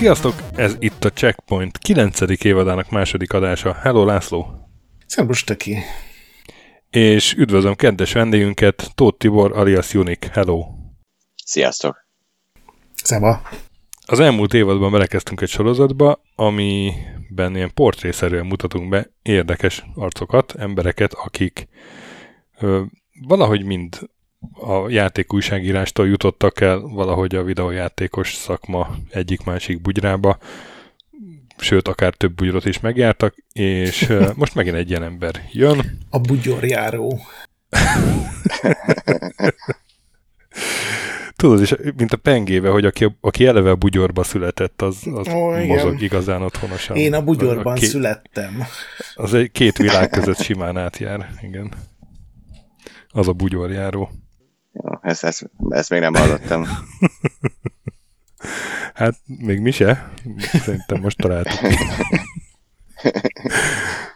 [0.00, 0.34] Sziasztok!
[0.56, 2.20] Ez itt a Checkpoint 9.
[2.44, 3.74] évadának második adása.
[3.74, 4.46] Hello László!
[5.06, 5.78] Szerbus Töki!
[6.90, 10.24] És üdvözlöm kedves vendégünket, Tóth Tibor alias Unik.
[10.24, 10.64] Hello!
[11.44, 12.06] Sziasztok!
[12.94, 13.42] Szeva!
[14.06, 21.68] Az elmúlt évadban belekezdtünk egy sorozatba, amiben ilyen portrészerűen mutatunk be érdekes arcokat, embereket, akik
[22.58, 22.82] ö,
[23.26, 23.98] valahogy mind
[24.52, 30.38] a játékújságírástól jutottak el valahogy a videójátékos szakma egyik-másik bugyrába,
[31.56, 35.98] sőt, akár több bugyrot is megjártak, és most megint egy ilyen ember jön.
[36.10, 37.20] A bugyorjáró.
[41.36, 45.66] Tudod, és mint a pengéve, hogy aki, aki eleve a bugyorba született, az, az oh,
[45.66, 46.96] mozog igazán otthonosan.
[46.96, 48.62] Én a bugyorban a két, születtem.
[49.14, 51.72] Az egy két világ között simán átjár, igen.
[53.08, 54.10] Az a bugyorjáró.
[54.72, 56.66] Jó, ezt, ezt, ezt még nem hallottam.
[58.94, 60.12] hát, még mi se.
[60.38, 61.58] Szerintem most találtuk.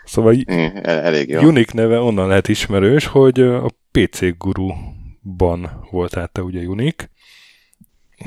[0.05, 1.41] szóval El, elég jó.
[1.41, 7.11] Unique neve onnan lehet ismerős, hogy a PC Guru-ban volt át te ugye Unique.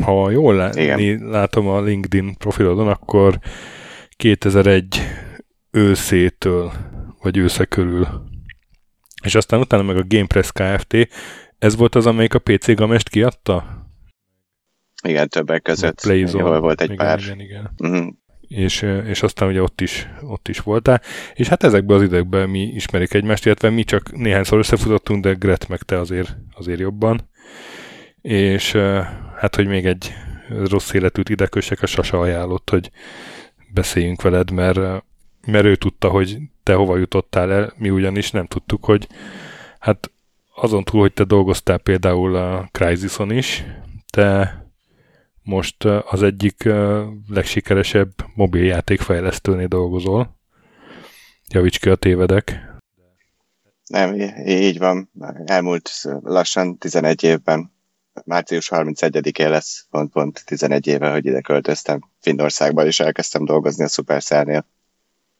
[0.04, 3.40] Ha jól lá- látom a LinkedIn profilodon, akkor
[4.10, 5.02] 2001
[5.72, 6.74] őszétől,
[7.22, 8.08] vagy ősze körül.
[9.24, 10.96] És aztán utána meg a GamePress Kft.
[11.60, 13.86] Ez volt az, amelyik a PC Gamest kiadta?
[15.04, 16.02] Igen, többek között.
[16.02, 17.20] Jól volt egy igen, pár.
[17.20, 17.72] Igen, igen.
[17.78, 18.08] Uh-huh.
[18.48, 21.02] És, és aztán ugye ott is, ott is voltál.
[21.34, 25.68] És hát ezekben az időkben mi ismerik egymást, illetve mi csak néhányszor összefutottunk, de Gret
[25.68, 27.30] meg te azért, azért jobban.
[28.22, 28.72] És
[29.36, 30.14] hát, hogy még egy
[30.48, 32.92] rossz életűt ide kössek, a Sasa ajánlott, hogy
[33.74, 35.04] beszéljünk veled, mert,
[35.48, 39.08] mert ő tudta, hogy te hova jutottál el, mi ugyanis nem tudtuk, hogy
[39.80, 40.12] hát
[40.60, 43.64] azon túl, hogy te dolgoztál például a Crysison is,
[44.10, 44.62] te
[45.44, 46.70] most az egyik
[47.28, 50.36] legsikeresebb mobiljátékfejlesztőnél dolgozol.
[51.48, 52.66] Javíts ki a tévedek.
[53.88, 55.12] Nem, így van.
[55.46, 55.92] Elmúlt
[56.22, 57.72] lassan 11 évben.
[58.26, 64.66] Március 31-én lesz pont-pont 11 éve, hogy ide költöztem Finnországba, és elkezdtem dolgozni a Supercell-nél.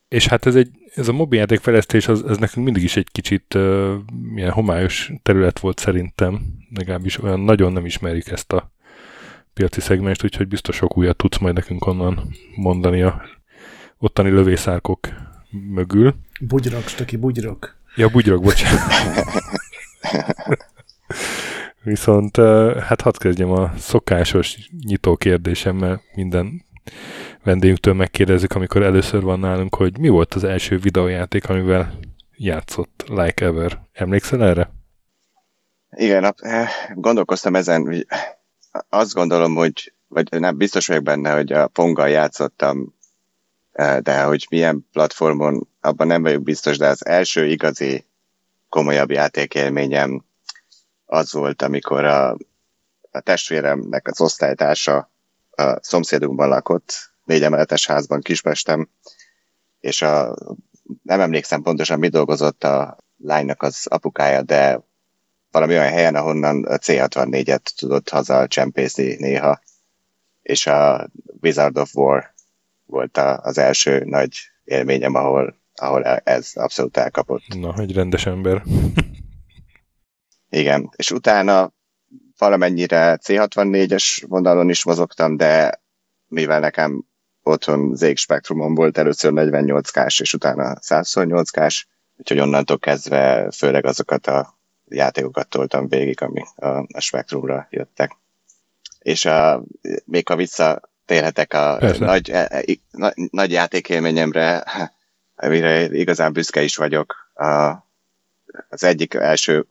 [0.08, 3.94] És hát ez, egy, ez a mobiljátékfejlesztés, az, ez nekünk mindig is egy kicsit uh,
[4.34, 6.42] milyen homályos terület volt szerintem,
[6.76, 8.72] legalábbis olyan nagyon nem ismerik ezt a
[9.54, 13.22] piaci szegmest, úgyhogy biztos sok újat tudsz majd nekünk onnan mondani a
[13.98, 15.08] ottani lövészárkok
[15.50, 16.16] mögül.
[16.40, 17.76] Bugyrok, stöki, bugyrok.
[17.96, 18.82] Ja, bugyrok, bocsánat.
[21.84, 22.38] Viszont
[22.80, 26.66] hát hadd kezdjem a szokásos nyitó kérdésemmel minden
[27.48, 32.00] vendégünktől megkérdezzük, amikor először van nálunk, hogy mi volt az első videójáték, amivel
[32.36, 33.82] játszott Like Ever.
[33.94, 34.72] Emlékszel erre?
[35.90, 38.06] Igen, eh, gondolkoztam ezen, hogy
[38.90, 42.96] azt gondolom, hogy vagy nem biztos vagyok benne, hogy a Ponggal játszottam,
[43.72, 48.06] eh, de hogy milyen platformon, abban nem vagyok biztos, de az első igazi
[48.70, 50.26] komolyabb játékélményem
[51.06, 52.38] az volt, amikor a,
[53.12, 55.10] a testvéremnek az osztálytársa
[55.52, 58.90] a szomszédunkban lakott, négy emeletes házban Kispesten,
[59.80, 60.36] és a,
[61.04, 64.82] nem emlékszem pontosan, mi dolgozott a lánynak az apukája, de
[65.52, 69.62] valami olyan helyen, ahonnan a C64-et tudott haza csempészni néha,
[70.42, 71.10] és a
[71.42, 72.34] Wizard of War
[72.86, 77.44] volt a, az első nagy élményem, ahol, ahol ez abszolút elkapott.
[77.48, 78.64] Na, egy rendes ember.
[80.50, 81.74] Igen, és utána
[82.38, 85.82] valamennyire C64-es vonalon is mozogtam, de
[86.28, 87.06] mivel nekem
[87.48, 91.86] otthon ZX Spectrumon volt először 48K-s, és utána 128K-s,
[92.18, 94.58] úgyhogy onnantól kezdve főleg azokat a
[94.88, 98.12] játékokat toltam végig, ami a, a Spectrumra jöttek.
[99.00, 99.64] És a,
[100.06, 104.64] még ha visszatérhetek a nagy, e, e, nagy, nagy játékélményemre,
[105.36, 107.74] amire igazán büszke is vagyok, a,
[108.70, 109.66] az egyik első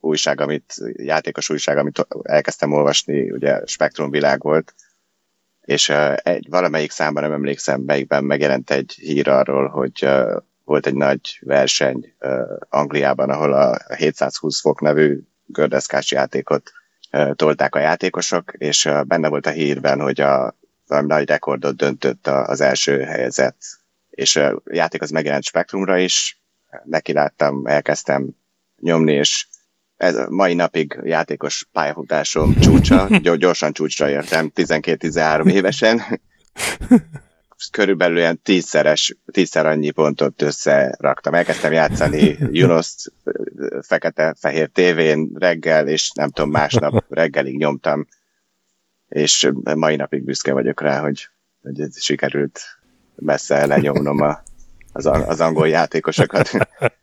[0.00, 4.74] újság, amit, játékos újság, amit elkezdtem olvasni, ugye Spektrum világ volt,
[5.64, 10.08] és egy, valamelyik számban nem emlékszem, melyikben megjelent egy hír arról, hogy
[10.64, 12.14] volt egy nagy verseny
[12.68, 16.72] Angliában, ahol a 720 fok nevű gördeszkás játékot
[17.32, 20.56] tolták a játékosok, és benne volt a hírben, hogy a
[20.86, 23.60] valami nagy rekordot döntött az első helyezett,
[24.10, 26.42] és a játék az megjelent Spektrumra is,
[26.84, 28.30] neki láttam, elkezdtem
[28.80, 29.46] nyomni, és
[30.02, 36.00] ez a mai napig játékos pályafutásom csúcsa, gyorsan csúcsra értem, 12-13 évesen.
[37.70, 41.34] Körülbelül ilyen tízszeres, tízszer annyi pontot összeraktam.
[41.34, 43.12] Elkezdtem játszani Junost
[43.80, 48.06] fekete-fehér tévén reggel, és nem tudom, másnap reggelig nyomtam,
[49.08, 51.28] és mai napig büszke vagyok rá, hogy,
[51.62, 52.60] hogy ez sikerült
[53.14, 54.42] messze lenyomnom a,
[54.92, 56.50] az, az angol játékosokat.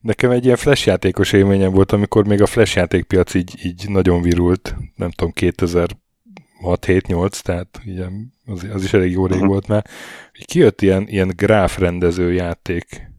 [0.00, 4.22] Nekem egy ilyen flash játékos élményem volt, amikor még a flash játékpiac így, így nagyon
[4.22, 9.50] virult, nem tudom, 2006-7-8, tehát ilyen, az, az is elég jó rég uh-huh.
[9.50, 9.86] volt már.
[10.44, 13.10] Kijött ilyen, ilyen gráfrendező játék,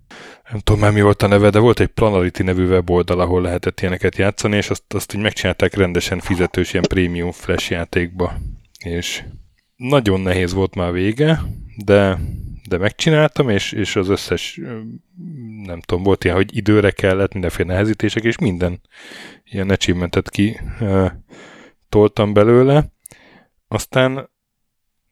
[0.51, 3.81] nem tudom már mi volt a neve, de volt egy Planality nevű weboldal, ahol lehetett
[3.81, 8.34] ilyeneket játszani, és azt, azt így megcsinálták rendesen fizetős ilyen prémium flash játékba.
[8.80, 9.24] És
[9.75, 11.42] nagyon nehéz volt már vége,
[11.86, 12.19] de
[12.71, 14.59] de megcsináltam, és, és az összes,
[15.63, 18.81] nem tudom, volt ilyen, hogy időre kellett, mindenféle nehezítések, és minden
[19.44, 21.12] ilyen achievementet ki uh,
[21.89, 22.85] toltam belőle.
[23.68, 24.29] Aztán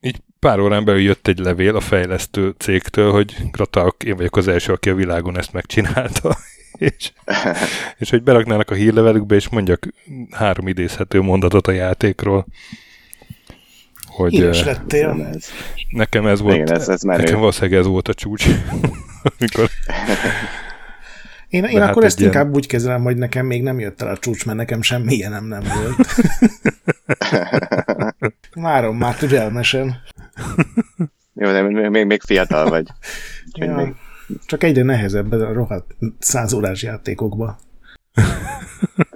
[0.02, 4.48] így pár órán belül jött egy levél a fejlesztő cégtől, hogy gratulálok, én vagyok az
[4.48, 6.38] első, aki a világon ezt megcsinálta.
[6.90, 7.12] és,
[8.00, 9.88] és hogy beraknának a hírlevelükbe, és mondjak
[10.32, 12.46] három idézhető mondatot a játékról
[14.24, 15.30] hogy Híres lettél.
[15.90, 18.46] Nekem ez volt, Igen, ez, ez nekem valószínűleg ez volt a csúcs.
[19.38, 19.70] amikor
[21.48, 22.32] én, én hát akkor ezt ilyen...
[22.32, 25.46] inkább úgy kezelem, hogy nekem még nem jött el a csúcs, mert nekem semmi ilyenem
[25.46, 26.08] nem volt.
[28.54, 30.02] Várom már türelmesen.
[31.34, 32.88] Jó, de még, még, még fiatal vagy.
[33.54, 33.96] ja, még...
[34.46, 37.60] Csak egyre nehezebb a rohadt százórás játékokba.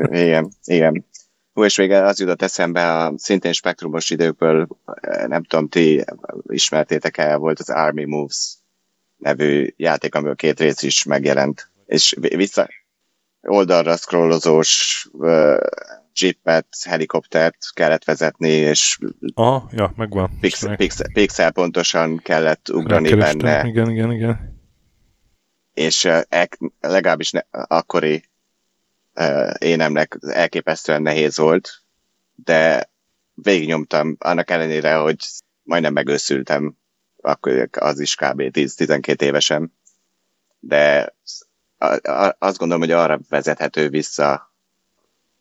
[0.10, 1.06] igen, igen.
[1.54, 6.04] Hú, és vége az jutott eszembe a szintén spektrumos időkből, eh, nem tudom, ti
[6.48, 8.56] ismertétek el, volt az Army Moves
[9.18, 11.72] nevű játék, amiből két rész is megjelent.
[11.86, 12.70] És vissza
[13.42, 15.58] oldalra scrollozós uh,
[16.20, 18.98] jeepet, helikoptert kellett vezetni, és
[19.34, 20.38] Aha, ja, megvan.
[20.40, 23.68] Pixel, pixel, pixel pontosan kellett ugrani benne.
[23.68, 24.62] Igen, igen, igen.
[25.74, 26.22] És uh,
[26.80, 28.24] legalábbis ne, akkori
[29.58, 31.82] énemnek elképesztően nehéz volt,
[32.36, 32.90] de
[33.34, 35.18] végignyomtam, annak ellenére, hogy
[35.64, 36.78] majdnem megőszültem,
[37.22, 38.42] akkor az is kb.
[38.42, 39.74] 10-12 évesen,
[40.60, 41.16] de
[42.40, 44.54] azt gondolom, hogy arra vezethető vissza,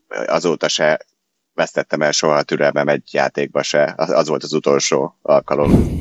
[0.08, 1.06] azóta se
[1.54, 6.00] vesztettem el soha a türelmem egy játékba se, az volt az utolsó alkalom.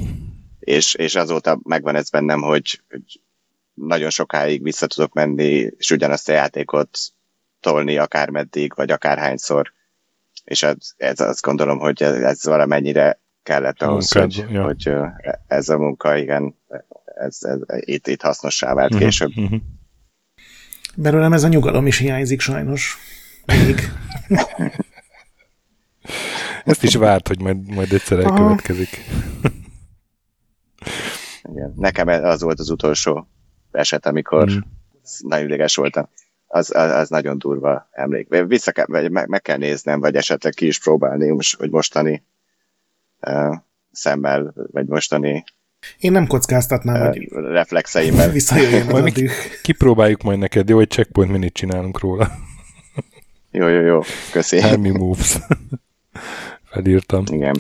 [0.59, 3.21] És, és azóta megvan ez bennem, hogy, hogy
[3.73, 7.00] nagyon sokáig vissza tudok menni, és ugyanazt a játékot
[7.62, 9.74] tolni akármeddig, vagy akárhányszor.
[10.44, 14.63] És ez, ez azt gondolom, hogy ez, ez valamennyire kellett ahhoz, munkád, hogy, ja.
[14.63, 14.92] hogy
[15.48, 16.56] ez a munka, igen,
[17.06, 19.38] ez, ez, itt, itt hasznossá vált uh-huh, később.
[19.38, 19.60] Uh-huh.
[20.96, 22.98] Belőlem ez a nyugalom is hiányzik sajnos.
[23.46, 23.80] Még.
[26.66, 28.90] Ezt is várt, hogy majd, majd egyszer elkövetkezik.
[31.52, 31.74] Igen.
[31.75, 33.28] Nekem az volt az utolsó
[33.72, 34.57] eset, amikor mm.
[35.19, 36.10] nagyon ideges voltam
[36.51, 38.27] az, az, az nagyon durva emlék.
[38.48, 42.23] Vissza kell, vagy meg, meg kell néznem, vagy esetleg ki is próbálni, most, hogy mostani
[43.21, 43.56] uh,
[43.92, 45.44] szemmel, vagy mostani
[45.99, 49.28] én nem kockáztatnám, uh, hogy reflexeimmel visszajöjjön majd mi
[49.61, 52.31] kipróbáljuk majd neked, jó, hogy checkpoint minit csinálunk róla.
[53.52, 54.61] jó, jó, jó, köszi.
[54.61, 55.37] Hermi moves.
[56.71, 57.23] Felírtam.
[57.31, 57.56] Igen.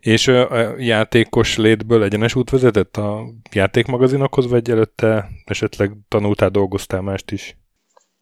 [0.00, 7.30] És a játékos létből egyenes út vezetett a játékmagazinokhoz, vagy előtte esetleg tanultál, dolgoztál mást
[7.30, 7.56] is?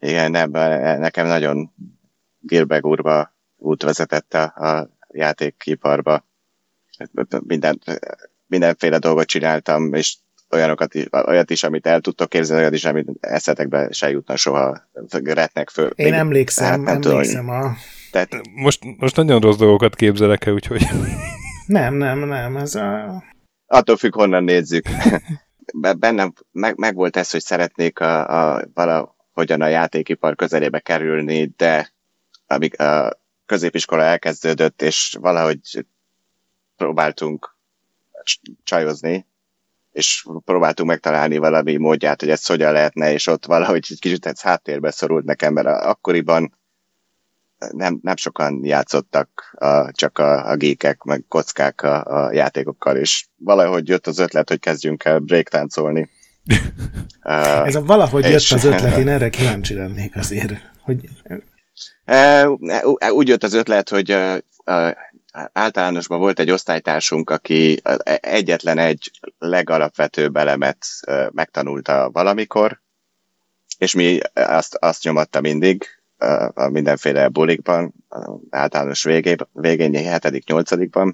[0.06, 0.50] Igen, nem,
[1.00, 1.72] nekem nagyon
[2.40, 6.24] gilbegúrva út vezetett a, a játékiparba.
[7.46, 7.80] Minden,
[8.46, 10.16] mindenféle dolgot csináltam, és
[10.50, 14.88] olyanokat is, olyat is, amit el tudtok képzelni, olyat is, amit eszetekbe se jutna soha.
[15.24, 15.90] Retnek föl.
[15.94, 17.74] Én Még, emlékszem, hát nem emlékszem tudom, a...
[18.10, 18.28] Tehát...
[18.54, 20.86] Most, most nagyon rossz dolgokat képzelek el, úgyhogy...
[21.66, 23.22] Nem, nem, nem, ez a...
[23.66, 24.84] Attól függ, honnan nézzük.
[25.98, 31.52] Bennem meg, meg volt ez, hogy szeretnék a, a, vala, hogyan a játékipar közelébe kerülni,
[31.56, 31.92] de
[32.46, 35.86] amíg a középiskola elkezdődött, és valahogy
[36.76, 37.56] próbáltunk
[38.62, 39.26] csajozni,
[39.92, 44.40] és próbáltunk megtalálni valami módját, hogy ezt hogyan lehetne, és ott valahogy egy kicsit ez
[44.40, 46.58] háttérbe szorult nekem, mert akkoriban
[47.58, 53.26] nem, nem sokan játszottak a, csak a, a gékek, meg kockák a, a játékokkal, és
[53.36, 56.00] valahogy jött az ötlet, hogy kezdjünk el breaktáncolni.
[56.00, 56.21] Uh,
[57.64, 60.52] Ez a valahogy jött az ötlet, én erre kíváncsi lennék azért.
[60.80, 61.08] Hogy...
[63.10, 64.16] Úgy jött az ötlet, hogy
[65.52, 67.80] általánosban volt egy osztálytársunk, aki
[68.20, 70.86] egyetlen egy legalapvetőbb elemet
[71.30, 72.80] megtanulta valamikor,
[73.78, 75.84] és mi azt, azt nyomatta mindig
[76.54, 77.94] a mindenféle bulikban,
[78.50, 81.12] általános végén, végén 7.-8.-ban,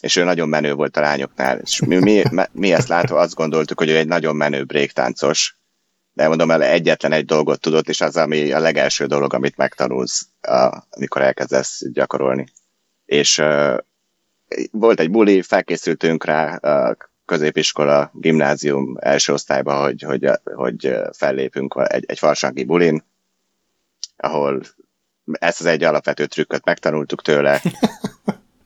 [0.00, 1.58] és ő nagyon menő volt a lányoknál.
[1.58, 5.56] És mi, mi, mi ezt látva azt gondoltuk, hogy ő egy nagyon menő bréktáncos,
[6.12, 10.26] de mondom el, egyetlen egy dolgot tudott, és az, ami a legelső dolog, amit megtanulsz,
[10.90, 12.46] amikor elkezdesz gyakorolni.
[13.04, 13.78] És uh,
[14.70, 22.04] volt egy buli, felkészültünk rá a középiskola, gimnázium első osztályba, hogy, hogy, hogy fellépünk egy,
[22.08, 23.04] egy farsangi bulin,
[24.16, 24.62] ahol
[25.32, 27.62] ezt az egy alapvető trükköt megtanultuk tőle.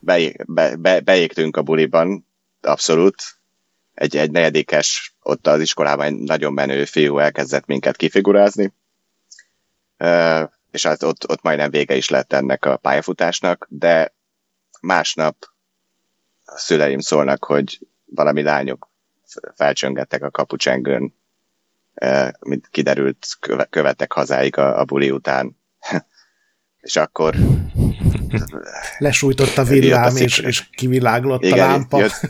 [0.04, 2.26] Be, be, be, beégtünk a buliban,
[2.60, 3.22] abszolút.
[3.94, 8.72] Egy, egy negyedikes, ott az iskolában egy nagyon menő fiú elkezdett minket kifigurázni,
[10.70, 14.14] és az, ott, ott majdnem vége is lett ennek a pályafutásnak, de
[14.80, 15.36] másnap
[16.44, 18.90] a szüleim szólnak, hogy valami lányok
[19.54, 21.14] felcsöngettek a kapucsengőn,
[22.40, 23.26] mint kiderült,
[23.70, 25.56] követtek hazáig a, a buli után.
[26.80, 27.34] és akkor
[28.98, 31.98] lesújtott a villám, és, és kiviláglott igen, a lámpa.
[31.98, 32.20] Jött,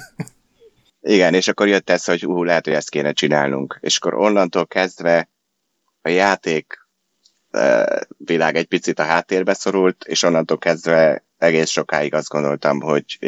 [1.00, 3.78] igen, és akkor jött ez, hogy ú, lehet, hogy ezt kéne csinálnunk.
[3.80, 5.28] És akkor onnantól kezdve
[6.02, 6.80] a játék
[8.16, 13.18] világ egy picit a háttérbe szorult, és onnantól kezdve egész sokáig azt gondoltam, hogy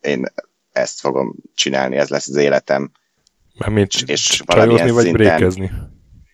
[0.00, 0.26] én
[0.72, 2.90] ezt fogom csinálni, ez lesz az életem.
[3.58, 5.70] Mármint és csajozni vagy szinten, brékezni?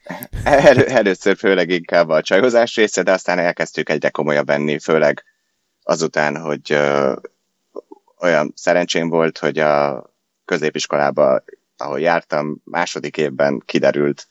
[0.45, 5.25] El, először főleg inkább a csajozás része, de aztán elkezdtük egyre komolyabb venni, főleg
[5.88, 7.16] azután, hogy ö,
[8.18, 10.04] olyan szerencsém volt, hogy a
[10.45, 11.45] középiskolába,
[11.76, 14.26] ahol jártam, második évben kiderült,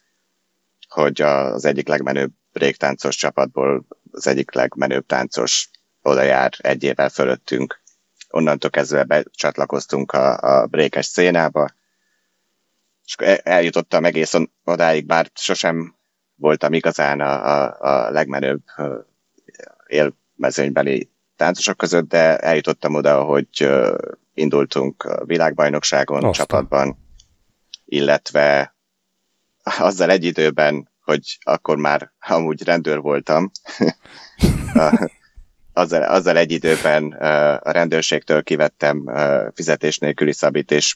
[0.90, 5.70] hogy az egyik legmenőbb bréktáncos csapatból az egyik legmenőbb táncos
[6.02, 7.82] oda jár egy évvel fölöttünk.
[8.30, 11.70] Onnantól kezdve becsatlakoztunk a, a brékes szénába,
[13.06, 15.96] és eljutottam egészen odáig, bár sosem
[16.36, 18.62] voltam igazán a, a, a legmenőbb
[19.88, 23.70] élmezőnybeli táncosok között, de eljutottam oda, hogy
[24.34, 26.32] indultunk a világbajnokságon Aztán.
[26.32, 26.98] csapatban,
[27.86, 28.76] illetve
[29.64, 33.52] azzal egy időben, hogy akkor már amúgy rendőr voltam,
[35.74, 37.12] azzal, azzal egy időben
[37.64, 39.12] a rendőrségtől kivettem
[39.54, 40.96] fizetés nélküli szabít, és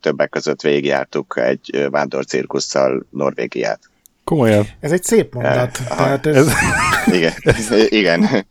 [0.00, 3.80] többek között végigjártuk egy vándorcirkusszal Norvégiát.
[4.24, 4.66] Komolyan.
[4.80, 5.78] Ez egy szép mondat.
[5.78, 6.36] Uh, tehát ez...
[6.36, 6.52] ez...
[7.06, 7.32] igen,
[7.88, 8.46] igen.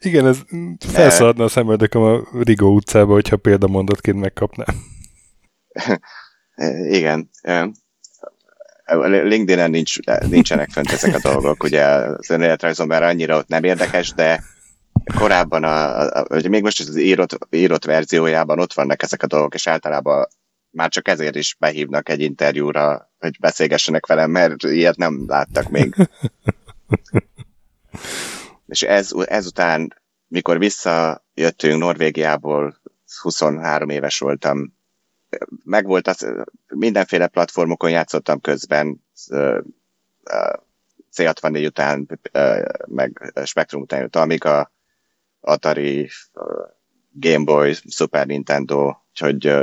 [0.00, 0.38] Igen, ez
[0.78, 4.76] felszaladna a szemöldököm a Rigó utcába, hogyha példamondatként megkapnám.
[6.98, 7.30] igen.
[9.02, 9.98] LinkedIn-en nincs,
[10.28, 14.42] nincsenek fönt ezek a dolgok, ugye az önéletrajzomban annyira ott nem érdekes, de
[15.18, 19.54] korábban, a, a, a, még most az írott, írott verziójában ott vannak ezek a dolgok,
[19.54, 20.26] és általában
[20.70, 25.94] már csak ezért is behívnak egy interjúra, hogy beszélgessenek velem, mert ilyet nem láttak még.
[28.66, 29.94] És ez, ezután,
[30.28, 32.76] mikor visszajöttünk Norvégiából,
[33.22, 34.74] 23 éves voltam,
[35.64, 36.26] megvolt az,
[36.66, 39.04] mindenféle platformokon játszottam közben,
[41.12, 42.20] C64 után,
[42.86, 44.72] meg Spectrum után jött Amiga,
[45.40, 46.10] Atari,
[47.10, 49.54] Game Boy, Super Nintendo, úgyhogy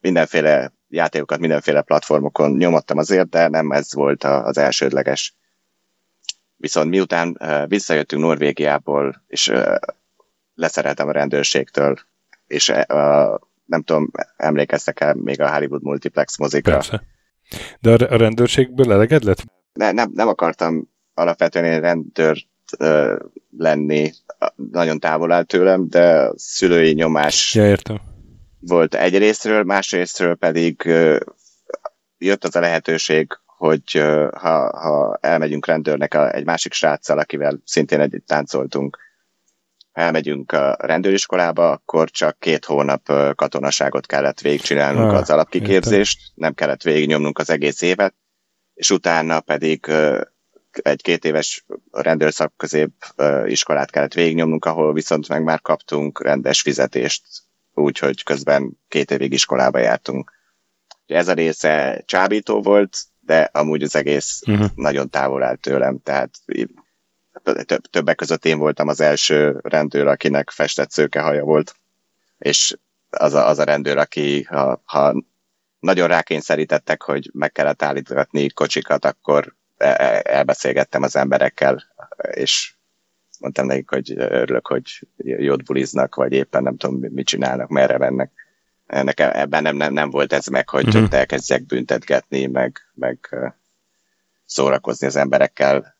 [0.00, 5.34] mindenféle játékokat mindenféle platformokon nyomattam azért, de nem ez volt az elsődleges.
[6.60, 9.52] Viszont miután visszajöttünk Norvégiából, és
[10.54, 11.96] leszereltem a rendőrségtől,
[12.46, 12.72] és
[13.64, 16.72] nem tudom, emlékeztek el még a Hollywood Multiplex mozikra.
[16.72, 17.02] Persze.
[17.80, 19.44] De a rendőrségből eleged lett?
[19.72, 22.46] Ne, nem, nem akartam alapvetően rendőr
[23.58, 24.12] lenni,
[24.70, 28.00] nagyon távol áll tőlem, de szülői nyomás ja, értem
[28.60, 30.82] volt egy részről, másrésztről pedig
[32.18, 34.02] jött az a lehetőség, hogy
[34.32, 38.98] ha, ha elmegyünk rendőrnek a, egy másik sráccal, akivel szintén együtt táncoltunk,
[39.92, 46.34] elmegyünk a rendőriskolába, akkor csak két hónap katonaságot kellett végigcsinálnunk ah, az alapkiképzést, értem.
[46.34, 48.14] nem kellett végignyomnunk az egész évet,
[48.74, 49.86] és utána pedig
[50.70, 52.90] egy két éves rendőrszakközép
[53.46, 57.22] iskolát kellett végignyomnunk, ahol viszont meg már kaptunk rendes fizetést
[57.74, 60.32] úgyhogy közben két évig iskolába jártunk.
[61.06, 62.96] Ez a része csábító volt,
[63.30, 64.70] de amúgy az egész uh-huh.
[64.74, 66.30] nagyon távol állt tőlem, tehát
[67.90, 71.74] többek között én voltam az első rendőr, akinek festett szőkehaja volt,
[72.38, 72.76] és
[73.10, 75.24] az a, az a rendőr, aki ha, ha
[75.80, 81.82] nagyon rákényszerítettek, hogy meg kellett állítgatni kocsikat, akkor e, e, elbeszélgettem az emberekkel,
[82.30, 82.74] és
[83.38, 88.32] mondtam nekik, hogy örülök, hogy jót buliznak, vagy éppen nem tudom, mit csinálnak, merre mennek.
[88.90, 91.02] Nekem ebben nem, nem, nem volt ez meg, hogy uh-huh.
[91.02, 93.36] ott elkezdjek büntetgetni, meg, meg
[94.44, 95.96] szórakozni az emberekkel.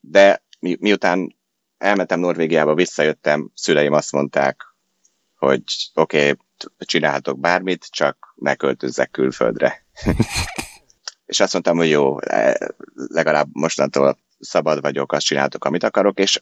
[0.00, 1.36] De mi, miután
[1.78, 4.62] elmentem Norvégiába, visszajöttem, szüleim azt mondták,
[5.36, 5.62] hogy
[5.94, 6.36] oké, okay,
[6.78, 9.86] csinálhatok bármit, csak ne költözzek külföldre.
[11.26, 12.58] és azt mondtam, hogy jó, e,
[12.94, 16.40] legalább mostantól szabad vagyok, azt csináltok, amit akarok, és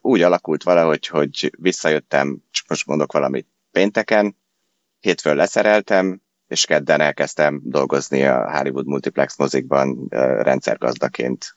[0.00, 4.36] úgy alakult valahogy, hogy visszajöttem, csak most mondok valamit pénteken,
[5.00, 10.06] hétfőn leszereltem, és kedden elkezdtem dolgozni a Hollywood Multiplex mozikban
[10.42, 11.56] rendszergazdaként.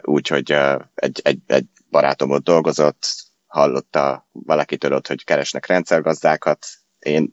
[0.00, 0.52] Úgyhogy
[0.94, 3.06] egy, egy, egy barátom ott dolgozott,
[3.46, 6.66] hallotta valakitől ott, hogy keresnek rendszergazdákat.
[6.98, 7.30] Én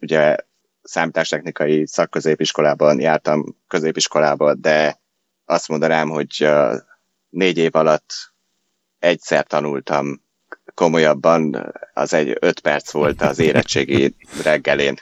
[0.00, 0.36] ugye
[0.82, 5.00] számítástechnikai szakközépiskolában jártam középiskolába, de
[5.44, 6.48] azt mondanám, hogy
[7.28, 8.12] négy év alatt
[8.98, 10.26] egyszer tanultam
[10.78, 14.96] komolyabban, az egy öt perc volt az érettségi reggelén.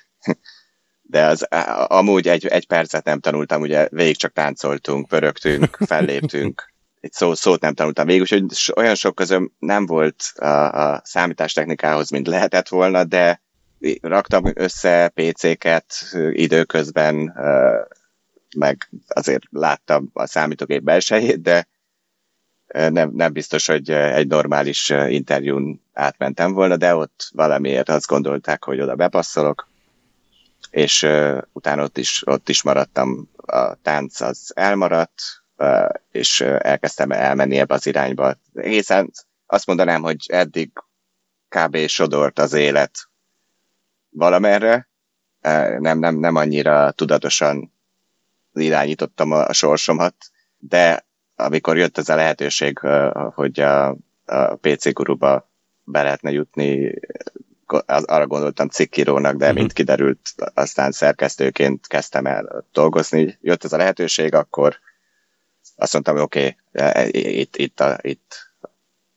[1.02, 1.46] De az,
[1.86, 7.60] amúgy egy, egy percet nem tanultam, ugye végig csak táncoltunk, pörögtünk, felléptünk, egy szó, szót
[7.60, 8.44] nem tanultam végig, úgyhogy
[8.76, 13.42] olyan sok közöm nem volt a, a számítástechnikához, mint lehetett volna, de
[14.00, 15.94] raktam össze PC-ket
[16.30, 17.34] időközben,
[18.56, 21.68] meg azért láttam a számítógép belsejét, de
[22.66, 28.80] nem, nem biztos, hogy egy normális interjún átmentem volna, de ott valamiért azt gondolták, hogy
[28.80, 29.68] oda bepasszolok,
[30.70, 31.06] és
[31.52, 35.22] utána ott is, ott is maradtam, a tánc az elmaradt,
[36.10, 38.34] és elkezdtem elmenni ebbe az irányba.
[38.54, 39.10] Egészen
[39.46, 40.70] azt mondanám, hogy eddig
[41.48, 41.76] kb.
[41.76, 43.08] sodort az élet
[44.10, 44.88] valamerre,
[45.78, 47.72] nem, nem, nem annyira tudatosan
[48.52, 50.14] irányítottam a, a sorsomat,
[50.58, 51.06] de
[51.36, 52.78] amikor jött ez a lehetőség,
[53.34, 53.88] hogy a,
[54.24, 55.50] a PC guruba
[55.84, 56.94] be lehetne jutni,
[57.66, 59.58] az, arra gondoltam cikkírónak, de uh-huh.
[59.58, 60.20] mint kiderült,
[60.54, 63.38] aztán szerkesztőként kezdtem el dolgozni.
[63.40, 64.78] Jött ez a lehetőség, akkor
[65.76, 68.54] azt mondtam, hogy oké, okay, e, itt, itt, a, itt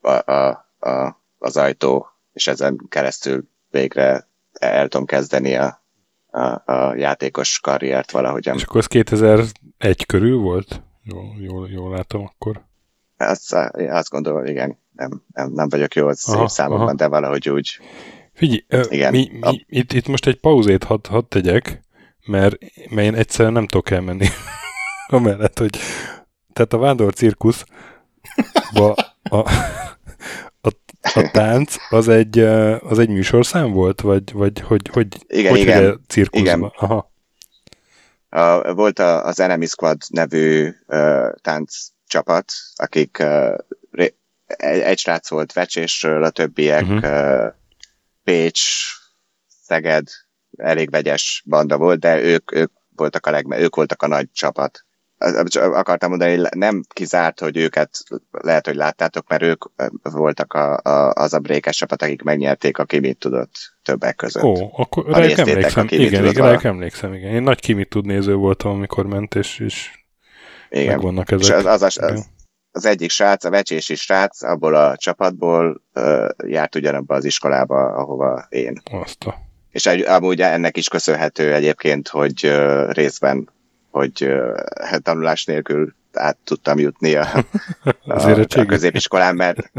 [0.01, 5.83] a, a, a, az ajtó, és ezen keresztül végre el tudom kezdeni a,
[6.31, 8.55] a, a játékos karriert valahogyan.
[8.55, 10.81] És akkor ez 2001 körül volt?
[11.03, 12.61] Jól, jól, jól látom akkor.
[13.17, 14.77] Azt, azt gondolom, igen.
[14.91, 16.95] Nem, nem, nem vagyok jó az aha, számomban, aha.
[16.95, 17.79] de valahogy úgy.
[18.33, 19.11] Figyelj, igen.
[19.11, 19.63] Mi, mi, a...
[19.65, 21.83] itt, itt most egy pauzét hadd had tegyek,
[22.25, 22.57] mert,
[22.89, 24.27] mert én egyszerűen nem tudok elmenni.
[25.07, 25.77] Amellett, hogy
[26.53, 27.65] tehát a vándor cirkusz
[28.73, 28.89] a,
[29.37, 29.51] a,
[31.13, 32.39] a tánc az egy,
[32.79, 35.85] az egy műsorszám volt, vagy, vagy hogy, hogy, igen, hogy igen.
[35.85, 36.47] a cirkuszba?
[36.47, 36.71] Igen.
[36.75, 37.08] Aha.
[38.29, 43.57] A, volt a, az Enemy Squad nevű uh, tánccsapat, akik uh,
[44.47, 47.03] egy, egy srác volt Vecsésről, a többiek uh-huh.
[47.03, 47.53] uh,
[48.23, 48.61] Pécs,
[49.63, 50.07] Szeged,
[50.57, 54.85] elég vegyes banda volt, de ők, ők voltak a legme, ők voltak a nagy csapat
[55.55, 57.89] akartam mondani, hogy nem kizárt, hogy őket
[58.31, 59.65] lehet, hogy láttátok, mert ők
[60.01, 63.51] voltak a, a, az a brékes csapat, akik megnyerték a Kimit tudott
[63.83, 64.43] többek között.
[64.43, 67.31] Ó, akkor rá emlékszem, igen, igen, rá emlékszem, igen.
[67.31, 69.89] Én nagy Kimit tud néző voltam, amikor ment, és, és
[70.69, 70.87] igen.
[70.87, 71.57] megvannak ezek.
[71.57, 72.27] És az, az, az,
[72.71, 78.45] az egyik srác, a vecsési srác abból a csapatból uh, járt ugyanabba az iskolába, ahova
[78.49, 78.81] én.
[78.91, 79.35] Azt a...
[79.69, 83.49] És egy, amúgy ennek is köszönhető egyébként, hogy uh, részben
[83.91, 84.33] hogy
[84.83, 87.27] hát tanulás nélkül át tudtam jutni a,
[88.05, 89.71] a, a középiskolán, mert,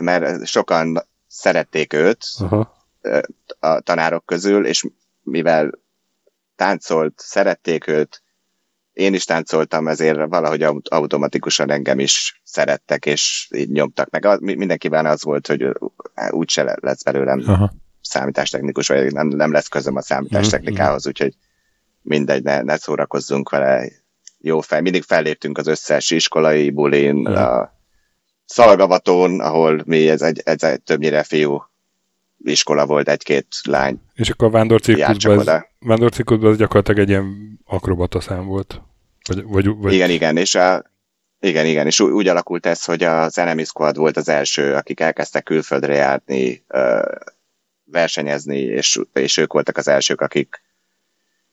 [0.00, 2.86] mert sokan szerették őt Aha.
[3.58, 4.84] a tanárok közül, és
[5.22, 5.70] mivel
[6.56, 8.22] táncolt, szerették őt,
[8.92, 14.40] én is táncoltam, ezért valahogy automatikusan engem is szerettek, és így nyomtak meg.
[14.40, 15.72] Mindenkiben az volt, hogy
[16.30, 17.72] úgyse lesz belőlem Aha.
[18.00, 21.08] számítástechnikus, vagy nem, nem lesz közöm a számítástechnikához, mhm.
[21.08, 21.34] úgyhogy
[22.02, 23.88] mindegy, ne, ne szórakozzunk vele,
[24.38, 24.80] jó fel.
[24.80, 27.76] Mindig felléptünk az összes iskolai bulin, a
[28.44, 31.62] Szalagavatón, ahol mi ez egy, ez egy többnyire fiú
[32.44, 34.00] iskola volt, egy-két lány.
[34.14, 38.82] És akkor a vándorcirkuszban ez, vándorcirkuszban ez gyakorlatilag egy ilyen akrobata szám volt.
[39.28, 39.92] Vagy, vagy, vagy...
[39.92, 40.84] Igen, igen, és a,
[41.40, 45.00] igen, igen, és úgy, úgy alakult ez, hogy az Enemy Squad volt az első, akik
[45.00, 46.64] elkezdtek külföldre járni,
[47.84, 50.62] versenyezni, és, és ők voltak az elsők, akik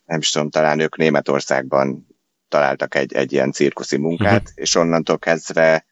[0.05, 2.07] nem is tudom, talán ők Németországban
[2.47, 4.53] találtak egy, egy ilyen cirkuszi munkát, uh-huh.
[4.55, 5.85] és onnantól kezdve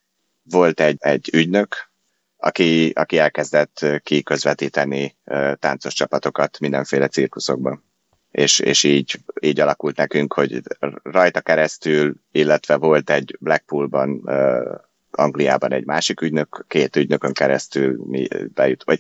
[0.44, 1.92] volt egy, egy ügynök,
[2.38, 7.84] aki, aki elkezdett kiközvetíteni uh, táncos csapatokat mindenféle cirkuszokban.
[8.32, 10.62] És, és így, így alakult nekünk, hogy
[11.04, 14.80] rajta keresztül, illetve volt egy Blackpoolban uh,
[15.12, 19.00] Angliában egy másik ügynök, két ügynökön keresztül mi bejut, vagy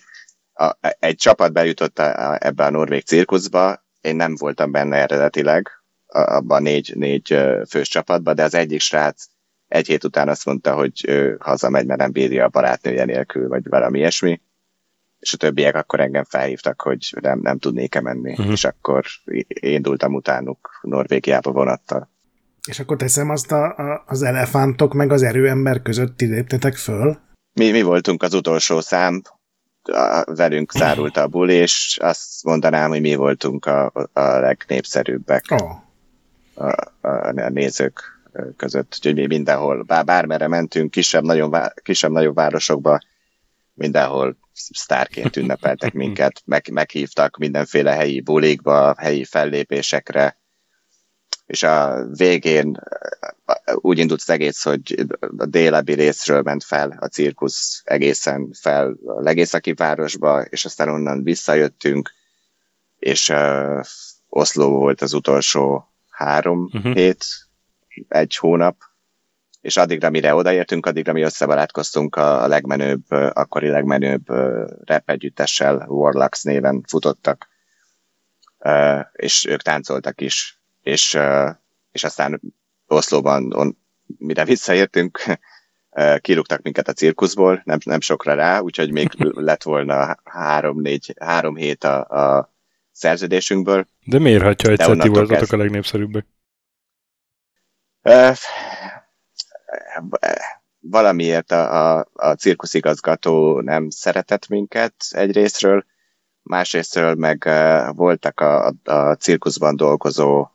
[0.54, 5.70] a, egy csapat bejutott a, ebbe a norvég cirkuszba, én nem voltam benne eredetileg,
[6.08, 7.38] abban a négy, négy
[7.70, 9.26] fős csapatban, de az egyik srác
[9.68, 13.68] egy hét után azt mondta, hogy ő hazamegy, mert nem bírja a barátnője nélkül, vagy
[13.70, 14.42] valami ilyesmi,
[15.20, 18.52] és a többiek akkor engem felhívtak, hogy nem, nem tudnék-e menni, uh-huh.
[18.52, 19.06] és akkor
[19.46, 22.10] indultam utánuk Norvégiába vonattal.
[22.68, 27.18] És akkor teszem azt a, a, az elefántok meg az erőember között ti léptetek föl?
[27.54, 29.22] Mi, mi voltunk az utolsó szám,
[30.26, 35.72] velünk zárult a buli, és azt mondanám, hogy mi voltunk a, a legnépszerűbbek oh.
[36.54, 38.22] a, a, a nézők
[38.58, 38.94] között.
[38.98, 43.00] Úgyhogy mi mindenhol, bár, bármerre mentünk, kisebb-nagyobb kisebb, nagyobb városokba,
[43.74, 50.38] mindenhol sztárként ünnepeltek minket, meg, meghívtak mindenféle helyi bulikba, helyi fellépésekre,
[51.54, 52.80] és a végén
[53.76, 55.06] úgy indult az egész, hogy
[55.38, 61.24] a délebbi részről ment fel a cirkusz egészen fel a legészaki városba, és aztán onnan
[61.24, 62.12] visszajöttünk,
[63.00, 63.86] és uh,
[64.30, 66.94] Oszló volt az utolsó három uh-huh.
[66.94, 67.26] hét,
[68.08, 68.76] egy hónap,
[69.62, 74.30] és addigra, mire odaértünk, addigra mi összebarátkoztunk a legmenőbb, akkori legmenőbb
[74.86, 77.48] rap együttessel, Warlocks néven futottak,
[79.12, 81.18] és ők táncoltak is, és,
[81.92, 82.42] és aztán
[82.88, 83.78] Oszlóban, on,
[84.18, 85.24] mire visszaértünk,
[86.18, 89.10] kirúgtak minket a cirkuszból, nem, nem sokra rá, úgyhogy még
[89.50, 92.54] lett volna három-négy, három hét a, a
[92.92, 93.88] szerződésünkből.
[94.06, 96.26] De miért, ha egyszer ti voltatok a legnépszerűbbek?
[100.80, 105.86] valamiért a, a, a cirkuszigazgató nem szeretett minket egyrésztről,
[106.42, 107.50] másrésztről meg
[107.96, 110.48] voltak a, a cirkuszban dolgozó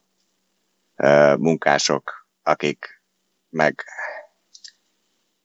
[1.39, 3.03] munkások, akik
[3.49, 3.85] meg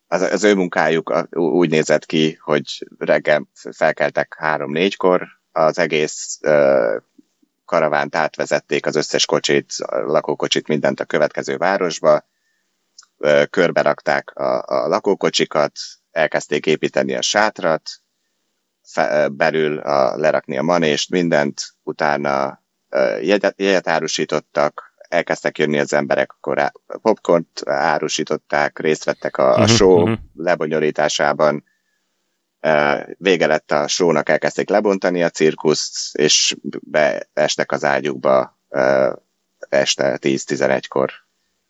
[0.07, 6.39] az, az ő munkájuk úgy nézett ki, hogy reggel felkeltek három-négykor, az egész
[7.65, 12.25] karavánt átvezették, az összes kocsit, lakókocsit, mindent a következő városba,
[13.49, 15.71] körbe rakták a, a lakókocsikat,
[16.11, 17.89] elkezdték építeni a sátrat,
[18.83, 22.63] fe, belül a, lerakni a manést, mindent, utána
[23.21, 29.69] jegyet, jegyet árusítottak, elkezdtek jönni az emberek, akkor popcornt árusították, részt vettek a, a mhm,
[29.69, 30.17] show uh-huh.
[30.35, 31.63] lebonyolításában,
[33.17, 38.59] vége lett a shownak, elkezdték lebontani a cirkuszt, és beestek az ágyukba
[39.69, 41.11] este 10-11-kor.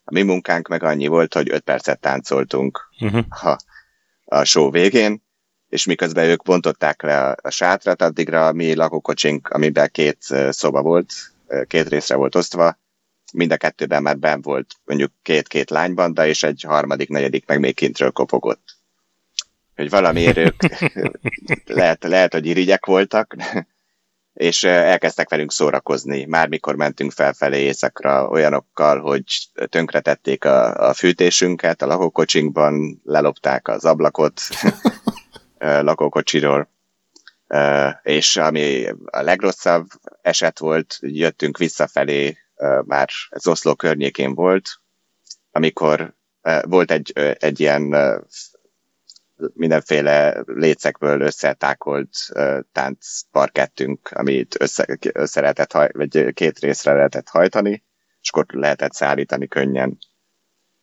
[0.04, 3.26] A mi munkánk meg annyi volt, hogy 5 percet táncoltunk uh-huh.
[3.46, 3.58] a,
[4.26, 5.24] a show végén,
[5.70, 10.18] és miközben ők bontották le a, a sátrat, addigra a mi lakókocsink, amiben két
[10.50, 11.14] szoba volt,
[11.68, 12.78] két részre volt osztva,
[13.34, 17.76] mind a kettőben már ben volt mondjuk két-két lánybanda, és egy harmadik, negyedik meg még
[17.76, 18.74] kintről kopogott
[19.76, 20.64] hogy valamiért ők
[21.66, 23.36] lehet, lehet, hogy irigyek voltak,
[24.34, 26.26] és elkezdtek velünk szórakozni.
[26.26, 29.24] Már mikor mentünk felfelé éjszakra olyanokkal, hogy
[29.70, 34.42] tönkretették a, a fűtésünket a lakókocsinkban, lelopták az ablakot
[35.58, 36.70] lakókocsiról,
[38.04, 39.88] és ami a legrosszabb
[40.22, 42.38] eset volt, jöttünk visszafelé,
[42.86, 44.70] már ez Oszló környékén volt,
[45.52, 46.16] amikor
[46.62, 47.96] volt egy, egy ilyen
[49.54, 52.10] mindenféle lécekből összetákolt
[52.72, 57.84] táncparkettünk, amit össze, össze lehetett vagy két részre lehetett hajtani,
[58.22, 59.98] és akkor lehetett szállítani könnyen.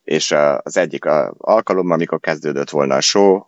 [0.03, 1.05] És az egyik
[1.39, 3.43] alkalom, amikor kezdődött volna a show,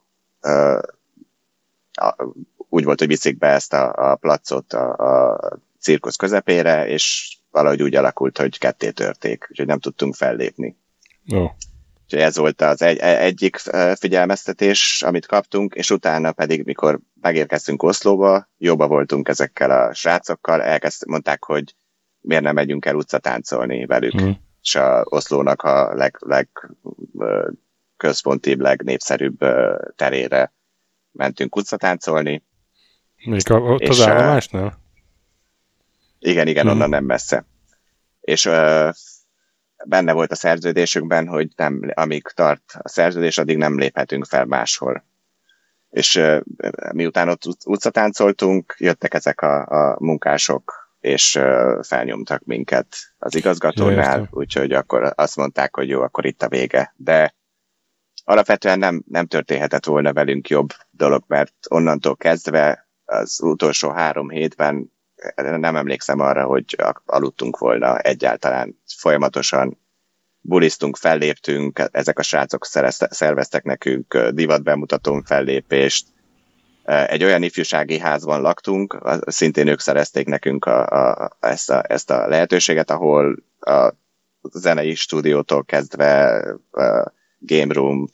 [2.69, 7.83] úgy volt, hogy viszik be ezt a, a placot a, a cirkusz közepére, és valahogy
[7.83, 10.77] úgy alakult, hogy ketté törték, úgyhogy nem tudtunk fellépni.
[11.29, 11.51] Oh.
[12.03, 13.57] Úgyhogy ez volt az egy, e, egyik
[13.95, 21.07] figyelmeztetés, amit kaptunk, és utána pedig, mikor megérkeztünk Oszlóba, jobba voltunk ezekkel a srácokkal, elkezd,
[21.07, 21.75] mondták, hogy
[22.21, 24.23] miért nem megyünk el utcatáncolni velük.
[24.23, 24.31] Mm.
[24.63, 26.49] És a Oszlónak a leg, leg
[27.97, 29.39] központibb, legnépszerűbb
[29.97, 30.53] terére
[31.13, 32.43] mentünk utcatáncolni.
[33.25, 34.82] Még a, ott és, az állomásnál?
[36.25, 36.69] Igen, igen, mm.
[36.69, 37.45] onnan nem messze.
[38.21, 38.93] És uh,
[39.85, 45.05] benne volt a szerződésünkben, hogy nem, amíg tart a szerződés, addig nem léphetünk fel máshol.
[45.91, 46.41] És uh,
[46.93, 52.87] miután ott utcatáncoltunk, jöttek ezek a, a munkások, és uh, felnyomtak minket
[53.19, 56.95] az igazgatónál, úgyhogy akkor azt mondták, hogy jó, akkor itt a vége.
[56.97, 57.35] De
[58.25, 64.92] alapvetően nem, nem történhetett volna velünk jobb dolog, mert onnantól kezdve az utolsó három hétben
[65.35, 69.79] nem emlékszem arra, hogy aludtunk volna egyáltalán folyamatosan
[70.41, 72.65] bulisztunk, felléptünk, ezek a srácok
[73.11, 76.07] szerveztek nekünk divatbemutatón fellépést,
[76.85, 82.29] egy olyan ifjúsági házban laktunk, szintén ők szerezték nekünk a, a, ezt, a, ezt a
[82.29, 83.93] lehetőséget, ahol a
[84.43, 88.09] zenei stúdiótól kezdve a game room,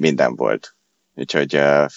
[0.00, 0.74] minden volt.
[1.14, 1.88] Úgyhogy el,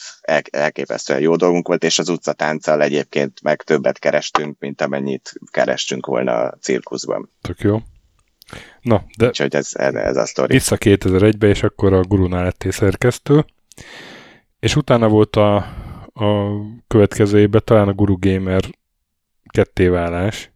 [0.51, 6.31] elképesztően jó dolgunk volt, és az utcatánccal egyébként meg többet kerestünk, mint amennyit kerestünk volna
[6.31, 7.29] a cirkuszban.
[7.41, 7.79] Tök jó.
[8.81, 10.53] Na, de Úgyhogy ez, ez, ez a sztori.
[10.53, 13.45] Vissza 2001-be, és akkor a gurunál lettél szerkesztő,
[14.59, 15.55] és utána volt a,
[16.13, 16.49] a
[16.87, 18.63] következő évben talán a Guru Gamer
[19.49, 20.51] kettéválás.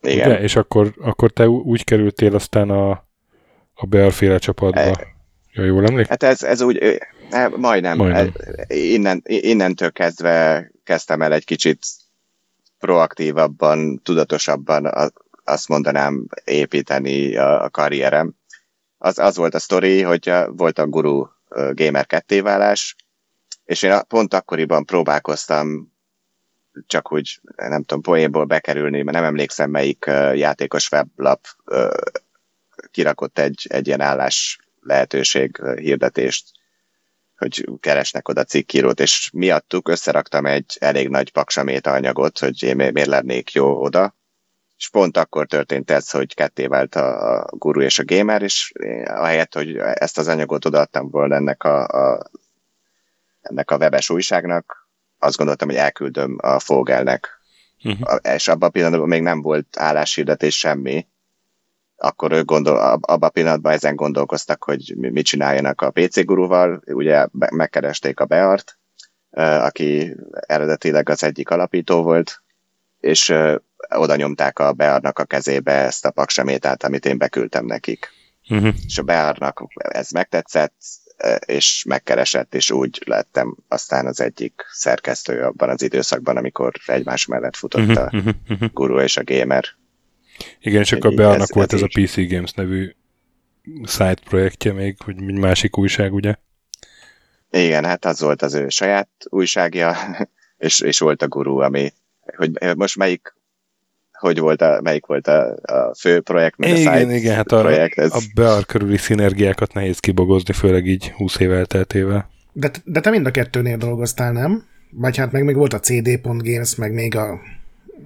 [0.00, 0.30] Igen.
[0.30, 0.40] Ugye?
[0.40, 2.90] És akkor, akkor te úgy kerültél aztán a,
[3.74, 4.80] a Bearféle csapatba.
[4.80, 5.06] E,
[5.52, 6.16] ja, jól emlékszem?
[6.20, 7.00] Hát ez, ez úgy,
[7.56, 7.96] majdnem.
[7.96, 8.32] majdnem.
[8.66, 11.78] Innen, innentől kezdve kezdtem el egy kicsit
[12.78, 15.12] proaktívabban, tudatosabban
[15.44, 18.34] azt mondanám építeni a, karrierem.
[18.98, 22.96] Az, az volt a sztori, hogy volt a Guru Gamer kettéválás,
[23.64, 25.92] és én pont akkoriban próbálkoztam
[26.86, 31.46] csak úgy, nem tudom, poénból bekerülni, mert nem emlékszem, melyik játékos weblap
[32.90, 36.59] kirakott egy, egy ilyen állás lehetőség hirdetést,
[37.40, 43.06] hogy keresnek oda cikkírót, és miattuk összeraktam egy elég nagy paksamét anyagot, hogy én miért
[43.06, 44.16] lennék jó oda,
[44.76, 48.72] és pont akkor történt ez, hogy ketté vált a, guru és a gamer, és
[49.04, 52.30] ahelyett, hogy ezt az anyagot odaadtam volna ennek a, a,
[53.40, 57.28] ennek a webes újságnak, azt gondoltam, hogy elküldöm a Fogelnek.
[57.84, 58.18] Uh-huh.
[58.34, 61.06] És abban a pillanatban még nem volt álláshirdetés semmi,
[62.02, 67.26] akkor ők gondol, abban a pillanatban ezen gondolkoztak, hogy mit csináljanak a PC guruval, ugye
[67.32, 68.78] megkeresték a Beart,
[69.36, 72.42] aki eredetileg az egyik alapító volt,
[73.00, 73.34] és
[73.88, 78.08] oda nyomták a Bearnak a kezébe ezt a paksamétát, amit én beküldtem nekik.
[78.48, 78.74] Uh-huh.
[78.86, 80.74] És a Bearnak ez megtetszett,
[81.46, 87.56] és megkeresett, és úgy lettem aztán az egyik szerkesztő abban az időszakban, amikor egymás mellett
[87.56, 88.70] futott uh-huh, a uh-huh.
[88.72, 89.64] guru és a gamer.
[90.60, 92.94] Igen, csak a Bearnak ez, volt ez, ez a PC Games nevű
[93.84, 96.34] site projektje még, hogy egy másik újság, ugye?
[97.50, 99.96] Igen, hát az volt az ő saját újságja,
[100.58, 101.92] és, és volt a guru, ami,
[102.36, 103.34] hogy most melyik
[104.20, 107.52] hogy volt a, melyik volt a, a fő projekt, meg igen, a side igen, hát
[107.52, 107.98] a, projekt.
[107.98, 108.12] Ez...
[108.12, 112.30] A bear körüli szinergiákat nehéz kibogozni, főleg így 20 év elteltével.
[112.52, 114.64] De, de te mind a kettőnél dolgoztál, nem?
[114.90, 117.40] Vagy hát meg még volt a CD.games, meg még a,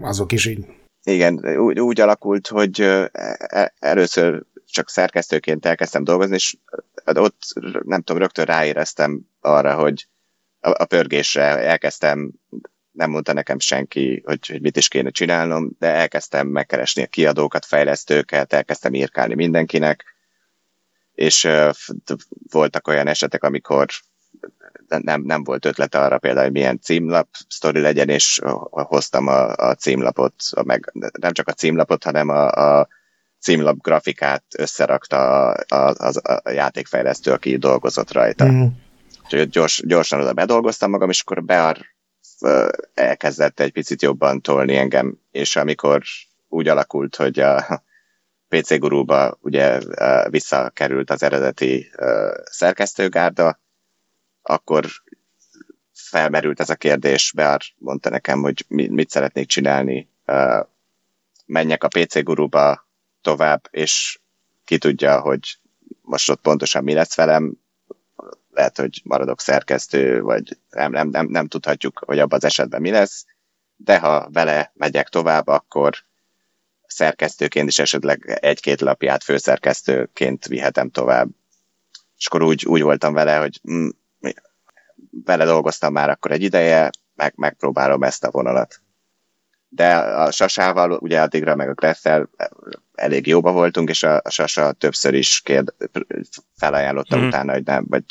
[0.01, 0.66] azok is így.
[1.05, 6.57] Igen, úgy, úgy alakult, hogy e, először csak szerkesztőként elkezdtem dolgozni, és
[7.05, 7.38] ott
[7.83, 10.07] nem tudom, rögtön ráéreztem arra, hogy
[10.61, 12.33] a, a pörgésre elkezdtem
[12.90, 17.64] nem mondta nekem senki, hogy, hogy mit is kéne csinálnom, de elkezdtem megkeresni a kiadókat,
[17.64, 20.05] fejlesztőket, elkezdtem írkálni mindenkinek,
[21.14, 21.71] és uh,
[22.51, 23.87] voltak olyan esetek, amikor
[24.88, 29.75] nem, nem volt ötlet arra például, hogy milyen címlap sztori legyen, és hoztam a, a
[29.75, 32.88] címlapot, a meg, nem csak a címlapot, hanem a, a
[33.40, 38.44] címlap grafikát összerakta a, a, a, a játékfejlesztő, aki dolgozott rajta.
[38.53, 38.66] Mm.
[39.25, 41.79] Úgyhogy gyors, gyorsan oda bedolgoztam magam, és akkor bear
[42.94, 46.03] elkezdett egy picit jobban tolni engem, és amikor
[46.49, 47.85] úgy alakult, hogy a
[48.49, 49.81] PC gurúba ugye
[50.29, 51.90] visszakerült az eredeti
[52.44, 53.62] szerkesztőgárda,
[54.46, 54.87] akkor
[55.92, 60.09] felmerült ez a kérdés, Bear mondta nekem, hogy mit szeretnék csinálni,
[61.46, 62.88] menjek a PC gurúba
[63.20, 64.20] tovább, és
[64.64, 65.59] ki tudja, hogy
[66.00, 67.54] most ott pontosan mi lesz velem,
[68.50, 72.90] lehet, hogy maradok szerkesztő, vagy nem, nem, nem, nem tudhatjuk, hogy abban az esetben mi
[72.90, 73.26] lesz,
[73.76, 76.04] de ha vele megyek tovább, akkor
[76.87, 81.28] szerkesztőként is esetleg egy-két lapját főszerkesztőként vihetem tovább.
[82.18, 83.88] És akkor úgy, úgy voltam vele, hogy mm,
[85.25, 88.81] vele dolgoztam már akkor egy ideje, meg, megpróbálom ezt a vonalat.
[89.69, 92.29] De a Sasával, ugye addigra meg a Gresszel
[92.95, 95.75] elég jóba voltunk, és a, a Sasa többször is kérd,
[96.57, 97.27] felajánlotta mm.
[97.27, 98.05] utána, hogy nem, vagy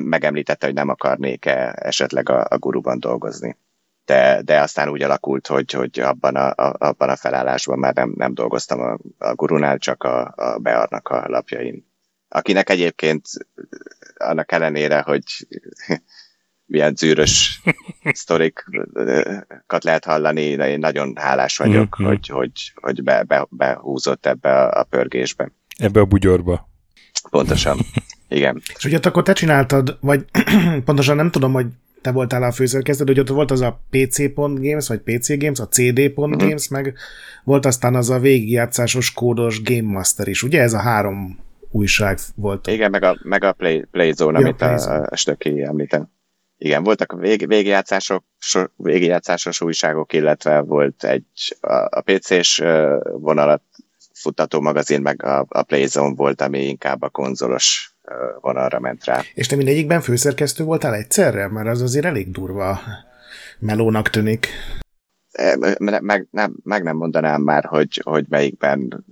[0.00, 3.56] megemlítette, hogy nem akarnék-e esetleg a, a guruban dolgozni.
[4.04, 8.12] De, de aztán úgy alakult, hogy, hogy abban, a, a, abban a felállásban már nem,
[8.16, 11.90] nem dolgoztam a, a gurunál, csak a, a Bearnak a lapjain.
[12.28, 13.26] Akinek egyébként
[14.22, 15.24] annak ellenére, hogy
[16.72, 17.60] milyen zűrös
[18.12, 22.10] sztorikat lehet hallani, de én nagyon hálás vagyok, mm-hmm.
[22.10, 25.52] hogy, hogy, hogy be, be, behúzott ebbe a, a pörgésbe.
[25.76, 26.68] Ebbe a bugyorba.
[27.30, 27.78] Pontosan.
[28.28, 28.62] Igen.
[28.76, 30.24] És ugye akkor te csináltad, vagy
[30.84, 31.66] pontosan nem tudom, hogy
[32.00, 36.14] te voltál a főszerkesztő, hogy ott volt az a PC.games, vagy PC Games, a CD.games,
[36.16, 36.70] uh-huh.
[36.70, 36.94] meg
[37.44, 40.42] volt aztán az a végigjátszásos kódos Game Master is.
[40.42, 41.38] Ugye ez a három
[41.72, 42.66] újság volt?
[42.66, 44.96] Igen, meg a, meg a Play, Playzone, ja, amit Playzone.
[44.96, 46.10] a, a Stöki említem.
[46.58, 52.62] Igen, voltak vég, végigjátszások, so, végigjátszásos újságok, illetve volt egy a, a PC-s
[53.02, 53.62] vonalat
[54.14, 57.96] futtató magazin, meg a, a Playzone volt, ami inkább a konzolos
[58.40, 59.20] vonalra ment rá.
[59.34, 61.48] És te mindegyikben főszerkesztő voltál egyszerre?
[61.48, 62.80] Mert az azért elég durva
[63.58, 64.48] melónak tűnik.
[65.78, 69.04] Meg nem, meg nem mondanám már, hogy, hogy melyikben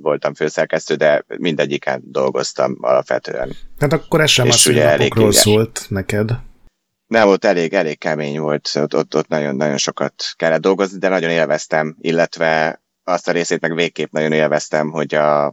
[0.00, 3.52] voltam főszerkesztő, de mindegyiken dolgoztam alapvetően.
[3.78, 6.30] Hát akkor ez sem és elég szólt neked.
[7.06, 11.08] Nem, ott elég, elég kemény volt, ott, ott, ott nagyon, nagyon sokat kellett dolgozni, de
[11.08, 15.46] nagyon élveztem, illetve azt a részét meg végképp nagyon élveztem, hogy a,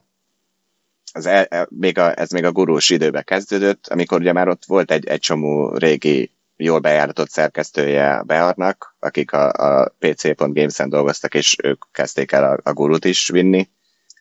[1.13, 4.65] az el, e, még a, ez még a gurús időbe kezdődött, amikor ugye már ott
[4.65, 6.31] volt egy, egy csomó régi
[6.63, 12.73] jól bejáratott szerkesztője Bearnak, akik a, a pc.games-en dolgoztak, és ők kezdték el a, a
[12.73, 13.69] gurút is vinni,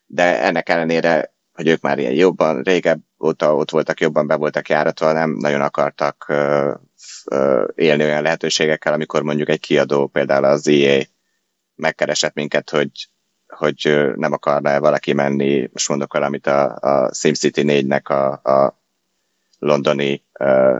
[0.06, 4.68] de ennek ellenére, hogy ők már ilyen jobban, régebb óta ott voltak, jobban be voltak
[4.68, 6.72] járatva, nem nagyon akartak ö,
[7.30, 11.02] ö, élni olyan lehetőségekkel, amikor mondjuk egy kiadó, például az EA
[11.74, 12.90] megkeresett minket, hogy
[13.46, 18.82] hogy nem akarna valaki menni, most mondok valamit, a, a SimCity 4-nek a, a
[19.58, 20.78] londoni uh,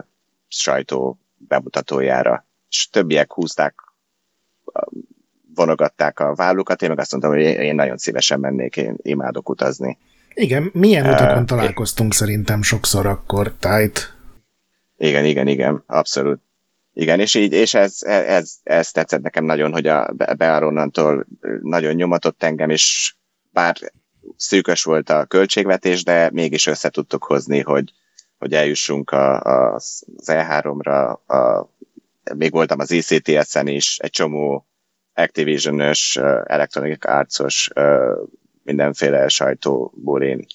[0.48, 2.46] sajtó bemutatójára.
[2.68, 3.74] És többiek húzták,
[5.54, 9.98] vonogatták a vállukat, én meg azt mondtam, hogy én nagyon szívesen mennék, én imádok utazni.
[10.34, 14.16] Igen, milyen utakon uh, találkoztunk é- szerintem sokszor akkor, tájt.
[14.96, 16.40] Igen, igen, igen, abszolút.
[16.94, 21.26] Igen, és így, és ez, ez, ez tetszett nekem nagyon, hogy a Bearonnantól
[21.62, 23.14] nagyon nyomatott engem, és
[23.50, 23.76] bár
[24.36, 27.92] szűkös volt a költségvetés, de mégis össze tudtuk hozni, hogy,
[28.42, 31.68] hogy eljussunk a, a, az E3-ra, a,
[32.34, 34.66] még voltam az ECTS-en is, egy csomó
[35.14, 37.70] Activision-ös, Electronic Arts-os
[38.62, 40.46] mindenféle sajtóból én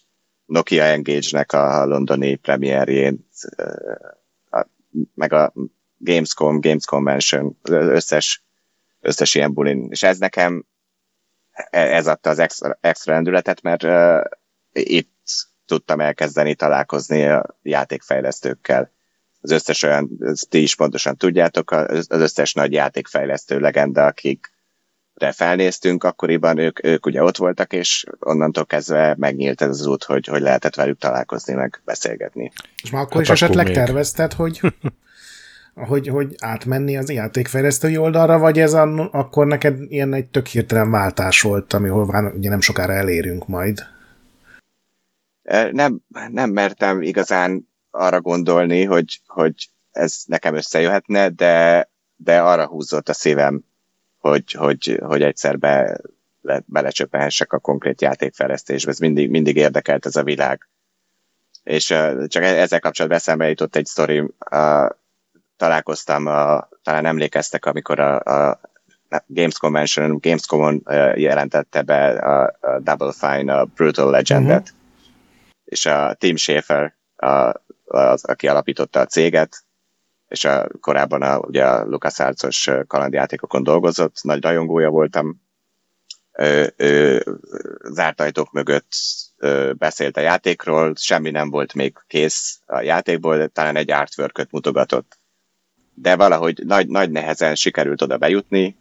[0.45, 3.27] Nokia Engage-nek a londoni premierjén,
[5.13, 5.53] meg a
[5.97, 8.43] Gamescom, Games Convention, összes,
[8.99, 9.87] összes ilyen bulin.
[9.89, 10.65] És ez nekem,
[11.51, 14.21] e, ez adta az extra, extra rendületet, mert uh,
[14.71, 15.15] itt
[15.67, 18.91] tudtam elkezdeni találkozni a játékfejlesztőkkel.
[19.41, 24.51] Az összes olyan, ezt ti is pontosan tudjátok, az összes nagy játékfejlesztő legenda, akik
[25.31, 30.25] felnéztünk akkoriban, ők, ők ugye ott voltak, és onnantól kezdve megnyílt ez az út, hogy,
[30.25, 32.51] hogy lehetett velük találkozni, meg beszélgetni.
[32.83, 33.75] És már akkor hát is akkor esetleg még.
[33.75, 34.61] tervezted, hogy
[35.87, 40.91] hogy, hogy átmenni az játékfejlesztői oldalra, vagy ez a, akkor neked ilyen egy tök hirtelen
[40.91, 43.95] váltás volt, amihol ugye nem sokára elérünk majd?
[45.71, 53.09] Nem, nem mertem igazán arra gondolni, hogy, hogy ez nekem összejöhetne, de, de arra húzott
[53.09, 53.63] a szívem,
[54.17, 55.99] hogy, hogy, hogy egyszer be,
[56.41, 58.91] le, belecsöppenhessek a konkrét játékfejlesztésbe.
[58.91, 60.69] Ez mindig, mindig érdekelt ez a világ.
[61.63, 61.85] És
[62.27, 64.23] csak e-, ezzel kapcsolatban eszembe jutott egy sztori,
[65.57, 68.59] találkoztam, a, talán emlékeztek, amikor a, a
[69.27, 70.83] Games Convention, Gamescom-on
[71.15, 74.86] jelentette be a, a Double Fine, a Brutal Legendet, uh-huh.
[75.67, 77.53] És a Tim Schafer, a,
[77.85, 79.65] az, aki alapította a céget,
[80.27, 85.41] és a, korábban a, ugye a LucasArts-os kalandjátékokon dolgozott, nagy rajongója voltam,
[86.37, 87.23] ő, ő,
[87.83, 88.91] zárt ajtók mögött
[89.37, 94.47] ő, beszélt a játékról, semmi nem volt még kész a játékból, de talán egy artwork
[94.49, 95.19] mutogatott.
[95.93, 98.77] De valahogy nagy, nagy nehezen sikerült oda bejutni,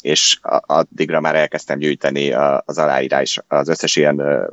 [0.00, 2.32] és addigra már elkezdtem gyűjteni
[2.64, 4.48] az aláírás, az összes ilyen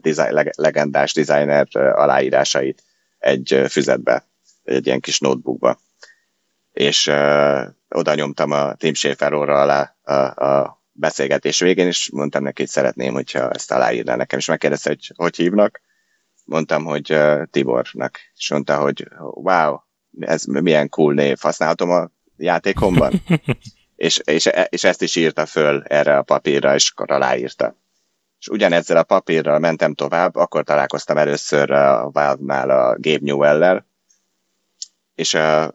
[0.00, 2.82] design, legendás designer aláírásait
[3.18, 4.26] egy füzetbe,
[4.62, 5.80] egy ilyen kis notebookba.
[6.72, 7.06] És
[7.88, 10.12] oda nyomtam a Tim Schafer alá a,
[10.46, 15.12] a beszélgetés végén, és mondtam neki, hogy szeretném, hogyha ezt aláírná nekem, és megkérdezte, hogy
[15.14, 15.80] hogy hívnak.
[16.44, 17.18] Mondtam, hogy
[17.50, 19.76] Tibornak, és mondta, hogy wow,
[20.20, 23.22] ez milyen cool név, használhatom a játékomban?
[23.96, 27.81] és, és, és ezt is írta föl erre a papírra, és akkor aláírta.
[28.42, 33.86] És ugyanezzel a papírral mentem tovább, akkor találkoztam először a Valve-nál a Gabe Newell-lel,
[35.14, 35.68] és uh,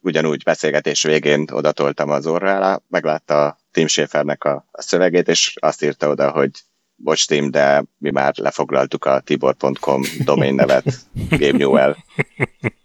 [0.00, 5.82] ugyanúgy beszélgetés végén odatoltam az orrára, meglátta a Tim Schafernek a, a szövegét, és azt
[5.82, 6.50] írta oda, hogy
[6.94, 10.84] bocs Tim, de mi már lefoglaltuk a tibor.com domain nevet,
[11.28, 11.96] Game Newell.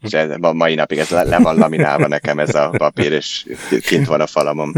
[0.01, 3.45] És ez, a mai napig ez le, le van laminálva nekem ez a papír, és
[3.81, 4.73] kint van a falamon.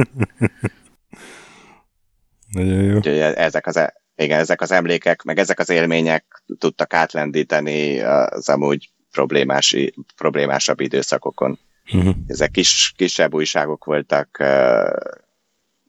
[2.52, 2.96] Nagyon jó.
[2.96, 8.50] Úgyhogy ezek az, e- igen, ezek az emlékek, meg ezek az élmények tudtak átlendíteni az
[8.50, 9.76] amúgy problémás,
[10.16, 11.60] problémásabb időszakokon.
[11.94, 12.16] Uh-huh.
[12.28, 14.38] Ezek kis, kisebb újságok voltak,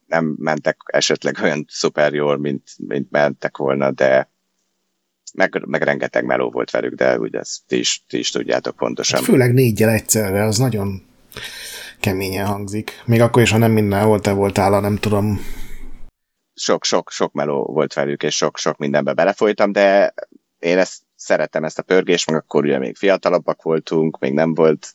[0.06, 4.30] nem mentek esetleg olyan szuper jól, mint, mint mentek volna, de
[5.34, 9.18] meg, meg rengeteg meló volt velük, de ugye ezt ti is, ti is tudjátok pontosan.
[9.18, 11.02] Hát főleg négyel egyszerre, az nagyon
[12.00, 13.02] keményen hangzik.
[13.04, 15.40] Még akkor is, ha nem minden volt, te voltál, nem tudom.
[16.60, 20.14] Sok-sok sok meló volt velük, és sok-sok mindenbe belefolytam, de
[20.58, 24.94] én ezt szerettem ezt a pörgést, meg akkor ugye még fiatalabbak voltunk, még nem volt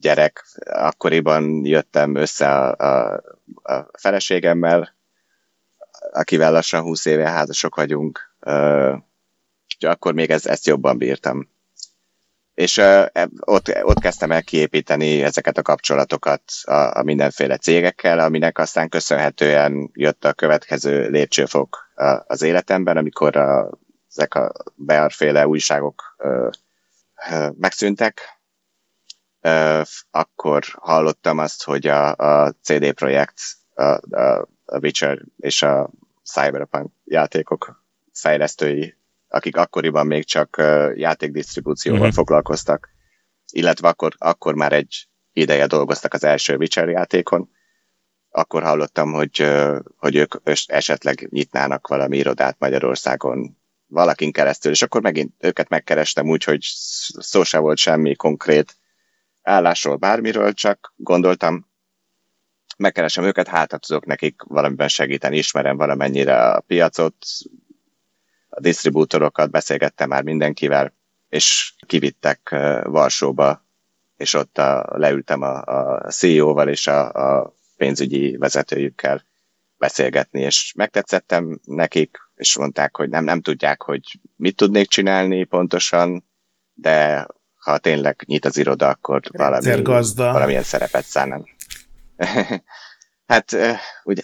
[0.00, 0.44] gyerek.
[0.64, 3.22] Akkoriban jöttem össze a, a,
[3.62, 4.96] a feleségemmel,
[6.12, 8.34] akivel lassan 20 éve házasok vagyunk.
[8.40, 11.48] Úgyhogy akkor még ez, ezt jobban bírtam.
[12.58, 13.06] És uh,
[13.40, 19.90] ott, ott kezdtem el kiépíteni ezeket a kapcsolatokat a, a mindenféle cégekkel, aminek aztán köszönhetően
[19.92, 21.92] jött a következő lépcsőfok
[22.26, 23.70] az életemben, amikor a,
[24.10, 26.50] ezek a bearféle újságok uh,
[27.30, 28.20] uh, megszűntek,
[30.10, 33.40] akkor hallottam azt, hogy a, a CD Projekt,
[33.74, 33.82] a,
[34.20, 35.90] a, a Witcher és a
[36.24, 38.96] Cyberpunk játékok fejlesztői,
[39.28, 40.56] akik akkoriban még csak
[40.94, 42.14] játékdisztribúcióval uh-huh.
[42.14, 42.88] foglalkoztak,
[43.52, 47.50] illetve akkor, akkor már egy ideje dolgoztak az első Witcher játékon,
[48.30, 49.50] akkor hallottam, hogy,
[49.96, 50.34] hogy ők
[50.66, 53.56] esetleg nyitnának valami irodát Magyarországon
[53.86, 56.60] valakin keresztül, és akkor megint őket megkerestem úgy, hogy
[57.18, 58.76] szó se volt semmi konkrét
[59.42, 61.68] állásról, bármiről, csak gondoltam,
[62.76, 67.14] megkeresem őket, hát tudok nekik valamiben segíteni, ismerem valamennyire a piacot,
[68.48, 70.92] a disztribútorokat, beszélgettem már mindenkivel,
[71.28, 73.66] és kivittek Varsóba,
[74.16, 79.24] és ott a, leültem a, a CEO-val és a, a pénzügyi vezetőjükkel
[79.76, 86.24] beszélgetni, és megtetszettem nekik, és mondták, hogy nem, nem tudják, hogy mit tudnék csinálni pontosan,
[86.74, 87.26] de
[87.56, 89.64] ha tényleg nyit az iroda, akkor valami,
[90.32, 91.44] valamilyen szerepet szánnám.
[93.28, 93.56] hát
[94.04, 94.22] ugye,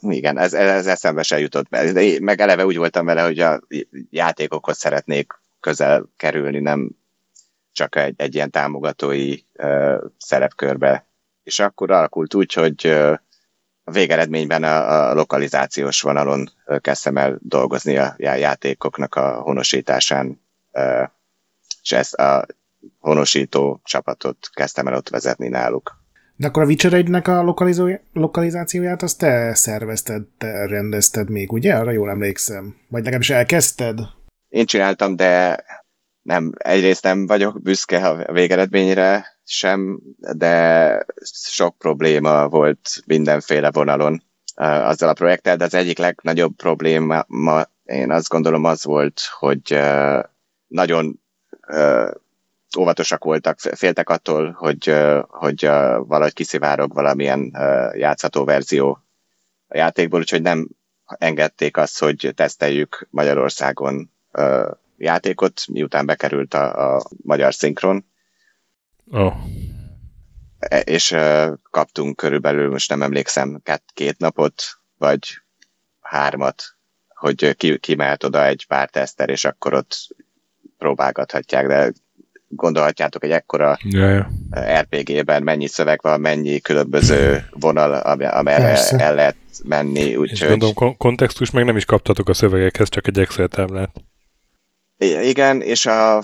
[0.00, 1.92] igen, ez, ez eszembe se jutott be.
[1.92, 3.60] De én meg eleve úgy voltam vele, hogy a
[4.10, 6.90] játékokhoz szeretnék közel kerülni, nem
[7.72, 11.06] csak egy, egy ilyen támogatói uh, szerepkörbe.
[11.42, 13.16] És akkor alakult úgy, hogy uh,
[13.84, 16.50] a végeredményben a, a lokalizációs vonalon
[16.80, 20.40] kezdtem el dolgozni a játékoknak a honosításán,
[20.72, 21.08] uh,
[21.82, 22.46] és ezt a
[22.98, 26.01] honosító csapatot kezdtem el ott vezetni náluk.
[26.36, 27.54] De akkor a Witcher 1 a
[28.12, 31.74] lokalizációját azt te szervezted, te rendezted még, ugye?
[31.74, 32.76] Arra jól emlékszem.
[32.88, 34.00] Vagy legalábbis elkezdted?
[34.48, 35.64] Én csináltam, de
[36.22, 40.00] nem, egyrészt nem vagyok büszke a végeredményre sem,
[40.36, 44.22] de sok probléma volt mindenféle vonalon
[44.54, 49.80] azzal a projekttel, de az egyik legnagyobb probléma ma, én azt gondolom az volt, hogy
[50.66, 51.20] nagyon
[52.76, 54.94] óvatosak voltak, féltek attól, hogy,
[55.28, 55.64] hogy
[56.06, 57.56] valahogy kiszivárog valamilyen
[57.94, 59.02] játszható verzió
[59.68, 60.68] a játékból, úgyhogy nem
[61.04, 64.10] engedték azt, hogy teszteljük Magyarországon
[64.96, 68.04] játékot, miután bekerült a, a magyar szinkron.
[69.10, 69.34] Oh.
[70.84, 71.16] És
[71.70, 74.62] kaptunk körülbelül, most nem emlékszem, két, két napot,
[74.98, 75.42] vagy
[76.00, 76.62] hármat,
[77.08, 79.96] hogy ki, ki mehet oda egy pár teszter, és akkor ott
[80.78, 81.92] próbálgathatják, de
[82.56, 84.30] gondolhatjátok egy ekkora ja,
[84.80, 90.16] RPG-ben mennyi szöveg van, mennyi különböző vonal, amerre el lehet menni.
[90.16, 90.48] Úgy, és hogy...
[90.48, 93.90] gondolom, kontextus meg nem is kaptatok a szövegekhez, csak egy Excel táblát.
[95.22, 96.22] Igen, és a,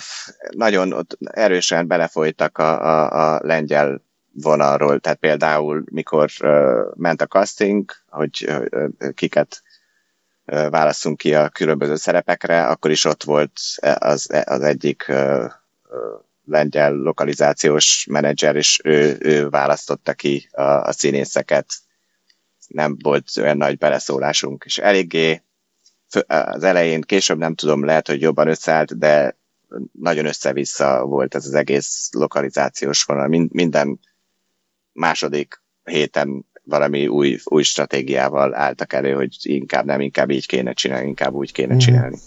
[0.50, 4.02] nagyon ott erősen belefolytak a, a, a lengyel
[4.32, 6.50] vonalról, tehát például mikor uh,
[6.94, 9.62] ment a casting, hogy uh, kiket
[10.44, 13.52] uh, válaszunk ki a különböző szerepekre, akkor is ott volt
[13.98, 15.44] az, az egyik uh,
[16.44, 21.66] lengyel lokalizációs menedzser, és ő, ő választotta ki a, a színészeket.
[22.68, 25.42] Nem volt olyan nagy beleszólásunk, és eléggé
[26.26, 29.36] az elején, később nem tudom, lehet, hogy jobban összeállt, de
[29.92, 33.48] nagyon össze-vissza volt ez az egész lokalizációs vonal.
[33.48, 34.00] Minden
[34.92, 41.08] második héten valami új, új stratégiával álltak elő, hogy inkább nem, inkább így kéne csinálni,
[41.08, 41.78] inkább úgy kéne mm.
[41.78, 42.18] csinálni.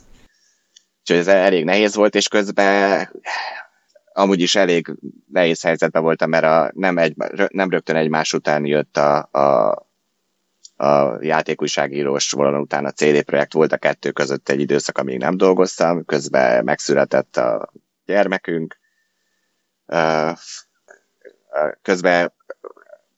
[1.11, 3.09] Úgyhogy ez elég nehéz volt, és közben
[4.13, 4.95] amúgy is elég
[5.31, 7.15] nehéz helyzetben voltam, mert a, nem, egy,
[7.47, 9.69] nem rögtön egymás után jött a, a,
[10.85, 15.37] a játékújságírós vonalon után a CD projekt, volt a kettő között egy időszak, amíg nem
[15.37, 17.71] dolgoztam, közben megszületett a
[18.05, 18.79] gyermekünk,
[21.81, 22.33] közben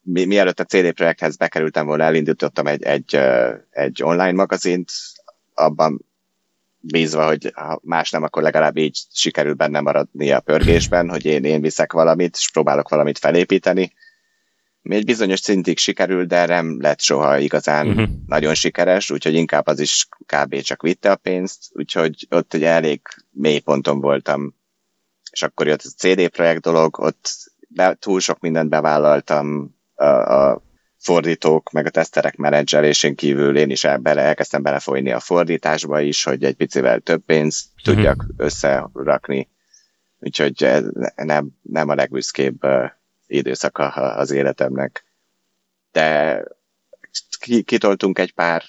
[0.02, 3.20] mi, mielőtt a CD projekthez bekerültem volna, elindítottam egy, egy,
[3.70, 4.91] egy online magazint,
[5.54, 6.12] abban
[6.86, 11.44] bízva, hogy ha más nem, akkor legalább így sikerül benne maradni a pörgésben, hogy én,
[11.44, 13.94] én viszek valamit, és próbálok valamit felépíteni.
[14.82, 18.08] Mi egy bizonyos szintig sikerül, de nem lett soha igazán uh-huh.
[18.28, 20.62] nagyon sikeres, úgyhogy inkább az is kb.
[20.62, 24.56] csak vitte a pénzt, úgyhogy ott egy elég mély ponton voltam.
[25.32, 27.30] És akkor jött a CD projekt dolog, ott
[27.68, 30.62] be, túl sok mindent bevállaltam, a, a
[31.04, 36.43] fordítók, meg a teszterek menedzselésén kívül én is bele, elkezdtem belefolyni a fordításba is, hogy
[36.43, 37.93] egy picivel több pénzt uh-huh.
[37.93, 39.49] tudjak összerakni.
[40.20, 40.84] Úgyhogy ez
[41.16, 42.62] nem, nem a legbüszkébb
[43.28, 45.06] időszaka az életemnek.
[45.91, 46.39] De
[47.66, 48.64] kitoltunk egy pár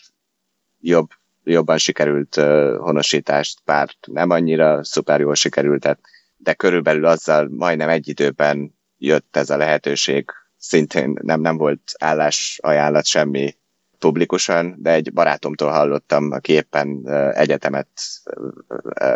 [0.81, 1.11] jobb,
[1.45, 2.35] jobban sikerült
[2.79, 5.99] honosítást, pár nem annyira szuper jól sikerült,
[6.37, 10.31] de körülbelül azzal majdnem egy időben jött ez a lehetőség,
[10.67, 13.57] szintén nem, nem volt állásajánlat semmi
[13.99, 17.89] publikusan, de egy barátomtól hallottam, aki éppen egyetemet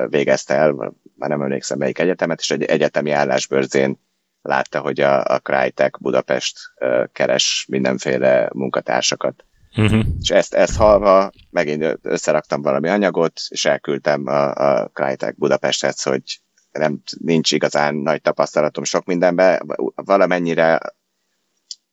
[0.08, 0.72] végezte el,
[1.16, 3.98] már nem emlékszem melyik egyetemet, és egy egyetemi állásbörzén
[4.42, 6.58] látta, hogy a, a Crytek Budapest
[7.12, 9.44] keres mindenféle munkatársakat.
[9.76, 10.04] Uh-huh.
[10.20, 16.22] És ezt, ezt halva megint összeraktam valami anyagot, és elküldtem a, a Crytek Budapesthez, hogy
[16.72, 19.62] nem, nincs igazán nagy tapasztalatom sok mindenbe,
[19.94, 20.80] valamennyire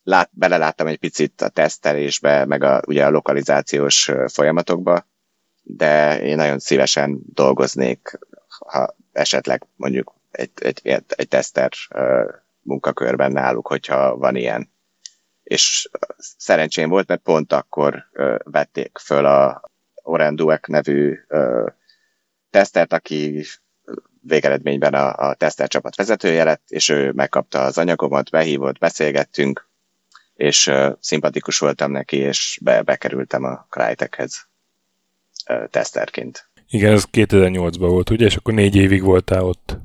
[0.06, 5.06] lát, beleláttam egy picit a tesztelésbe, meg a, ugye a lokalizációs folyamatokba,
[5.62, 11.70] de én nagyon szívesen dolgoznék, ha esetleg mondjuk egy, egy, egy, teszter
[12.60, 14.70] munkakörben náluk, hogyha van ilyen.
[15.42, 15.88] És
[16.18, 18.10] szerencsém volt, mert pont akkor
[18.44, 19.70] vették föl a
[20.02, 21.18] Orenduek nevű
[22.50, 23.44] tesztert, aki
[24.20, 29.65] végeredményben a, a tesztercsapat vezetője lett, és ő megkapta az anyagomat, behívott, beszélgettünk,
[30.36, 34.48] és uh, szimpatikus voltam neki, és be, bekerültem a Crytekhez
[35.50, 36.48] uh, teszterként.
[36.68, 38.26] Igen, ez 2008-ban volt, ugye?
[38.26, 39.78] És akkor négy évig voltál ott,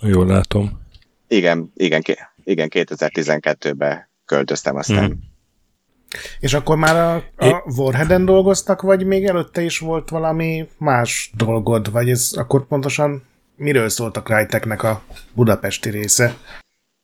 [0.00, 0.80] jól látom.
[1.28, 2.02] Igen, igen,
[2.44, 5.04] igen 2012-ben költöztem aztán.
[5.04, 5.30] Hmm.
[6.40, 11.92] És akkor már a, a Warhead-en dolgoztak, vagy még előtte is volt valami más dolgod?
[11.92, 13.22] Vagy ez akkor pontosan
[13.56, 15.02] miről szólt a Cryteknek a
[15.34, 16.36] budapesti része?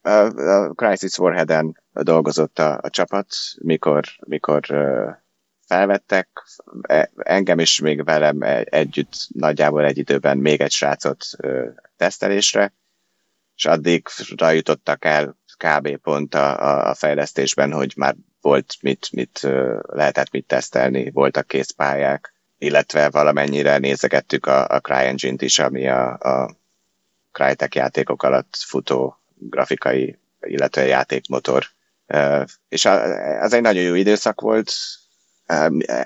[0.08, 3.26] A, Crisis Warhead-en dolgozott a, a csapat,
[3.58, 4.66] mikor, mikor
[5.66, 6.28] felvettek,
[6.82, 11.24] e, engem is még velem e, együtt nagyjából egy időben még egy srácot
[11.96, 12.72] tesztelésre,
[13.56, 14.06] és addig
[14.38, 15.96] jutottak el kb.
[15.96, 19.40] pont a, a fejlesztésben, hogy már volt mit, mit
[19.82, 26.56] lehetett mit tesztelni, voltak készpályák, illetve valamennyire nézegettük a, a CryEngine-t is, ami a, a
[27.32, 31.68] Crytek játékok alatt futó grafikai, illetve játékmotor
[32.68, 32.84] és
[33.40, 34.72] az egy nagyon jó időszak volt.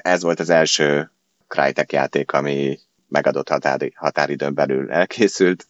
[0.01, 1.11] Ez volt az első
[1.49, 2.79] Crytek játék, ami
[3.09, 5.67] megadott határi, határidőn belül elkészült,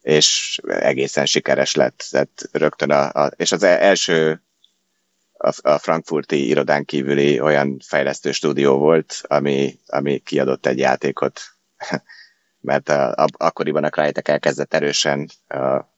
[0.00, 2.06] és egészen sikeres lett.
[2.10, 4.42] Tehát rögtön a, a, és az első
[5.62, 11.40] a frankfurti irodán kívüli olyan fejlesztő stúdió volt, ami, ami kiadott egy játékot,
[12.60, 15.93] mert a, a, akkoriban a Crytek elkezdett erősen a,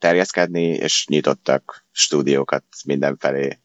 [0.00, 3.58] terjeszkedni, és nyitottak stúdiókat mindenfelé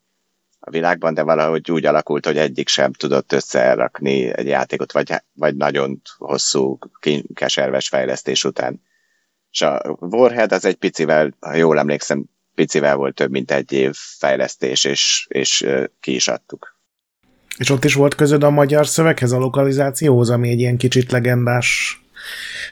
[0.59, 5.55] a világban, de valahogy úgy alakult, hogy egyik sem tudott összerakni egy játékot, vagy, vagy
[5.55, 6.77] nagyon hosszú,
[7.33, 8.81] keserves fejlesztés után.
[9.51, 12.25] És a Warhead az egy picivel, ha jól emlékszem,
[12.55, 15.65] picivel volt több mint egy év fejlesztés, és, és
[15.99, 16.79] ki is adtuk.
[17.57, 21.99] És ott is volt közöd a magyar szöveghez, a lokalizációhoz, ami egy ilyen kicsit legendás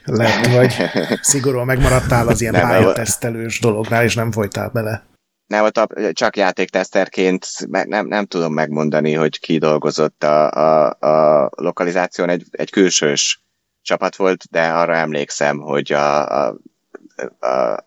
[0.04, 0.74] lett, vagy
[1.20, 5.06] szigorúan megmaradtál az ilyen pályatesztelős dolognál, és nem folytál bele?
[5.46, 12.28] Nem, ott csak játékteszterként nem, nem tudom megmondani, hogy ki dolgozott a, a, a lokalizáción.
[12.28, 13.44] Egy, egy külsős
[13.82, 16.56] csapat volt, de arra emlékszem, hogy a, a,
[17.40, 17.84] a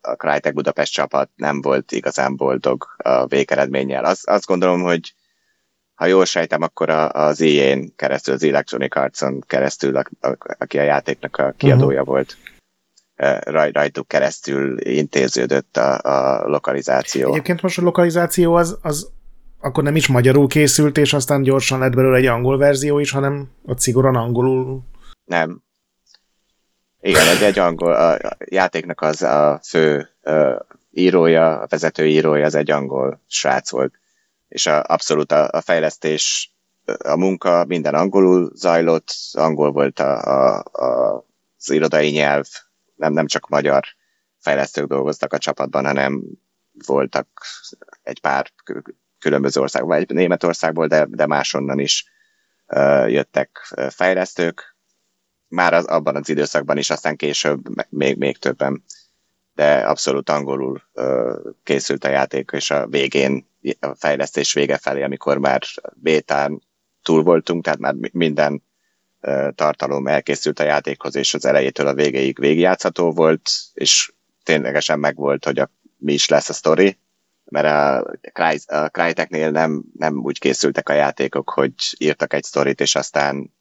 [0.00, 4.04] a Crytek Budapest csapat nem volt igazán boldog a végeredménnyel.
[4.04, 5.14] Azt, azt gondolom, hogy
[6.00, 10.78] ha jól sejtem, akkor a, az EA-n keresztül, az Electronic Arts-on keresztül, a, a, aki
[10.78, 12.14] a játéknak a kiadója uh-huh.
[12.14, 12.36] volt,
[13.44, 17.30] raj, rajtuk keresztül intéződött a, a lokalizáció.
[17.30, 19.10] Egyébként most a lokalizáció az, az
[19.58, 23.50] akkor nem is magyarul készült, és aztán gyorsan lett belőle egy angol verzió is, hanem
[23.64, 24.82] ott szigorúan angolul.
[25.24, 25.62] Nem.
[27.00, 32.54] Igen, egy, egy angol, a játéknak az a fő uh, írója, a vezető írója, az
[32.54, 34.00] egy angol srác volt
[34.50, 36.54] és a, abszolút a, a fejlesztés,
[36.98, 41.16] a munka minden angolul zajlott, angol volt a, a, a,
[41.58, 42.46] az irodai nyelv,
[42.94, 43.84] nem, nem csak magyar
[44.38, 46.22] fejlesztők dolgoztak a csapatban, hanem
[46.86, 47.28] voltak
[48.02, 48.52] egy pár
[49.18, 52.04] különböző országban, egy Németországból, de, de másonnan is
[52.66, 54.76] uh, jöttek fejlesztők,
[55.50, 58.84] már az, abban az időszakban is, aztán később még, még többen.
[59.54, 63.49] De abszolút angolul ö, készült a játék, és a végén,
[63.94, 65.62] fejlesztés vége felé, amikor már
[65.94, 66.62] bétán
[67.02, 68.62] túl voltunk, tehát már minden
[69.54, 75.58] tartalom elkészült a játékhoz, és az elejétől a végéig végigjátszható volt, és ténylegesen megvolt, hogy
[75.58, 76.98] a, mi is lesz a sztori,
[77.44, 82.80] mert a, Cry, a Cryteknél nem, nem úgy készültek a játékok, hogy írtak egy sztorit,
[82.80, 83.54] és aztán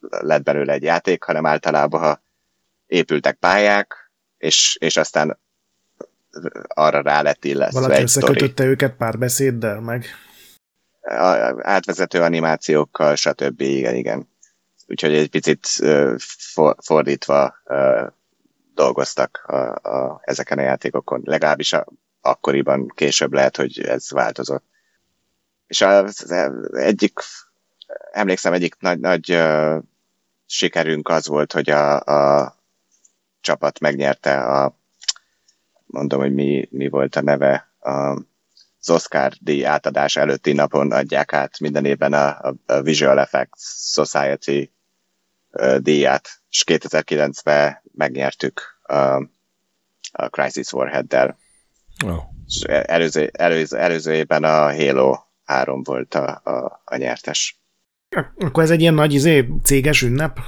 [0.00, 2.22] lett belőle egy játék, hanem általában ha
[2.86, 5.38] épültek pályák, és, és aztán
[6.68, 10.04] arra rá lett illesztve Valaki összekötötte őket pár beszéddel, meg?
[11.00, 13.60] A, átvezető animációkkal, stb.
[13.60, 14.28] Igen, igen.
[14.86, 16.14] Úgyhogy egy picit uh,
[16.52, 18.06] for, fordítva uh,
[18.74, 21.20] dolgoztak a, a, ezeken a játékokon.
[21.24, 21.86] Legalábbis a,
[22.20, 24.64] akkoriban később lehet, hogy ez változott.
[25.66, 26.32] És az, az
[26.72, 27.18] egyik,
[28.12, 29.82] emlékszem, egyik nagy, nagy uh,
[30.46, 32.56] sikerünk az volt, hogy a, a
[33.40, 34.78] csapat megnyerte a,
[35.88, 41.58] mondom, hogy mi, mi volt a neve, az Oscar díj átadás előtti napon adják át
[41.58, 43.60] minden évben a, a Visual Effects
[43.92, 44.70] Society
[45.78, 48.96] díját, és 2009-ben megnyertük a,
[50.12, 51.38] a Crisis Warhead-del.
[52.04, 52.22] Oh.
[52.46, 57.60] És előző, előző, előző évben a Halo 3 volt a, a, a nyertes.
[58.38, 60.38] Akkor ez egy ilyen nagy izé, céges ünnep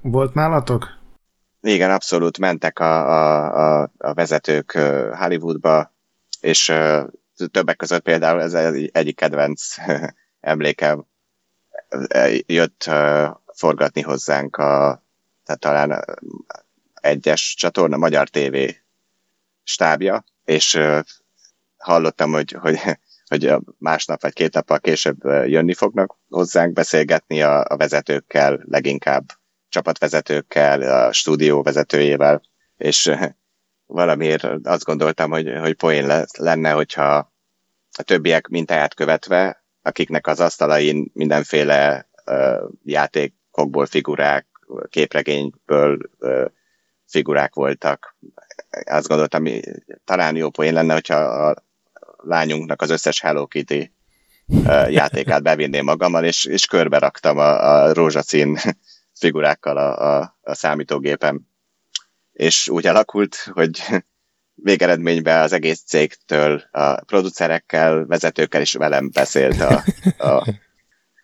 [0.00, 0.88] volt nálatok?
[1.60, 4.72] Igen, abszolút mentek a, a, a, a vezetők
[5.12, 5.94] Hollywoodba,
[6.40, 6.72] és
[7.50, 8.54] többek között például ez
[8.92, 9.74] egyik kedvenc
[10.40, 11.06] emlékem
[12.46, 12.90] jött
[13.54, 15.02] forgatni hozzánk a,
[15.44, 16.04] tehát talán
[16.94, 18.56] egyes csatorna, Magyar TV
[19.62, 20.80] stábja, és
[21.76, 22.78] hallottam, hogy, hogy,
[23.30, 29.24] hogy másnap vagy két nappal később jönni fognak hozzánk beszélgetni a, a vezetőkkel, leginkább
[29.76, 32.42] csapatvezetőkkel, a stúdió vezetőjével,
[32.76, 33.12] és
[33.86, 37.32] valamiért azt gondoltam, hogy, hogy poén lenne, hogyha
[37.98, 44.46] a többiek mintáját követve, akiknek az asztalain mindenféle uh, játékokból figurák,
[44.88, 46.44] képregényből uh,
[47.06, 48.16] figurák voltak.
[48.84, 49.44] Azt gondoltam,
[50.04, 51.54] talán jó poén lenne, hogyha a
[52.16, 53.92] lányunknak az összes Hello Kitty
[54.88, 58.58] játékát bevinném magammal, és, és körbe raktam a, a rózsaszín
[59.18, 61.40] figurákkal a, a, a számítógépem.
[62.32, 63.82] És úgy alakult, hogy
[64.54, 69.82] végeredményben az egész cégtől, a producerekkel, vezetőkkel is velem beszélt a,
[70.32, 70.56] a,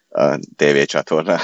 [0.09, 1.37] a tévécsatorna.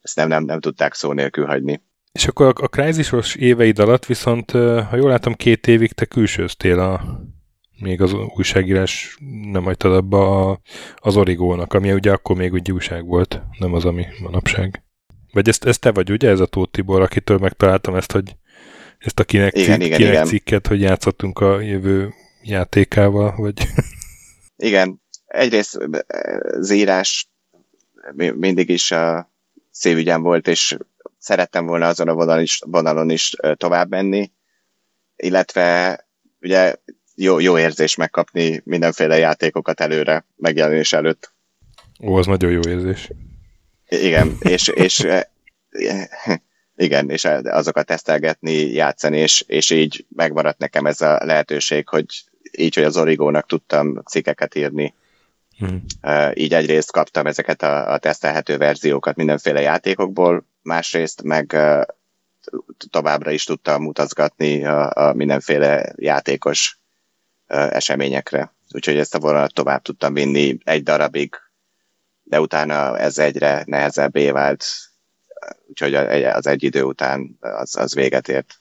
[0.00, 1.82] Ezt nem, nem, nem tudták szó nélkül hagyni.
[2.12, 6.78] És akkor a, a Crysis-os éveid alatt viszont, ha jól látom, két évig te külsőztél
[6.78, 7.20] a,
[7.78, 10.60] még az újságírás nem hagytad abba
[10.94, 14.85] az Origónak, ami ugye akkor még úgy újság volt, nem az, ami manapság.
[15.36, 18.36] Vagy ezt, ezt te vagy, ugye, ez a Tóth Tibor, akitől megtaláltam ezt, hogy
[18.98, 20.26] ezt a kinek, igen, igen, kinek igen.
[20.26, 22.12] cikket, hogy játszottunk a jövő
[22.42, 23.54] játékával, vagy...
[24.56, 25.78] Igen, egyrészt
[26.58, 27.28] az írás
[28.14, 29.32] mindig is a
[29.70, 30.76] szívügyem volt, és
[31.18, 34.32] szerettem volna azon a vonalon is, vonalon is tovább menni,
[35.16, 36.00] illetve
[36.40, 36.74] ugye
[37.14, 41.34] jó, jó érzés megkapni mindenféle játékokat előre, megjelenés előtt.
[42.02, 43.10] Ó, az nagyon jó érzés.
[43.88, 45.06] Igen, és, és
[46.76, 52.06] igen, és azokat tesztelgetni, játszani, és, és így megmaradt nekem ez a lehetőség, hogy
[52.50, 54.94] így, hogy az Origónak tudtam cikkeket írni.
[55.58, 55.82] Hmm.
[56.34, 61.56] Így egyrészt kaptam ezeket a, a tesztelhető verziókat mindenféle játékokból, másrészt meg
[62.90, 66.78] továbbra is tudtam mutatgatni a, a mindenféle játékos
[67.46, 68.54] eseményekre.
[68.70, 71.34] Úgyhogy ezt a vonalat tovább tudtam vinni egy darabig,
[72.28, 74.66] de utána ez egyre nehezebbé vált,
[75.66, 78.60] úgyhogy az egy idő után az, az véget ért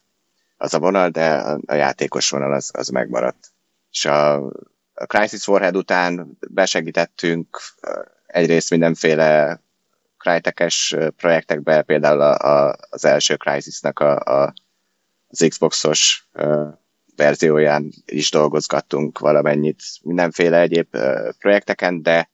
[0.58, 1.32] az a vonal, de
[1.66, 3.52] a, játékos vonal az, az megmaradt.
[3.92, 4.34] És a,
[4.94, 7.58] a Crisis Warhead után besegítettünk
[8.26, 9.62] egyrészt mindenféle
[10.18, 14.54] Crytek-es projektekbe, például a, a, az első Crisisnak a, a,
[15.28, 16.30] az Xboxos
[17.16, 20.98] verzióján is dolgozgattunk valamennyit, mindenféle egyéb
[21.40, 22.30] projekteken, de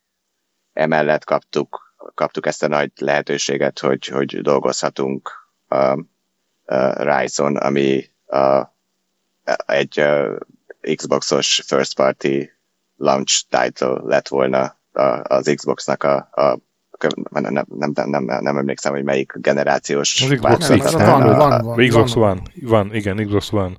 [0.73, 5.31] emellett kaptuk, kaptuk ezt a nagy lehetőséget, hogy, hogy dolgozhatunk
[5.67, 8.75] a, a Ryzen, ami a,
[9.65, 10.37] egy a
[10.95, 12.49] Xboxos first party
[12.97, 16.59] launch title lett volna a, az Xboxnak a, a
[17.29, 21.63] nem, nem, nem, nem, nem emlékszem, hogy melyik generációs az Xbox X, van, van, van,
[21.63, 22.41] van, Xbox One.
[22.61, 23.73] Van, igen, Xbox One.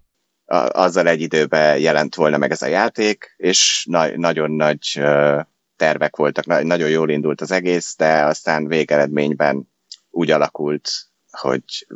[0.44, 5.40] A, azzal egy időben jelent volna meg ez a játék, és na, nagyon nagy uh,
[5.82, 9.68] tervek voltak, nagyon jól indult az egész, de aztán végeredményben
[10.10, 10.90] úgy alakult
[11.30, 11.86] hogy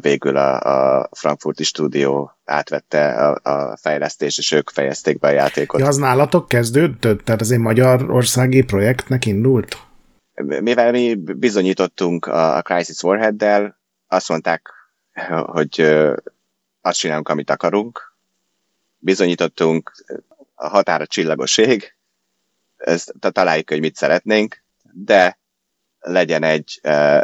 [0.00, 0.60] végül a,
[1.00, 5.80] a frankfurti stúdió átvette a, a fejlesztést, és ők fejezték be a játékot.
[5.80, 7.24] Ja, az nálatok kezdődött?
[7.24, 9.76] Tehát ez egy magyarországi projektnek indult?
[10.60, 14.70] Mivel mi bizonyítottunk a, a Crisis Warhead-del, azt mondták,
[15.28, 15.80] hogy
[16.80, 18.14] azt csinálunk, amit akarunk.
[18.98, 19.92] Bizonyítottunk
[20.54, 21.93] a határa csillagoség,
[22.84, 24.62] ezt találjuk, hogy mit szeretnénk,
[24.92, 25.38] de
[25.98, 27.20] legyen egy uh,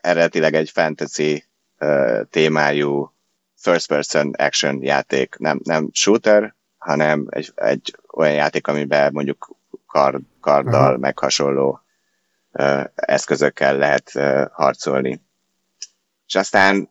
[0.00, 1.44] eredetileg egy fantasy
[1.78, 3.14] uh, témájú
[3.56, 10.22] first person action játék, nem, nem shooter, hanem egy, egy olyan játék, amiben mondjuk kard,
[10.40, 11.00] karddal, uh-huh.
[11.00, 11.80] meg hasonló
[12.52, 15.22] uh, eszközökkel lehet uh, harcolni.
[16.26, 16.90] És aztán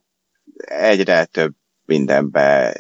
[0.67, 1.55] egyre több
[1.85, 2.75] mindenbe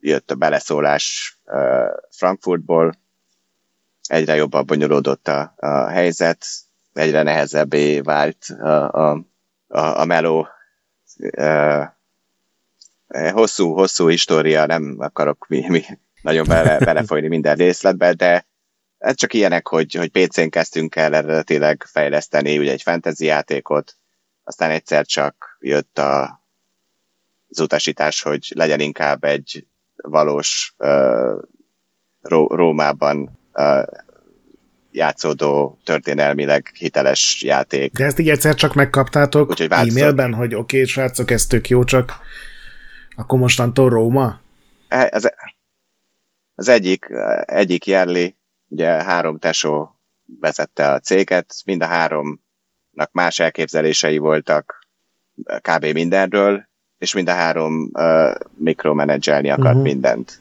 [0.00, 2.94] jött a beleszólás uh, Frankfurtból,
[4.10, 6.46] egyre jobban bonyolódott a, a helyzet,
[6.92, 9.24] egyre nehezebbé vált a, a,
[9.68, 10.48] a, a meló.
[11.36, 11.84] Uh,
[13.32, 15.84] hosszú, hosszú história, nem akarok mi, mi
[16.22, 18.46] nagyon bele, belefolyni minden részletbe, de
[18.98, 23.96] ez csak ilyenek, hogy, hogy PC-n kezdtünk el eredetileg fejleszteni ugye egy fantasy játékot,
[24.44, 26.42] aztán egyszer csak jött a,
[27.48, 31.42] az utasítás, hogy legyen inkább egy valós uh,
[32.20, 33.38] Ró- Rómában
[34.90, 37.92] játszódó, történelmileg hiteles játék.
[37.92, 41.84] De ezt így egyszer csak megkaptátok Úgyhogy e-mailben, hogy oké, okay, srácok, ez tök jó,
[41.84, 42.12] csak
[43.16, 44.40] akkor mostantól Róma?
[44.88, 45.32] E, az,
[46.54, 47.06] az egyik,
[47.44, 48.36] egyik Jerli,
[48.68, 49.96] ugye három tesó
[50.40, 54.86] vezette a céget, mind a háromnak más elképzelései voltak
[55.44, 55.84] kb.
[55.84, 59.82] mindenről, és mind a három uh, mikromenedzselni akart uh-huh.
[59.82, 60.40] mindent.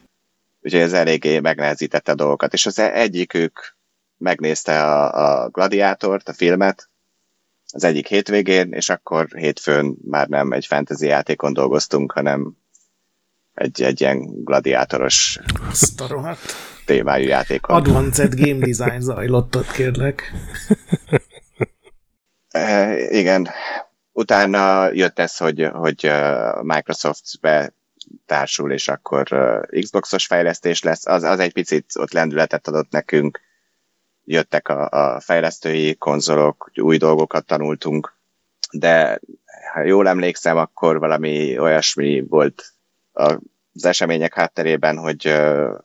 [0.65, 2.53] Úgyhogy ez eléggé megnehezítette a dolgokat.
[2.53, 3.77] És az egyikük
[4.17, 6.89] megnézte a, a Gladiátort, a filmet,
[7.71, 12.57] az egyik hétvégén, és akkor hétfőn már nem egy fantasy játékon dolgoztunk, hanem
[13.53, 15.39] egy, egy ilyen gladiátoros
[16.85, 17.75] témájú játékon.
[17.75, 20.33] Advanced Game Design zajlott ott, kérlek.
[22.47, 23.49] e, igen.
[24.11, 26.11] Utána jött ez, hogy, hogy
[26.61, 27.73] Microsoft be
[28.25, 29.27] társul, és akkor
[29.79, 31.05] Xboxos fejlesztés lesz.
[31.05, 33.39] Az, az egy picit ott lendületet adott nekünk,
[34.23, 38.13] jöttek a, a fejlesztői konzolok, új dolgokat tanultunk,
[38.71, 39.19] de
[39.73, 42.73] ha jól emlékszem, akkor valami olyasmi volt
[43.11, 45.27] az események hátterében, hogy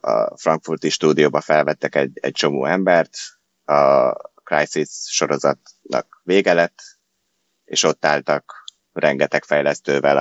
[0.00, 3.16] a frankfurti stúdióba felvettek egy, egy csomó embert,
[3.64, 4.12] a
[4.44, 6.82] Crisis sorozatnak vége lett,
[7.64, 10.18] és ott álltak rengeteg fejlesztővel,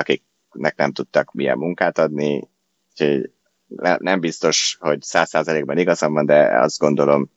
[0.49, 2.49] akiknek nem tudtak milyen munkát adni,
[2.91, 3.31] úgyhogy
[3.97, 7.31] nem biztos, hogy száz százalékban igazam van, de azt gondolom,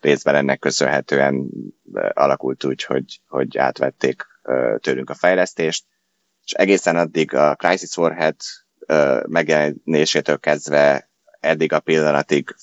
[0.00, 1.48] részben ennek köszönhetően
[2.12, 4.24] alakult úgy, hogy, hogy átvették
[4.78, 5.84] tőlünk a fejlesztést,
[6.44, 8.36] és egészen addig a Crisis Warhead
[9.26, 11.10] megjelenésétől kezdve
[11.40, 12.54] eddig a pillanatig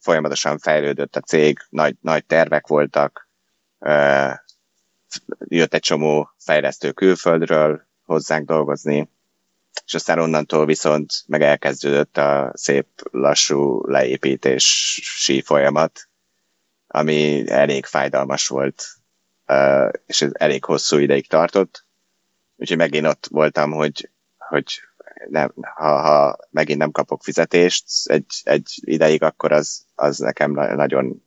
[0.00, 3.28] folyamatosan fejlődött a cég, nagy, nagy tervek voltak,
[5.38, 9.08] jött egy csomó fejlesztő külföldről hozzánk dolgozni,
[9.86, 16.08] és aztán onnantól viszont meg elkezdődött a szép lassú leépítési folyamat,
[16.86, 18.84] ami elég fájdalmas volt,
[20.06, 21.84] és ez elég hosszú ideig tartott.
[22.56, 24.80] Úgyhogy megint ott voltam, hogy, hogy
[25.28, 31.22] nem, ha, ha megint nem kapok fizetést egy, egy ideig, akkor az, az nekem nagyon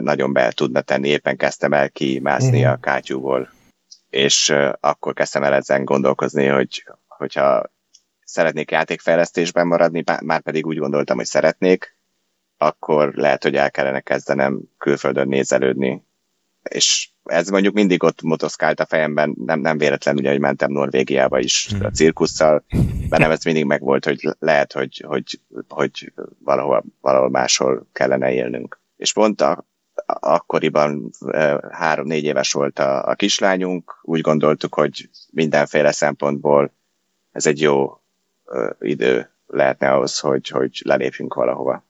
[0.00, 1.08] nagyon be tudna tenni.
[1.08, 2.72] Éppen kezdtem el kimászni uh-huh.
[2.72, 3.48] a kátyúból,
[4.10, 7.70] és akkor kezdtem el ezen gondolkozni, hogy hogyha
[8.24, 11.96] szeretnék játékfejlesztésben maradni, már pedig úgy gondoltam, hogy szeretnék,
[12.56, 16.04] akkor lehet, hogy el kellene kezdenem külföldön nézelődni.
[16.62, 21.38] És ez mondjuk mindig ott motoszkált a fejemben, nem, nem véletlen ugye, hogy mentem Norvégiába
[21.38, 21.84] is hmm.
[21.84, 22.64] a cirkusszal,
[23.08, 28.80] bennem ez mindig megvolt, hogy lehet, hogy, hogy, hogy valahol, valahol máshol kellene élnünk.
[28.96, 29.64] És pont a,
[30.06, 31.10] akkoriban
[31.70, 36.72] három-négy éves volt a, a kislányunk, úgy gondoltuk, hogy mindenféle szempontból
[37.32, 38.00] ez egy jó
[38.44, 41.84] ö, idő lehetne ahhoz, hogy, hogy lelépjünk valahova.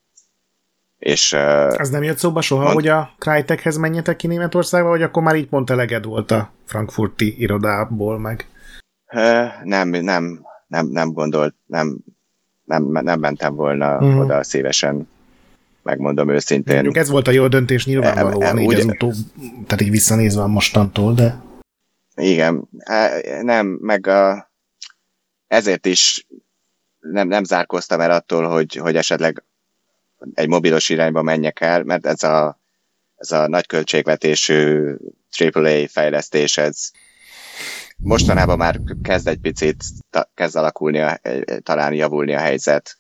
[0.99, 2.75] És, Ez nem jött szóba soha, mond...
[2.75, 7.41] hogy a Crytekhez menjetek ki Németországba, vagy akkor már így pont eleged volt a frankfurti
[7.41, 8.49] irodából meg?
[9.65, 11.99] Nem, nem, nem, nem gondolt, nem,
[12.65, 14.21] nem, nem mentem volna uh-huh.
[14.21, 15.09] oda szívesen,
[15.83, 16.75] megmondom őszintén.
[16.75, 18.85] Mondjuk ez volt a jó döntés nyilvánvalóan, e, e, így ugye...
[18.85, 19.15] utóbb,
[19.67, 21.43] tehát így visszanézve mostantól, de...
[22.15, 22.69] Igen,
[23.43, 24.51] nem, meg a,
[25.47, 26.27] ezért is
[27.01, 29.45] nem, nem zárkoztam el attól, hogy, hogy esetleg
[30.35, 32.61] egy mobilos irányba menjek el, mert ez a,
[33.17, 34.95] ez a nagy költségvetésű
[35.39, 36.91] AAA fejlesztés, ez,
[38.03, 39.85] Mostanában már kezd egy picit,
[40.35, 41.21] kezd alakulni, a,
[41.63, 43.00] talán javulni a helyzet,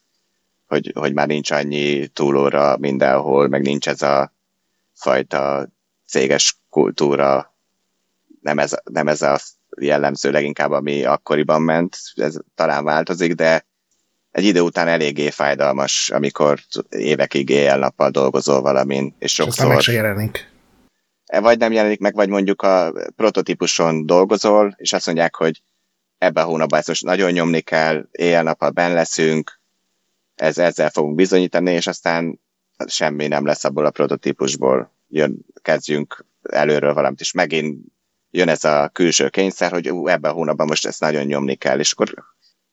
[0.70, 4.32] hogy, hogy már nincs annyi túlóra mindenhol, meg nincs ez a
[4.94, 5.68] fajta
[6.06, 7.54] céges kultúra,
[8.40, 9.38] nem ez, nem ez a
[9.80, 13.66] jellemző leginkább, ami akkoriban ment, ez talán változik, de
[14.30, 19.66] egy idő után eléggé fájdalmas, amikor évekig éjjel-nappal dolgozol valamin, és sokszor...
[19.66, 20.48] És meg se jelenik.
[21.26, 25.62] E, vagy nem jelenik meg, vagy mondjuk a prototípuson dolgozol, és azt mondják, hogy
[26.18, 29.59] ebben a hónapban ezt most nagyon nyomni kell, éjjel-nappal ben leszünk,
[30.40, 32.40] ez, ezzel fogunk bizonyítani, és aztán
[32.86, 34.92] semmi nem lesz abból a prototípusból.
[35.08, 37.84] Jön, kezdjünk előről valamit, és megint
[38.30, 41.78] jön ez a külső kényszer, hogy ú, ebben a hónapban most ezt nagyon nyomni kell,
[41.78, 42.14] és akkor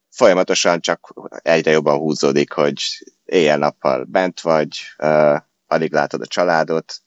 [0.09, 2.82] folyamatosan csak egyre jobban húzódik, hogy
[3.26, 5.38] éjjel-nappal bent vagy, uh,
[5.68, 7.01] alig látod a családot,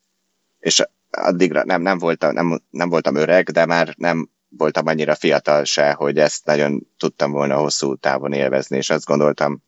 [0.58, 5.64] és addigra nem, nem, voltam, nem, nem voltam öreg, de már nem voltam annyira fiatal
[5.64, 9.62] se, hogy ezt nagyon tudtam volna hosszú távon élvezni, és azt gondoltam,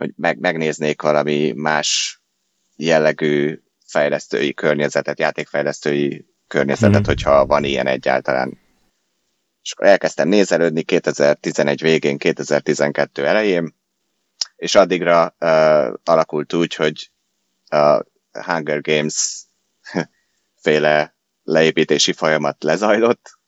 [0.00, 2.20] hogy meg, megnéznék valami más
[2.76, 7.04] jellegű fejlesztői környezetet, játékfejlesztői környezetet, mm.
[7.04, 8.58] hogyha van ilyen egyáltalán.
[9.62, 13.74] És akkor elkezdtem nézelődni 2011 végén, 2012 elején,
[14.56, 17.10] és addigra uh, alakult úgy, hogy
[17.68, 19.44] a Hunger Games
[20.62, 23.38] féle leépítési folyamat lezajlott,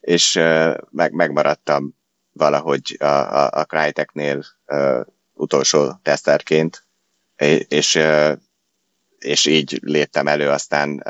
[0.00, 1.94] és uh, meg, megmaradtam
[2.32, 5.00] valahogy a, a, a Cryteknél uh,
[5.34, 6.84] utolsó teszterként,
[7.68, 7.98] és
[9.24, 11.02] és így léptem elő aztán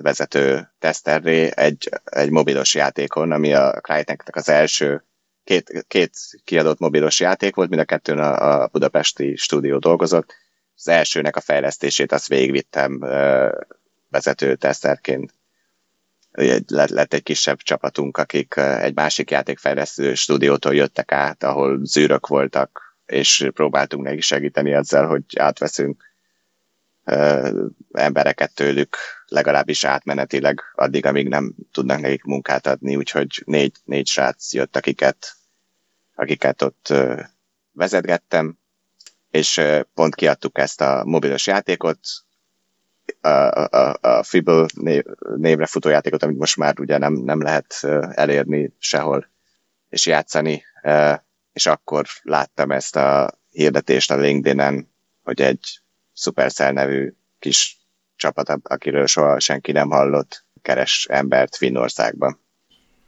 [0.00, 5.04] vezető teszterré egy, egy mobilos játékon, ami a Cryteknek az első
[5.44, 10.34] két, két kiadott mobilos játék volt, mind a kettőn a, a budapesti stúdió dolgozott.
[10.76, 12.98] Az elsőnek a fejlesztését azt végigvittem
[14.08, 15.34] vezető teszterként.
[16.66, 23.48] Lett egy kisebb csapatunk, akik egy másik játékfejlesztő stúdiótól jöttek át, ahol zűrök voltak, és
[23.54, 26.08] próbáltunk neki segíteni ezzel, hogy átveszünk
[27.92, 28.96] embereket tőlük,
[29.26, 35.32] legalábbis átmenetileg addig, amíg nem tudnak nekik munkát adni, úgyhogy négy, négy srác jött, akiket,
[36.14, 36.92] akiket ott
[37.72, 38.58] vezetgettem,
[39.30, 39.60] és
[39.94, 41.98] pont kiadtuk ezt a mobilos játékot,
[43.20, 45.02] a, a, a Fibble név,
[45.36, 47.74] névre futó játékot, amit most már ugye nem, nem lehet
[48.14, 49.28] elérni sehol
[49.88, 50.64] és játszani,
[51.52, 54.92] és akkor láttam ezt a hirdetést a LinkedIn-en,
[55.22, 55.80] hogy egy
[56.12, 57.78] Supercell nevű kis
[58.16, 62.40] csapat, akiről soha senki nem hallott, keres embert Finnországban.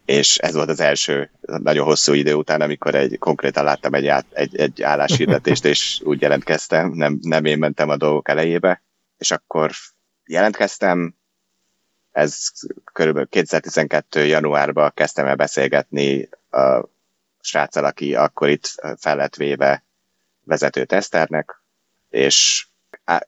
[0.05, 4.27] És ez volt az első nagyon hosszú idő után, amikor egy, konkrétan láttam egy, át,
[4.33, 8.83] egy, egy álláshirdetést, és úgy jelentkeztem, nem, nem én mentem a dolgok elejébe,
[9.19, 9.71] és akkor
[10.25, 11.15] jelentkeztem,
[12.11, 12.39] ez
[12.93, 14.27] körülbelül 2012.
[14.27, 16.92] januárban kezdtem el beszélgetni a
[17.43, 18.67] sráccal, aki akkor itt
[18.99, 19.85] fel lett véve
[20.45, 21.63] vezető teszternek,
[22.11, 22.67] és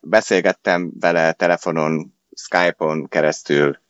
[0.01, 3.81] beszélgettem vele telefonon, Skype-on keresztül,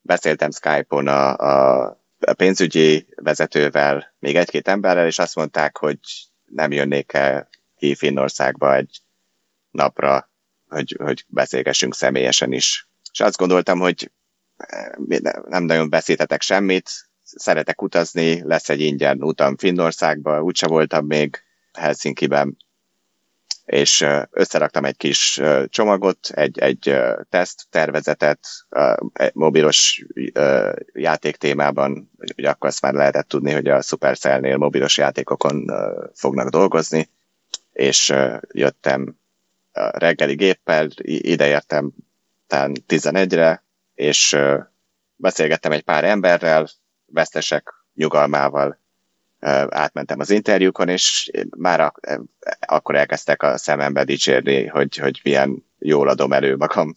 [0.00, 1.86] beszéltem Skype-on a, a,
[2.20, 5.98] a pénzügyi vezetővel, még egy-két emberrel, és azt mondták, hogy
[6.44, 9.00] nem jönnék el ki Finnországba egy
[9.70, 10.30] napra,
[10.68, 12.88] hogy, hogy beszélgessünk személyesen is.
[13.12, 14.10] És azt gondoltam, hogy
[14.56, 14.90] eh,
[15.48, 22.56] nem nagyon beszéltetek semmit, szeretek utazni, lesz egy ingyen utam Finnországba, úgyse voltam még Helsinki-ben,
[23.64, 26.96] és összeraktam egy kis csomagot, egy, egy
[27.30, 28.38] teszt tervezetet
[29.12, 30.04] egy mobilos
[30.92, 35.72] játék témában, ugye akkor azt már lehetett tudni, hogy a Supercell-nél mobilos játékokon
[36.14, 37.10] fognak dolgozni,
[37.72, 38.14] és
[38.52, 39.16] jöttem
[39.92, 41.92] reggeli géppel, ideértem
[42.46, 43.64] talán 11-re,
[43.94, 44.36] és
[45.16, 46.68] beszélgettem egy pár emberrel,
[47.12, 48.78] vesztesek nyugalmával
[49.68, 52.20] átmentem az interjúkon, és már ak-
[52.66, 56.92] akkor elkezdtek a szemembe dicsérni, hogy, hogy milyen jól adom elő magam,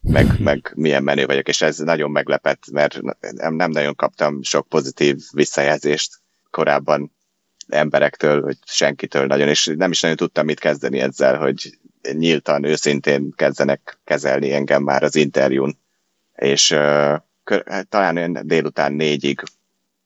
[0.00, 4.68] meg, meg milyen menő vagyok, és ez nagyon meglepett, mert nem, nem nagyon kaptam sok
[4.68, 6.16] pozitív visszajelzést
[6.50, 7.16] korábban
[7.68, 11.78] emberektől, vagy senkitől nagyon, és nem is nagyon tudtam mit kezdeni ezzel, hogy
[12.12, 15.78] nyíltan, őszintén kezdenek kezelni engem már az interjún.
[16.34, 16.76] És
[17.88, 19.42] talán olyan délután négyig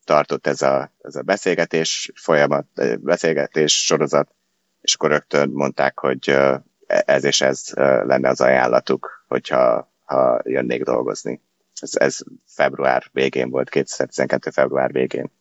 [0.05, 2.67] tartott ez a, ez a beszélgetés folyamat,
[3.01, 4.35] beszélgetés sorozat,
[4.81, 6.39] és akkor rögtön mondták, hogy
[6.87, 7.71] ez és ez
[8.03, 11.41] lenne az ajánlatuk, hogyha ha jönnék dolgozni.
[11.81, 14.51] Ez, ez február végén volt, 2012.
[14.51, 15.33] február végén.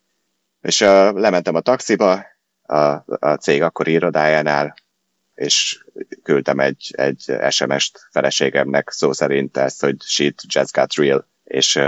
[0.62, 2.26] És uh, lementem a taxiba,
[2.62, 2.78] a,
[3.20, 4.74] a cég akkori irodájánál,
[5.34, 5.86] és
[6.24, 11.80] küldtem egy, egy SMS-t feleségemnek szó szerint ezt, hogy shit just got real, és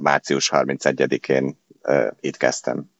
[0.00, 2.90] március 31-én uh, itt kezdtem.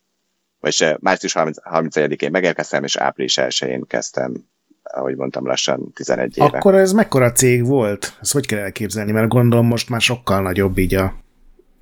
[0.61, 4.53] Vagyis március 30, 31-én megérkeztem, és április 1-én kezdtem
[4.85, 6.47] ahogy mondtam, lassan 11 éve.
[6.47, 8.17] Akkor ez mekkora cég volt?
[8.21, 9.13] Ezt hogy kell elképzelni?
[9.13, 11.15] Mert gondolom most már sokkal nagyobb így a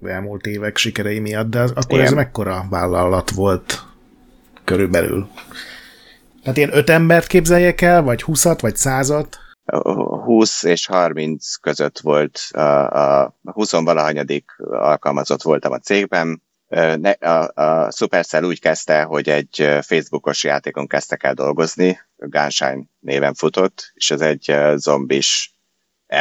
[0.05, 2.05] elmúlt évek sikerei miatt, de akkor Igen.
[2.05, 3.85] ez mekkora vállalat volt
[4.65, 5.29] körülbelül?
[6.43, 9.39] Tehát ilyen öt embert képzeljek el, vagy húszat, vagy százat?
[9.65, 16.43] 20 és 30 között volt, a, a 20 valahanyadik alkalmazott voltam a cégben.
[17.21, 23.91] A, a Supercell úgy kezdte, hogy egy Facebookos játékon kezdtek el dolgozni, Gunshine néven futott,
[23.95, 25.55] és ez egy zombis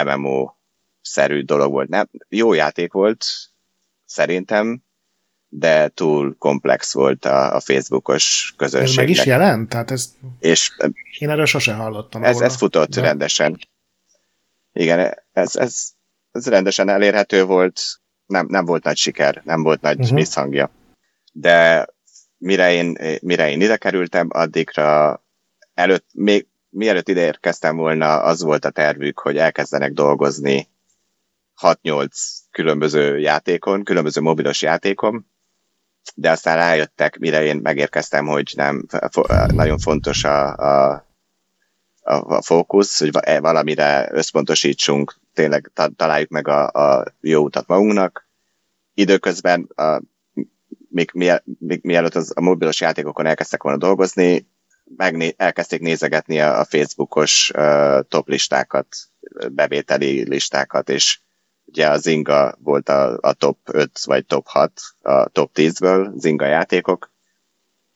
[0.06, 1.90] MMO-szerű dolog volt.
[1.90, 3.26] Nem, jó játék volt,
[4.06, 4.84] szerintem,
[5.54, 8.90] de túl komplex volt a, a Facebookos közönség.
[8.90, 9.70] Ez meg is jelent?
[9.70, 10.14] Tehát ez...
[10.40, 10.72] És,
[11.20, 12.24] Én erről sose hallottam.
[12.24, 13.02] Ez, ez futott de...
[13.02, 13.60] rendesen.
[14.74, 15.90] Igen, ez, ez,
[16.32, 17.82] ez rendesen elérhető volt,
[18.26, 20.18] nem, nem volt nagy siker, nem volt nagy uh-huh.
[20.18, 20.72] visszhangja.
[21.32, 21.88] De
[22.38, 25.22] mire én, mire én ide kerültem, addigra
[25.74, 30.68] előtt, még mielőtt ide érkeztem volna, az volt a tervük, hogy elkezdenek dolgozni
[31.62, 32.08] 6-8
[32.52, 35.31] különböző játékon, különböző mobilos játékon,
[36.16, 38.86] de aztán rájöttek, mire én megérkeztem, hogy nem
[39.48, 41.06] nagyon fontos a, a,
[42.04, 48.28] a fókusz, hogy valamire összpontosítsunk, tényleg találjuk meg a, a jó utat magunknak.
[48.94, 50.02] Időközben, a,
[50.90, 51.12] még,
[51.60, 54.48] még mielőtt az, a mobilos játékokon elkezdtek volna dolgozni,
[54.98, 58.30] megné- elkezdték nézegetni a, a Facebookos uh, top
[59.52, 61.20] bevételi listákat, és
[61.66, 66.46] ugye a Zinga volt a, a top 5 vagy top 6, a top 10-ből, Zinga
[66.46, 67.12] játékok,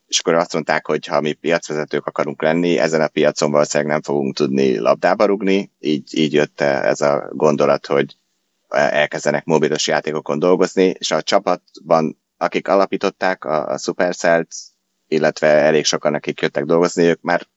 [0.08, 4.02] és akkor azt mondták, hogy ha mi piacvezetők akarunk lenni, ezen a piacon valószínűleg nem
[4.02, 8.18] fogunk tudni labdába rugni, így, így jött ez a gondolat, hogy
[8.70, 14.56] elkezdenek mobilos játékokon dolgozni, és a csapatban, akik alapították a, a Supercell-t,
[15.08, 17.48] illetve elég sokan, akik jöttek dolgozni, ők már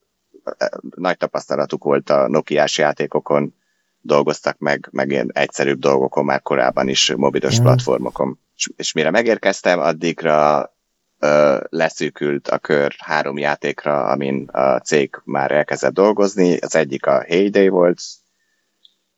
[0.96, 3.54] nagy tapasztalatuk volt a Nokia-s játékokon,
[4.00, 7.62] dolgoztak meg, meg ilyen egyszerűbb dolgokon már korábban is mobilos mm.
[7.62, 8.38] platformokon.
[8.56, 10.70] És, és mire megérkeztem, addigra
[11.18, 16.56] ö, leszűkült a kör három játékra, amin a cég már elkezdett dolgozni.
[16.56, 18.00] Az egyik a Heyday volt,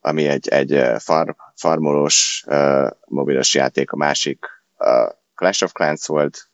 [0.01, 4.47] ami egy, egy farm, farmolós ö, mobilos játék, a másik
[4.79, 6.49] a Clash of Clans volt,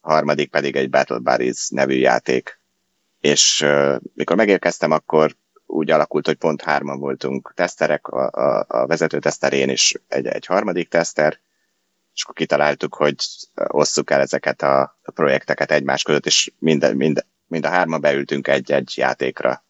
[0.00, 2.60] a harmadik pedig egy Battle Buddies nevű játék.
[3.20, 5.36] És ö, mikor megérkeztem, akkor
[5.66, 10.46] úgy alakult, hogy pont hárman voltunk teszterek, a, a, a vezető teszterén is egy, egy
[10.46, 11.38] harmadik teszter,
[12.14, 13.14] és akkor kitaláltuk, hogy
[13.54, 18.92] osszuk el ezeket a projekteket egymás között, és mind, mind, mind a hárman beültünk egy-egy
[18.96, 19.64] játékra.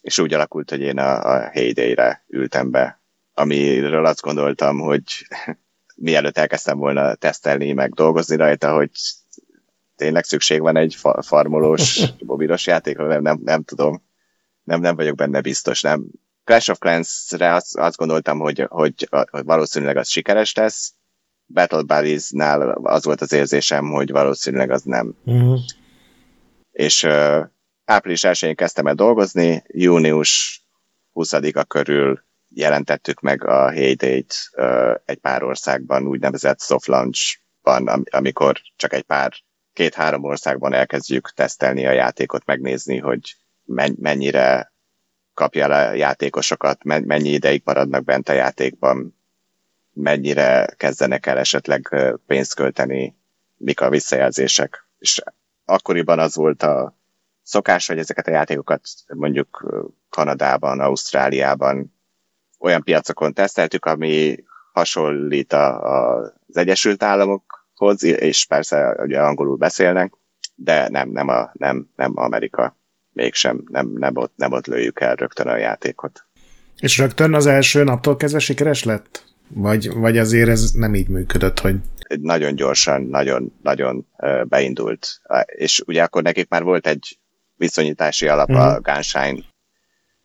[0.00, 3.00] És úgy alakult, hogy én a, a Heyday-re ültem be,
[3.34, 5.02] amiről azt gondoltam, hogy
[5.96, 8.90] mielőtt elkezdtem volna tesztelni, meg dolgozni rajta, hogy
[9.96, 14.05] tényleg szükség van egy farmolós, mobilos játékra, nem, nem, nem tudom
[14.66, 16.06] nem, nem vagyok benne biztos, nem.
[16.44, 20.94] Clash of Clans-re azt, azt gondoltam, hogy, hogy, hogy valószínűleg az sikeres lesz,
[21.46, 25.14] Battle Buddies-nál az volt az érzésem, hogy valószínűleg az nem.
[25.24, 25.58] Uh-huh.
[26.72, 27.44] És uh,
[27.84, 30.62] április 1-én kezdtem el dolgozni, június
[31.14, 38.60] 20-a körül jelentettük meg a Heyday-t uh, egy pár országban, úgynevezett soft launch-ban, am- amikor
[38.76, 39.32] csak egy pár,
[39.72, 43.36] két-három országban elkezdjük tesztelni a játékot, megnézni, hogy
[43.96, 44.72] mennyire
[45.34, 49.18] kapja le a játékosokat, mennyi ideig maradnak bent a játékban,
[49.92, 51.94] mennyire kezdenek el esetleg
[52.26, 53.16] pénzt költeni,
[53.56, 54.86] mik a visszajelzések.
[54.98, 55.22] És
[55.64, 56.96] akkoriban az volt a
[57.42, 59.74] szokás, hogy ezeket a játékokat mondjuk
[60.08, 61.94] Kanadában, Ausztráliában
[62.58, 66.16] olyan piacokon teszteltük, ami hasonlít a, a,
[66.48, 70.12] az Egyesült Államokhoz, és persze ugye angolul beszélnek,
[70.54, 72.76] de nem, nem, a, nem, nem Amerika
[73.16, 76.26] mégsem nem, nem, ott, nem ott lőjük el rögtön a játékot.
[76.78, 79.24] És rögtön az első naptól kezdve sikeres lett?
[79.48, 81.76] Vagy, vagy azért ez nem így működött, hogy...
[82.20, 84.06] Nagyon gyorsan, nagyon, nagyon
[84.44, 85.20] beindult.
[85.46, 87.18] És ugye akkor nekik már volt egy
[87.56, 88.54] viszonyítási alap mm.
[88.54, 88.82] a mhm.
[88.82, 89.40] Gunshine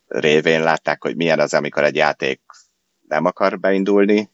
[0.07, 2.41] révén, látták, hogy milyen az, amikor egy játék
[3.07, 4.29] nem akar beindulni,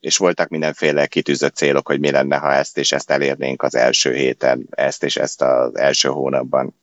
[0.00, 4.14] és voltak mindenféle kitűzött célok, hogy mi lenne, ha ezt és ezt elérnénk az első
[4.14, 6.74] héten, ezt és ezt az első hónapban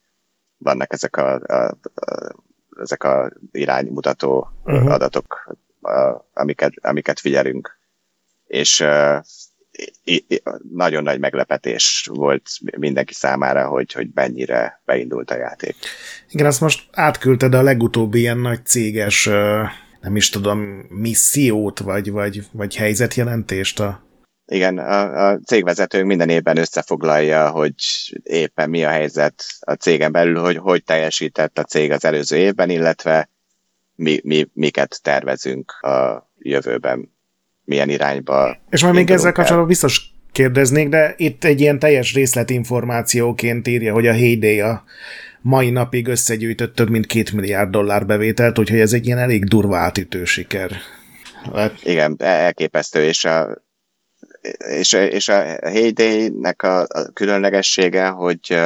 [0.57, 2.35] vannak ezek a, a, a
[2.81, 4.91] ezek a iránymutató uh-huh.
[4.91, 7.79] adatok, a, amiket, amiket figyelünk.
[8.45, 9.17] És uh,
[10.03, 10.41] i, i,
[10.73, 15.75] nagyon nagy meglepetés volt mindenki számára, hogy, hogy mennyire beindult a játék.
[16.29, 19.25] Igen, azt most átküldted a legutóbbi ilyen nagy céges,
[20.01, 24.06] nem is tudom, missziót, vagy, vagy, vagy helyzetjelentést a
[24.51, 27.73] Igen, a, a cégvezetőnk minden évben összefoglalja, hogy
[28.23, 32.69] éppen mi a helyzet a cégen belül, hogy hogy teljesített a cég az előző évben,
[32.69, 33.29] illetve
[33.95, 37.11] mi, mi, miket tervezünk a jövőben,
[37.63, 38.57] milyen irányba.
[38.69, 44.07] És majd még ezzel kapcsolatban biztos kérdeznék, de itt egy ilyen teljes részletinformációként írja, hogy
[44.07, 44.83] a Heyday a
[45.41, 49.77] mai napig összegyűjtött több mint két milliárd dollár bevételt, úgyhogy ez egy ilyen elég durva
[49.77, 50.71] átütő siker.
[51.53, 51.79] Hát...
[51.83, 53.65] Igen, elképesztő, és a,
[54.57, 58.59] és, és a Heyday-nek a, a különlegessége, hogy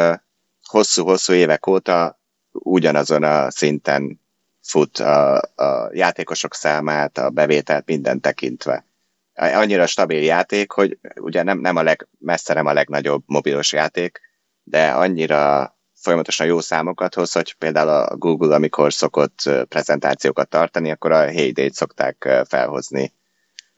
[0.64, 2.20] hosszú-hosszú évek óta
[2.52, 4.20] ugyanazon a szinten
[4.62, 8.86] fut a, a játékosok számát, a bevételt minden tekintve.
[9.34, 14.20] Annyira stabil játék, hogy ugye nem, nem a leg, messze nem a legnagyobb mobilos játék,
[14.64, 21.12] de annyira folyamatosan jó számokat hoz, hogy például a Google, amikor szokott prezentációkat tartani, akkor
[21.12, 23.14] a Heyday-t szokták felhozni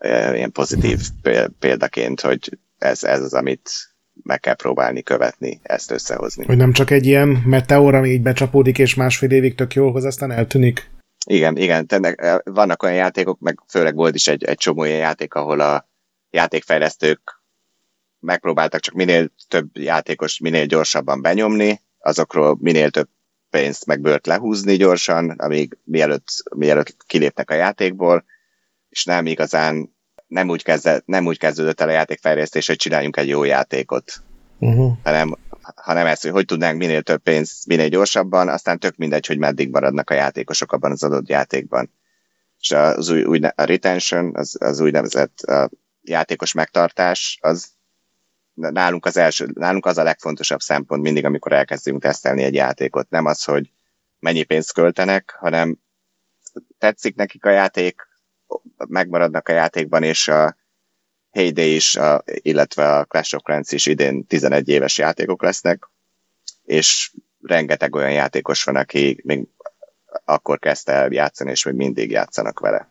[0.04, 1.00] ilyen pozitív
[1.60, 3.70] példaként, hogy ez, ez az, amit
[4.24, 6.46] meg kell próbálni követni, ezt összehozni.
[6.46, 10.06] Hogy nem csak egy ilyen meteor, ami így becsapódik, és másfél évig tök jól hoz,
[10.06, 10.92] aztán eltűnik?
[11.26, 11.88] Igen, igen.
[11.88, 15.90] Tennek, vannak olyan játékok, meg főleg volt is egy, egy csomó ilyen játék, ahol a
[16.30, 17.42] játékfejlesztők
[18.20, 23.10] megpróbáltak csak minél több játékos minél gyorsabban benyomni, azokról minél több
[23.50, 28.26] pénzt meg bőrt lehúzni gyorsan, amíg mielőtt, mielőtt kilépnek a játékból,
[28.90, 29.93] és nem igazán
[30.34, 34.24] nem úgy, kezdett, nem úgy kezdődött el a játékfejlesztés, hogy csináljunk egy jó játékot,
[34.60, 34.94] uh-huh.
[35.04, 35.38] hanem,
[35.76, 39.70] hanem ez, hogy hogy tudnánk minél több pénzt minél gyorsabban, aztán tök mindegy, hogy meddig
[39.70, 41.92] maradnak a játékosok abban az adott játékban.
[42.60, 45.70] És az új, új a retention, az, az úgynevezett a
[46.02, 47.72] játékos megtartás, az
[48.54, 53.10] nálunk az első, nálunk az a legfontosabb szempont mindig, amikor elkezdünk tesztelni egy játékot.
[53.10, 53.72] Nem az, hogy
[54.20, 55.78] mennyi pénzt költenek, hanem
[56.78, 58.12] tetszik nekik a játék,
[58.88, 60.56] megmaradnak a játékban, és a
[61.32, 65.90] Heyday is, a, illetve a Clash of Clans is idén 11 éves játékok lesznek,
[66.66, 69.48] és rengeteg olyan játékos van, aki még
[70.26, 72.88] akkor kezdte el játszani, és még mindig játszanak vele.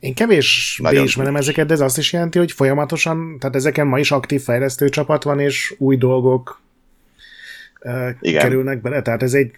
[0.00, 4.10] Én kevésbé ismerem ezeket, de ez azt is jelenti, hogy folyamatosan, tehát ezeken ma is
[4.10, 6.60] aktív fejlesztő csapat van, és új dolgok
[7.80, 8.42] uh, Igen.
[8.42, 9.02] kerülnek bele.
[9.02, 9.56] Tehát ez egy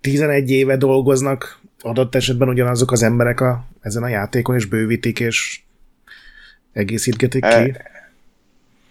[0.00, 5.60] 11 éve dolgoznak adott esetben ugyanazok az emberek a, ezen a játékon, és bővítik, és
[6.72, 7.76] egészítgetik ki.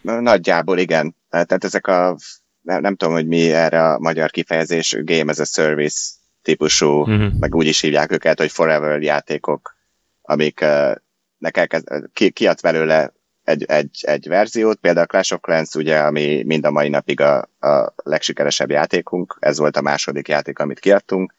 [0.01, 1.15] Nagyjából igen.
[1.29, 2.17] Tehát ezek a,
[2.61, 6.09] nem, nem tudom, hogy mi erre a magyar kifejezés, Game as a Service
[6.41, 7.39] típusú, uh-huh.
[7.39, 9.77] meg úgy is hívják őket, hogy forever játékok
[10.27, 10.65] amik
[11.37, 11.83] neked
[12.13, 13.13] ki, kiadsz belőle
[13.43, 17.21] egy, egy, egy verziót, például a Clash of Clans, ugye, ami mind a mai napig
[17.21, 21.35] a, a legsikeresebb játékunk, ez volt a második játék, amit kiadtunk,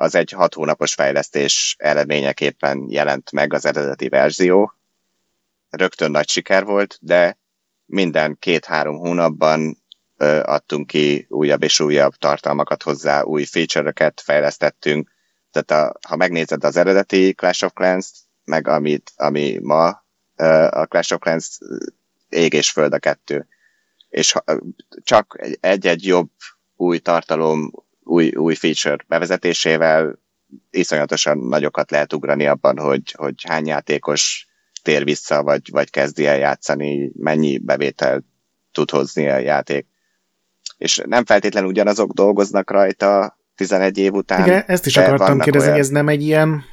[0.00, 4.72] az egy hat hónapos fejlesztés eredményeképpen jelent meg az eredeti verzió.
[5.70, 7.38] Rögtön nagy siker volt, de
[7.84, 9.82] minden két-három hónapban
[10.16, 15.10] ö, adtunk ki újabb és újabb tartalmakat hozzá, új feature-öket fejlesztettünk,
[15.50, 20.04] tehát a, ha megnézed az eredeti Clash of Clans-t, meg amit, ami ma
[20.70, 21.58] a Clash of Clans
[22.28, 23.46] ég és föld a kettő.
[24.08, 24.44] És ha,
[25.02, 26.30] csak egy-egy jobb
[26.76, 27.72] új tartalom,
[28.10, 30.18] új, új feature bevezetésével
[30.70, 34.46] iszonyatosan nagyokat lehet ugrani abban, hogy, hogy hány játékos
[34.82, 38.24] tér vissza, vagy, vagy kezdi el játszani, mennyi bevétel
[38.72, 39.86] tud hozni a játék.
[40.78, 44.46] És nem feltétlenül ugyanazok dolgoznak rajta, 11 év után.
[44.46, 45.80] Igen, ezt is akartam kérdezni, olyan...
[45.80, 46.64] ez nem egy ilyen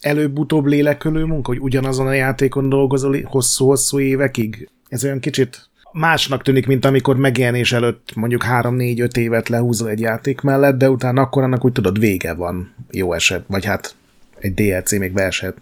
[0.00, 4.70] előbb-utóbb lélekölő munka, hogy ugyanazon a játékon dolgozol hosszú-hosszú évekig?
[4.88, 10.40] Ez olyan kicsit másnak tűnik, mint amikor megjelenés előtt mondjuk 3-4-5 évet lehúzol egy játék
[10.40, 13.94] mellett, de utána akkor annak úgy tudod vége van, jó eset, vagy hát
[14.38, 15.56] egy DLC még beesett.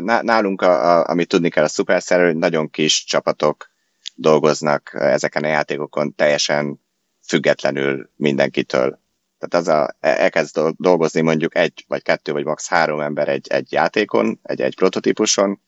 [0.00, 3.70] Nálunk, a, a, amit tudni kell a Supercell, hogy nagyon kis csapatok
[4.14, 6.80] dolgoznak ezeken a játékokon teljesen
[7.26, 8.98] függetlenül mindenkitől.
[9.38, 12.68] Tehát az a, elkezd dolgozni mondjuk egy, vagy kettő, vagy max.
[12.68, 15.60] három ember egy, egy játékon, egy, egy prototípuson,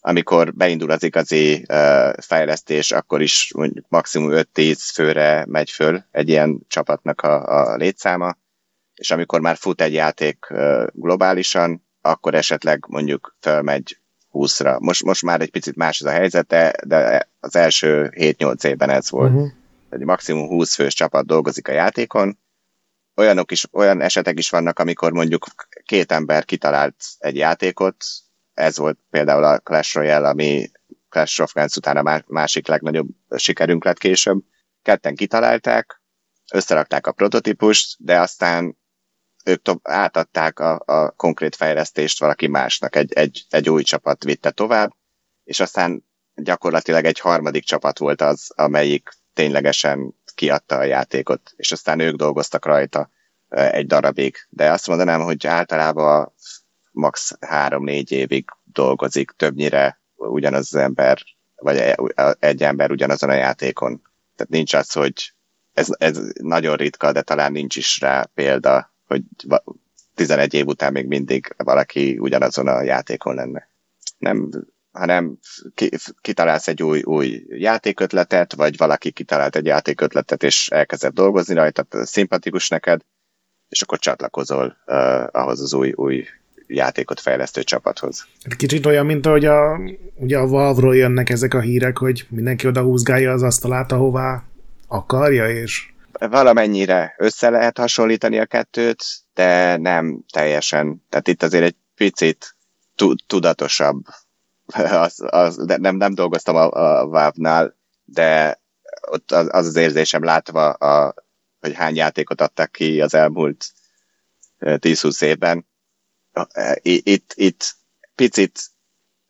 [0.00, 6.28] amikor beindul az igazi uh, fejlesztés, akkor is mondjuk maximum 5-10 főre megy föl egy
[6.28, 8.36] ilyen csapatnak a, a létszáma,
[8.94, 13.98] és amikor már fut egy játék uh, globálisan, akkor esetleg mondjuk fölmegy
[14.32, 14.78] 20-ra.
[14.78, 18.90] Most, most már egy picit más ez a helyzet, de, de az első 7-8 évben
[18.90, 19.32] ez volt.
[19.32, 19.48] Uh-huh.
[19.90, 22.38] Egy maximum 20 fős csapat dolgozik a játékon,
[23.16, 25.46] olyanok is, olyan esetek is vannak, amikor mondjuk
[25.84, 28.04] két ember kitalált egy játékot,
[28.60, 30.70] ez volt például a Clash Royale, ami
[31.08, 34.42] Clash of Clans után a másik legnagyobb sikerünk lett később.
[34.82, 36.02] Ketten kitalálták,
[36.52, 38.78] összerakták a prototípust, de aztán
[39.44, 44.50] ők to- átadták a, a konkrét fejlesztést valaki másnak, egy, egy, egy új csapat vitte
[44.50, 44.92] tovább,
[45.44, 46.04] és aztán
[46.34, 52.64] gyakorlatilag egy harmadik csapat volt az, amelyik ténylegesen kiadta a játékot, és aztán ők dolgoztak
[52.64, 53.10] rajta
[53.48, 54.36] egy darabig.
[54.48, 56.34] De azt mondanám, hogy általában
[56.90, 57.36] max.
[57.40, 61.22] 3-4 évig dolgozik, többnyire ugyanaz az ember,
[61.56, 61.96] vagy e,
[62.38, 64.02] egy ember ugyanazon a játékon.
[64.36, 65.32] Tehát nincs az, hogy
[65.72, 69.22] ez, ez nagyon ritka, de talán nincs is rá példa, hogy
[70.14, 73.68] 11 év után még mindig valaki ugyanazon a játékon lenne.
[74.18, 74.50] Nem,
[74.92, 75.38] hanem
[76.20, 82.68] kitalálsz egy új, új játékötletet, vagy valaki kitalált egy játékötletet, és elkezdett dolgozni rajta, szimpatikus
[82.68, 83.00] neked,
[83.68, 86.26] és akkor csatlakozol uh, ahhoz az új, új
[86.70, 88.26] játékot fejlesztő csapathoz.
[88.56, 89.80] Kicsit olyan, mint ahogy a,
[90.14, 94.42] ugye a Valve-ról jönnek ezek a hírek, hogy mindenki oda húzgálja az asztalát, ahová
[94.86, 95.92] akarja, és...
[96.12, 101.04] Valamennyire össze lehet hasonlítani a kettőt, de nem teljesen.
[101.08, 102.56] Tehát itt azért egy picit
[103.26, 104.04] tudatosabb.
[105.04, 108.60] Az, az, de nem, nem dolgoztam a, a Valve-nál, de
[109.10, 111.14] ott az az, az érzésem látva, a,
[111.60, 113.66] hogy hány játékot adtak ki az elmúlt
[114.60, 115.66] 10-20 évben,
[116.82, 117.74] itt, itt
[118.14, 118.60] picit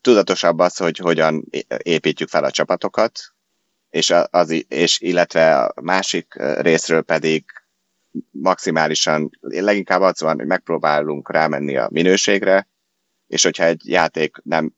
[0.00, 1.44] tudatosabb az, hogy hogyan
[1.82, 3.20] építjük fel a csapatokat,
[3.90, 7.44] és, az, és illetve a másik részről pedig
[8.30, 12.68] maximálisan, leginkább az van, hogy megpróbálunk rámenni a minőségre,
[13.26, 14.74] és hogyha egy játék nem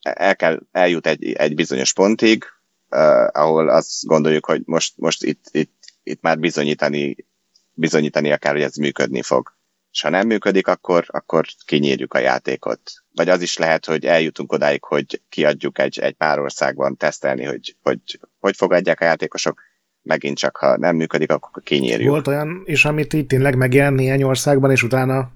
[0.00, 2.44] el kell, eljut egy, egy bizonyos pontig,
[2.90, 7.16] uh, ahol azt gondoljuk, hogy most, most itt, itt, itt már bizonyítani,
[7.72, 9.55] bizonyítania kell, hogy ez működni fog
[9.96, 12.80] és ha nem működik, akkor, akkor kinyírjuk a játékot.
[13.14, 17.76] Vagy az is lehet, hogy eljutunk odáig, hogy kiadjuk egy, egy pár országban tesztelni, hogy,
[17.82, 17.98] hogy
[18.38, 19.62] hogy fogadják a játékosok,
[20.02, 22.08] megint csak ha nem működik, akkor kinyírjuk.
[22.08, 25.30] Volt olyan is, amit itt tényleg megjelent néhány országban, és utána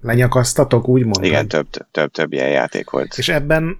[0.00, 1.24] lenyakasztatok, úgymond?
[1.24, 3.14] Igen, több, több, több ilyen játék volt.
[3.18, 3.78] És ebben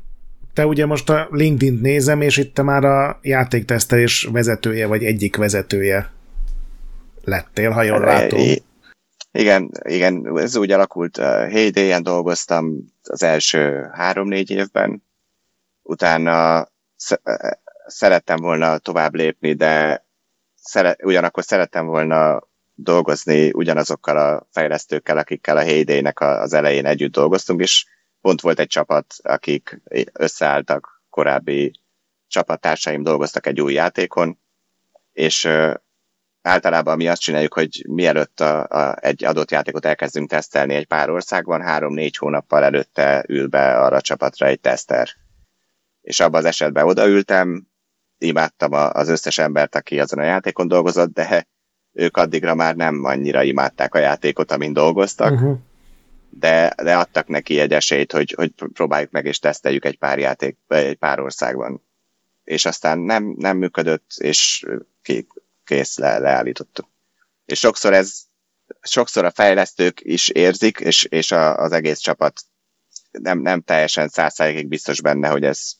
[0.52, 5.36] te ugye most a LinkedIn-t nézem, és itt te már a játéktesztelés vezetője, vagy egyik
[5.36, 6.12] vezetője
[7.24, 8.40] lettél, ha jól látom.
[9.38, 11.16] Igen, igen, ez úgy alakult.
[11.16, 15.02] Heyday-en dolgoztam az első három-négy évben,
[15.82, 16.66] utána
[17.86, 20.04] szerettem volna tovább lépni, de
[20.54, 22.42] szere, ugyanakkor szerettem volna
[22.74, 27.86] dolgozni ugyanazokkal a fejlesztőkkel, akikkel a Heyday-nek az elején együtt dolgoztunk, és
[28.20, 29.80] pont volt egy csapat, akik
[30.12, 31.72] összeálltak, korábbi
[32.28, 34.38] csapattársaim dolgoztak egy új játékon,
[35.12, 35.48] és
[36.44, 41.10] általában mi azt csináljuk, hogy mielőtt a, a, egy adott játékot elkezdünk tesztelni egy pár
[41.10, 45.08] országban, három-négy hónappal előtte ül be arra a csapatra egy teszter.
[46.00, 47.66] És abban az esetben odaültem,
[48.18, 51.46] imádtam a, az összes embert, aki azon a játékon dolgozott, de
[51.92, 55.58] ők addigra már nem annyira imádták a játékot, amin dolgoztak, uh-huh.
[56.30, 60.56] de, de adtak neki egy esélyt, hogy, hogy próbáljuk meg és teszteljük egy pár játék,
[60.68, 61.82] egy pár országban.
[62.44, 64.66] És aztán nem, nem működött, és
[65.02, 65.26] ki,
[65.64, 66.88] kész, le, leállítottuk.
[67.44, 68.22] És sokszor ez,
[68.82, 72.42] sokszor a fejlesztők is érzik, és, és a, az egész csapat
[73.10, 75.72] nem, nem teljesen százszázalékig biztos benne, hogy ez,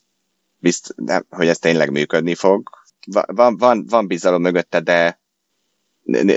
[0.59, 2.71] bizt, nem, hogy ez tényleg működni fog.
[3.27, 5.21] Van, van, van bizalom mögötte, de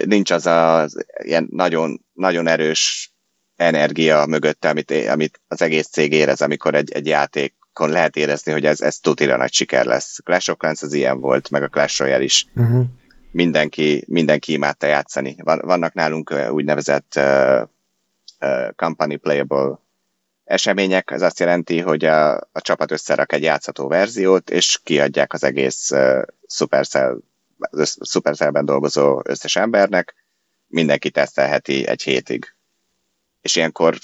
[0.06, 0.88] nincs az a
[1.24, 3.11] ilyen nagyon, nagyon erős
[3.56, 8.65] energia mögötte, amit, amit az egész cég érez, amikor egy, egy játékon lehet érezni, hogy
[8.65, 10.19] ez, ez tutira nagy siker lesz.
[10.24, 12.45] Clash of Clans az ilyen volt, meg a Clash Royale is.
[12.56, 12.86] Uh-huh
[13.38, 15.35] mindenki, mindenki imádta játszani.
[15.43, 17.61] Vannak nálunk úgynevezett uh,
[18.39, 19.80] uh, company playable
[20.43, 25.43] események, ez azt jelenti, hogy a, a csapat összerak egy játszható verziót, és kiadják az
[25.43, 27.18] egész uh, Supercell,
[27.59, 30.15] az Supercellben dolgozó összes embernek,
[30.68, 32.55] mindenki tesztelheti egy hétig.
[33.41, 33.97] És ilyenkor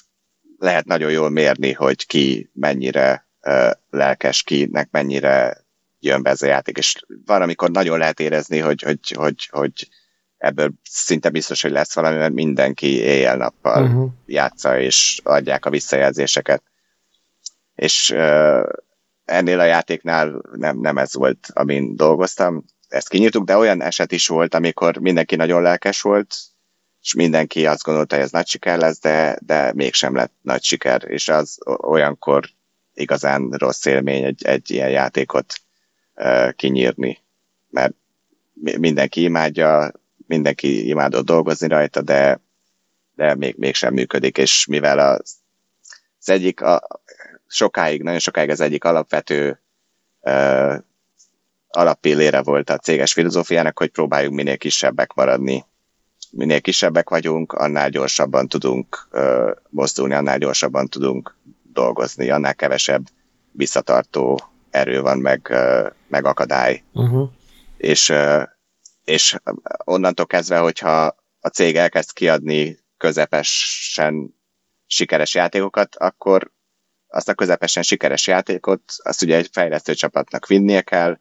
[0.57, 5.62] lehet nagyon jól mérni, hogy ki mennyire uh, lelkes, kinek mennyire
[6.05, 9.87] jön be ez a játék, és van, amikor nagyon lehet érezni, hogy, hogy, hogy, hogy
[10.37, 14.11] ebből szinte biztos, hogy lesz valami, mert mindenki éjjel-nappal uh-huh.
[14.25, 16.63] játsza, és adják a visszajelzéseket.
[17.75, 18.63] És uh,
[19.25, 24.27] ennél a játéknál nem, nem ez volt, amin dolgoztam, ezt kinyitjuk, de olyan eset is
[24.27, 26.35] volt, amikor mindenki nagyon lelkes volt,
[27.01, 31.03] és mindenki azt gondolta, hogy ez nagy siker lesz, de, de mégsem lett nagy siker,
[31.07, 32.49] és az olyankor
[32.93, 35.53] igazán rossz élmény egy, egy ilyen játékot
[36.55, 37.17] kinyírni,
[37.69, 37.93] mert
[38.53, 39.91] mindenki imádja,
[40.27, 42.39] mindenki imádott dolgozni rajta, de,
[43.15, 45.35] de még, mégsem működik, és mivel az,
[46.19, 46.81] az egyik, a,
[47.47, 49.61] sokáig, nagyon sokáig az egyik alapvető
[50.19, 50.75] uh,
[51.67, 55.65] alappillére volt a céges filozófiának, hogy próbáljuk minél kisebbek maradni.
[56.31, 61.35] Minél kisebbek vagyunk, annál gyorsabban tudunk uh, mozdulni, annál gyorsabban tudunk
[61.73, 63.07] dolgozni, annál kevesebb
[63.51, 65.53] visszatartó erő van, meg,
[66.13, 66.83] meg akadály.
[66.93, 67.29] Uh-huh.
[67.77, 68.13] És,
[69.03, 69.37] és
[69.83, 74.35] onnantól kezdve, hogyha a cég elkezd kiadni közepesen
[74.85, 76.51] sikeres játékokat, akkor
[77.07, 81.19] azt a közepesen sikeres játékot, azt ugye egy fejlesztő csapatnak vinnie kell,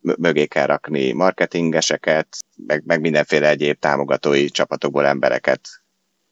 [0.00, 2.36] mögé kell rakni marketingeseket,
[2.66, 5.68] meg, meg mindenféle egyéb támogatói csapatokból embereket.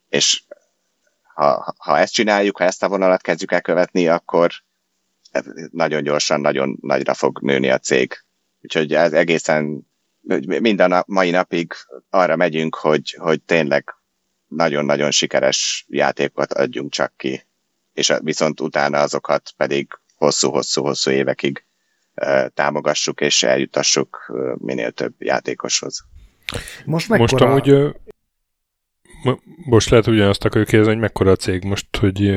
[0.08, 0.42] És
[1.34, 4.50] ha, ha ezt csináljuk, ha ezt a vonalat kezdjük el követni, akkor
[5.70, 8.24] nagyon gyorsan, nagyon nagyra fog nőni a cég.
[8.60, 9.88] Úgyhogy ez egészen
[10.46, 11.72] minden a mai napig
[12.10, 13.94] arra megyünk, hogy, hogy tényleg
[14.46, 17.46] nagyon-nagyon sikeres játékokat adjunk csak ki,
[17.92, 21.64] és viszont utána azokat pedig hosszú-hosszú-hosszú évekig
[22.54, 26.04] támogassuk és eljutassuk minél több játékoshoz.
[26.84, 27.48] Most mekkora...
[27.48, 27.94] Most amúgy
[29.64, 32.34] most lehet ugyanazt akarjuk kérdezni, hogy mekkora a cég most, hogy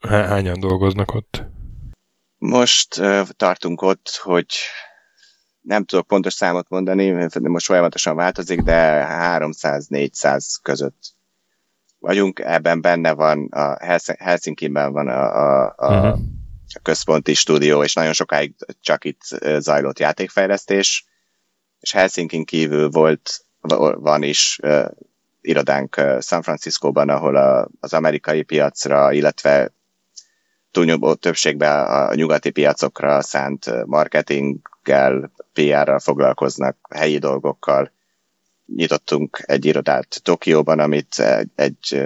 [0.00, 1.44] hányan dolgoznak ott?
[2.46, 3.00] Most
[3.36, 4.46] tartunk ott, hogy
[5.60, 11.14] nem tudok pontos számot mondani, most folyamatosan változik, de 300-400 között
[11.98, 12.38] vagyunk.
[12.38, 13.76] Ebben benne van, a
[14.18, 16.20] Helsinki-ben van a, a, a, uh-huh.
[16.74, 19.22] a központi stúdió, és nagyon sokáig csak itt
[19.58, 21.04] zajlott játékfejlesztés,
[21.80, 23.44] és Helsinki kívül volt,
[23.94, 24.86] van is uh,
[25.40, 29.72] irodánk San Franciscóban, ahol a, az amerikai piacra, illetve
[30.74, 37.92] túlnyomó többségben a nyugati piacokra szánt marketinggel, PR-ral foglalkoznak, helyi dolgokkal.
[38.76, 41.22] Nyitottunk egy irodát Tokióban, amit
[41.54, 42.04] egy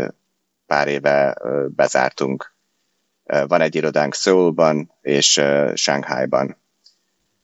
[0.66, 1.36] pár éve
[1.69, 2.55] bezártunk.
[3.24, 5.43] Van egy irodánk Seoulban és
[5.74, 6.57] Shanghaiban.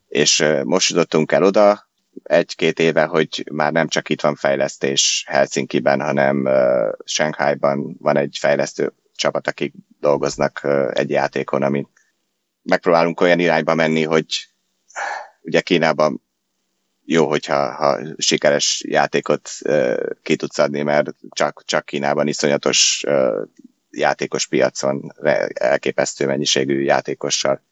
[0.08, 1.88] És most jutottunk el oda,
[2.22, 8.36] egy-két éve, hogy már nem csak itt van fejlesztés Helsinki-ben, hanem uh, Shanghai-ban van egy
[8.40, 11.88] fejlesztő csapat, akik dolgoznak egy játékon, amit
[12.62, 14.26] megpróbálunk olyan irányba menni, hogy
[15.40, 16.22] ugye Kínában
[17.04, 19.50] jó, hogyha ha sikeres játékot
[20.22, 23.04] ki tudsz adni, mert csak, csak Kínában iszonyatos
[23.90, 25.12] játékos piacon
[25.52, 27.62] elképesztő mennyiségű játékossal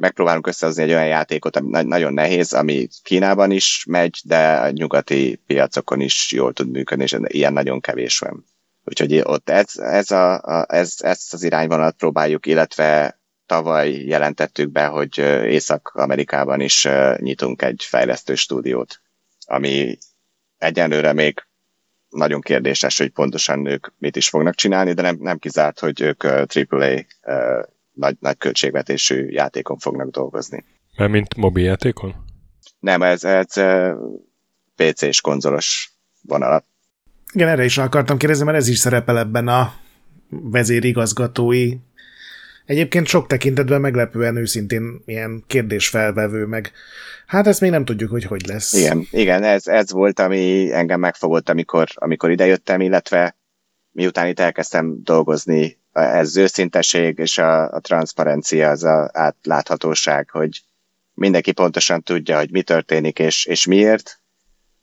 [0.00, 5.40] megpróbálunk összehozni egy olyan játékot, ami nagyon nehéz, ami Kínában is megy, de a nyugati
[5.46, 8.44] piacokon is jól tud működni, és ilyen nagyon kevés van.
[8.88, 14.86] Úgyhogy ott ez, ez a, a, ez, ezt az irányvonalat próbáljuk, illetve tavaly jelentettük be,
[14.86, 19.00] hogy Észak-Amerikában is nyitunk egy fejlesztő stúdiót,
[19.46, 19.98] ami
[20.58, 21.46] egyenlőre még
[22.08, 26.22] nagyon kérdéses, hogy pontosan ők mit is fognak csinálni, de nem, nem kizárt, hogy ők
[26.24, 27.04] AAA
[27.92, 30.64] nagy, nagy költségvetésű játékon fognak dolgozni.
[30.96, 32.14] Mert mint mobil játékon?
[32.78, 33.52] Nem, ez, ez
[34.74, 35.92] PC és konzolos
[36.22, 36.64] vonalat.
[37.32, 39.74] Igen, erre is akartam kérdezni, mert ez is szerepel ebben a
[40.28, 41.76] vezérigazgatói
[42.66, 46.72] Egyébként sok tekintetben meglepően őszintén ilyen kérdésfelvevő, meg
[47.26, 48.72] hát ezt még nem tudjuk, hogy hogy lesz.
[48.72, 53.36] Igen, igen ez, ez volt, ami engem megfogott, amikor, amikor idejöttem, illetve
[53.90, 60.62] miután itt elkezdtem dolgozni ez őszinteség és a, a transzparencia, az a átláthatóság, hogy
[61.14, 64.20] mindenki pontosan tudja, hogy mi történik és, és miért.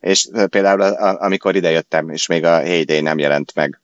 [0.03, 3.81] És például a, amikor idejöttem, és még a Heyday nem jelent meg,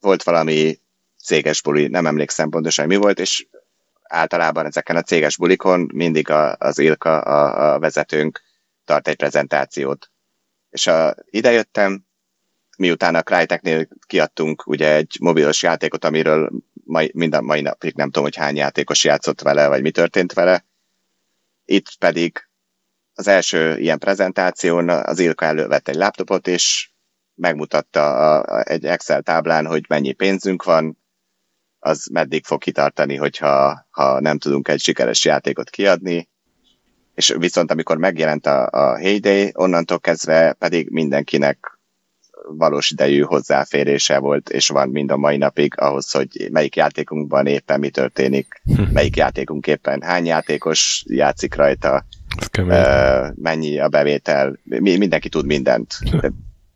[0.00, 0.78] volt valami
[1.22, 3.46] céges buli, nem emlékszem pontosan, mi volt, és
[4.02, 8.42] általában ezeken a céges bulikon mindig a, az Ilka, a, a vezetőnk
[8.84, 10.10] tart egy prezentációt.
[10.70, 12.06] És a, idejöttem,
[12.78, 16.50] miután a Cryteknél kiadtunk ugye egy mobilos játékot, amiről
[16.84, 20.64] mai, minden mai napig nem tudom, hogy hány játékos játszott vele, vagy mi történt vele.
[21.64, 22.45] Itt pedig
[23.16, 26.90] az első ilyen prezentáción az Ilka elővett egy laptopot, és
[27.34, 30.98] megmutatta a, a, egy Excel táblán, hogy mennyi pénzünk van,
[31.78, 36.28] az meddig fog kitartani, hogyha ha nem tudunk egy sikeres játékot kiadni,
[37.14, 41.78] és viszont amikor megjelent a, a Heyday, onnantól kezdve pedig mindenkinek
[42.48, 47.78] valós idejű hozzáférése volt, és van mind a mai napig ahhoz, hogy melyik játékunkban éppen
[47.78, 48.82] mi történik, hm.
[48.92, 52.04] melyik játékunk éppen hány játékos játszik rajta,
[52.58, 55.94] uh, mennyi a bevétel, mi, mindenki tud mindent.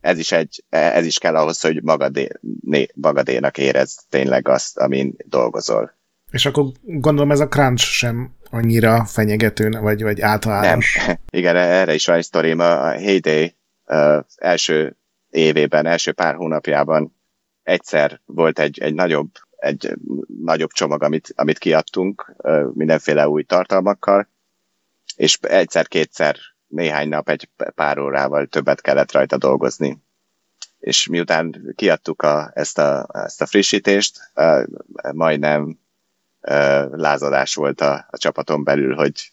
[0.01, 2.27] Ez is, egy, ez is kell ahhoz, hogy magadé,
[2.61, 5.93] né, magadénak érez tényleg azt, amin dolgozol.
[6.31, 10.97] És akkor gondolom ez a crunch sem annyira fenyegető, vagy, vagy általános.
[11.05, 11.15] Nem.
[11.39, 12.59] Igen, erre is van egy sztorim.
[12.59, 13.55] A Heyday
[13.85, 14.97] uh, első
[15.29, 17.15] évében, első pár hónapjában
[17.63, 19.29] egyszer volt egy, egy nagyobb
[19.61, 19.93] egy
[20.43, 22.35] nagyobb csomag, amit, amit kiadtunk
[22.73, 24.27] mindenféle új tartalmakkal,
[25.21, 26.35] és egyszer-kétszer
[26.67, 29.97] néhány nap egy pár órával többet kellett rajta dolgozni.
[30.79, 34.31] És miután kiadtuk a, ezt, a, ezt a frissítést,
[35.11, 35.79] majdnem
[36.91, 39.31] lázadás volt a, a csapaton belül, hogy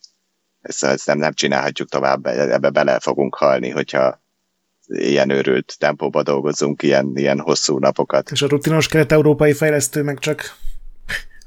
[0.60, 4.22] ezt, ezt nem, nem csinálhatjuk tovább, ebbe bele fogunk halni, hogyha
[4.86, 8.30] ilyen őrült tempóba dolgozunk, ilyen, ilyen hosszú napokat.
[8.30, 10.56] És a rutinos kelet-európai fejlesztő meg csak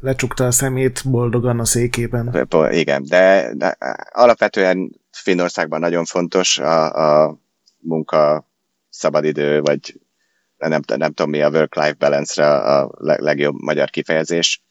[0.02, 2.48] lecsukta a szemét boldogan a székében.
[2.72, 3.52] Igen, de,
[4.12, 7.38] alapvetően Finnországban nagyon fontos a, a
[7.78, 8.50] munka,
[8.90, 10.00] szabadidő, vagy
[10.58, 14.64] nem, nem tudom mi a work-life balance-re a legjobb magyar kifejezés.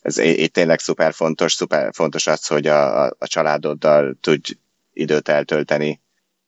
[0.00, 4.52] Ez itt tényleg szuper fontos, szuper fontos az, hogy a, a, a családoddal tudj
[4.92, 6.00] időt eltölteni,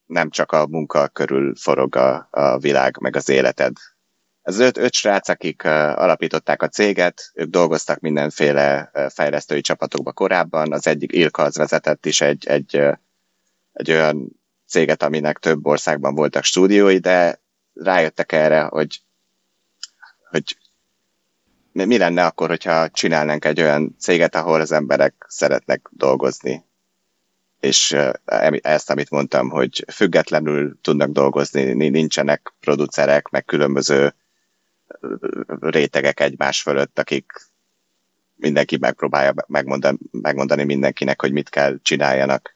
[0.07, 3.73] nem csak a munka körül forog a, a világ, meg az életed.
[4.49, 10.87] Az öt, öt srác, akik alapították a céget, ők dolgoztak mindenféle fejlesztői csapatokba korábban, az
[10.87, 12.83] egyik Ilka az vezetett is egy, egy,
[13.73, 17.41] egy olyan céget, aminek több országban voltak stúdiói, de
[17.75, 19.01] rájöttek erre, hogy,
[20.31, 20.57] hogy
[21.73, 26.65] mi lenne akkor, hogyha csinálnánk egy olyan céget, ahol az emberek szeretnek dolgozni.
[27.61, 27.97] És
[28.61, 34.15] ezt, amit mondtam, hogy függetlenül tudnak dolgozni, nincsenek producerek, meg különböző
[35.61, 37.33] rétegek egymás fölött, akik
[38.35, 42.53] mindenki megpróbálja megmondani, megmondani mindenkinek, hogy mit kell csináljanak.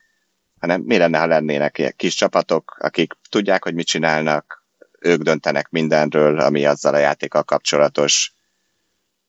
[0.60, 4.64] Hanem mi lenne, ha lennének ilyen kis csapatok, akik tudják, hogy mit csinálnak,
[5.00, 8.32] ők döntenek mindenről, ami azzal a játékkal kapcsolatos,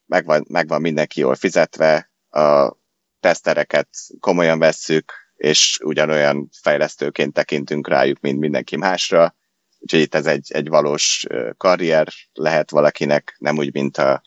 [0.05, 2.75] megvan, megvan mindenki jól fizetve, a
[3.19, 3.87] tesztereket
[4.19, 9.35] komolyan vesszük, és ugyanolyan fejlesztőként tekintünk rájuk, mint mindenki másra.
[9.83, 11.25] Úgyhogy itt ez egy, egy valós
[11.57, 14.21] karrier lehet valakinek, nem úgy, mint a,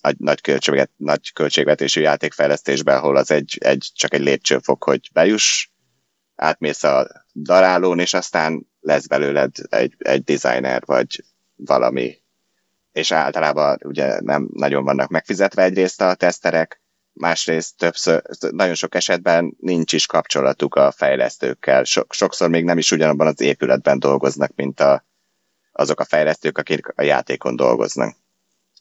[0.00, 5.68] a nagy, költségvet, nagy költségvetésű játékfejlesztésben, ahol az egy, egy, csak egy lépcsőfok, hogy bejuss,
[6.34, 12.18] átmész a darálón, és aztán lesz belőled egy, egy designer, vagy valami.
[12.92, 16.82] És általában ugye nem nagyon vannak megfizetve egyrészt a teszterek,
[17.18, 21.84] másrészt többször, nagyon sok esetben nincs is kapcsolatuk a fejlesztőkkel.
[21.84, 25.04] So, sokszor még nem is ugyanabban az épületben dolgoznak, mint a,
[25.72, 28.16] azok a fejlesztők, akik a játékon dolgoznak.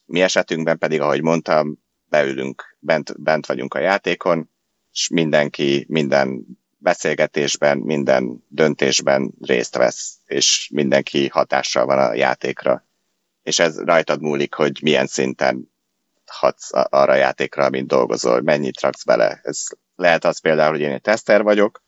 [0.06, 4.49] Mi esetünkben pedig, ahogy mondtam, beülünk, bent, bent vagyunk a játékon,
[4.91, 6.45] és mindenki minden
[6.78, 12.86] beszélgetésben, minden döntésben részt vesz, és mindenki hatással van a játékra.
[13.44, 15.74] És ez rajtad múlik, hogy milyen szinten
[16.40, 19.40] hatsz arra a játékra, mint dolgozol, mennyit raksz bele.
[19.44, 19.64] Ez
[19.95, 21.84] lehet az például, hogy én egy teszter vagyok,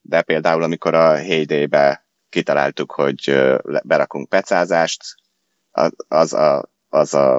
[0.00, 3.50] de például amikor a Heyday-be kitaláltuk, hogy
[3.84, 5.02] berakunk pecázást,
[6.08, 7.38] az a, az a,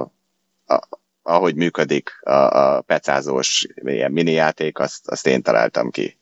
[0.66, 0.78] a
[1.26, 6.18] ahogy működik a, a pecázós ilyen mini játék, azt, azt én találtam ki.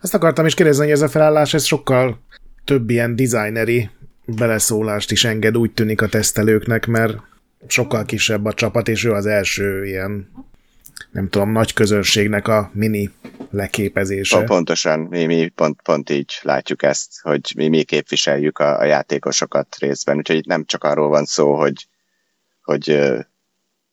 [0.00, 2.20] Azt akartam is kérdezni, hogy ez a felállás, ez sokkal
[2.64, 3.90] több ilyen designeri
[4.24, 7.16] beleszólást is enged, úgy tűnik a tesztelőknek, mert
[7.66, 10.30] sokkal kisebb a csapat, és ő az első ilyen,
[11.10, 13.10] nem tudom, nagy közönségnek a mini
[13.50, 14.44] leképezése.
[14.44, 19.76] Pontosan, mi, mi pont, pont így látjuk ezt, hogy mi, mi képviseljük a, a játékosokat
[19.78, 21.86] részben, úgyhogy itt nem csak arról van szó, hogy,
[22.62, 23.16] hogy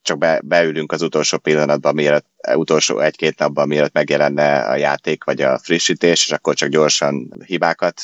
[0.01, 2.25] csak be, beülünk az utolsó pillanatban, mielőtt,
[2.55, 8.01] utolsó egy-két napban, mielőtt megjelenne a játék, vagy a frissítés, és akkor csak gyorsan hibákat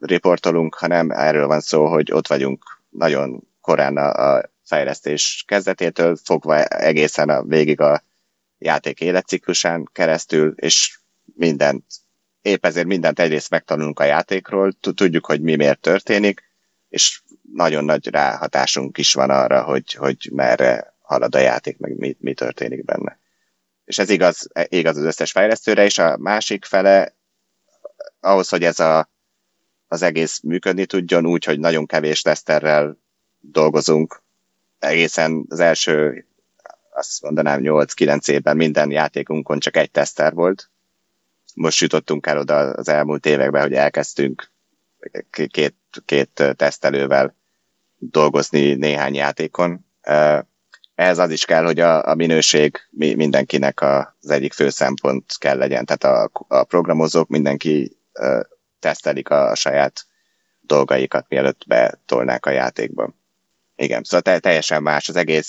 [0.00, 6.64] riportolunk, hanem erről van szó, hogy ott vagyunk nagyon korán a, a fejlesztés kezdetétől fogva
[6.64, 8.02] egészen a végig a
[8.58, 10.98] játék életciklusán keresztül, és
[11.34, 11.84] mindent,
[12.42, 16.42] épp ezért mindent egyrészt megtanulunk a játékról, tudjuk, hogy mi miért történik,
[16.88, 17.22] és
[17.54, 22.34] nagyon nagy ráhatásunk is van arra, hogy, hogy merre halad a játék, meg mi, mi
[22.34, 23.18] történik benne.
[23.84, 27.14] És ez igaz, igaz az összes fejlesztőre, és a másik fele
[28.20, 29.10] ahhoz, hogy ez a,
[29.88, 33.00] az egész működni tudjon, úgy, hogy nagyon kevés teszterrel
[33.40, 34.22] dolgozunk,
[34.82, 36.26] egészen az első,
[36.90, 40.70] azt mondanám 8-9 évben minden játékunkon csak egy teszter volt.
[41.54, 44.50] Most jutottunk el oda az elmúlt években, hogy elkezdtünk
[45.30, 47.36] két, két tesztelővel
[47.98, 49.86] dolgozni néhány játékon
[50.94, 55.84] ehhez az is kell, hogy a, a minőség mindenkinek az egyik fő szempont kell legyen.
[55.84, 57.96] Tehát a, a programozók mindenki
[58.78, 60.06] tesztelik a, a saját
[60.60, 63.14] dolgaikat, mielőtt betolnák a játékba.
[63.82, 65.48] Igen, szóval te, teljesen más az egész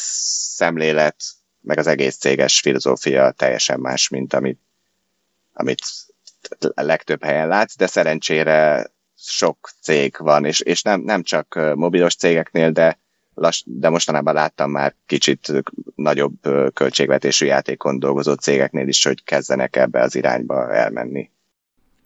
[0.56, 1.16] szemlélet,
[1.62, 4.60] meg az egész céges filozófia teljesen más, mint amit,
[5.54, 5.82] amit
[6.74, 12.16] a legtöbb helyen látsz, de szerencsére sok cég van, és, és nem, nem csak mobilos
[12.16, 13.00] cégeknél, de
[13.34, 15.52] lass, de mostanában láttam már kicsit
[15.96, 16.34] nagyobb
[16.74, 21.30] költségvetésű játékon dolgozó cégeknél is, hogy kezdenek ebbe az irányba elmenni.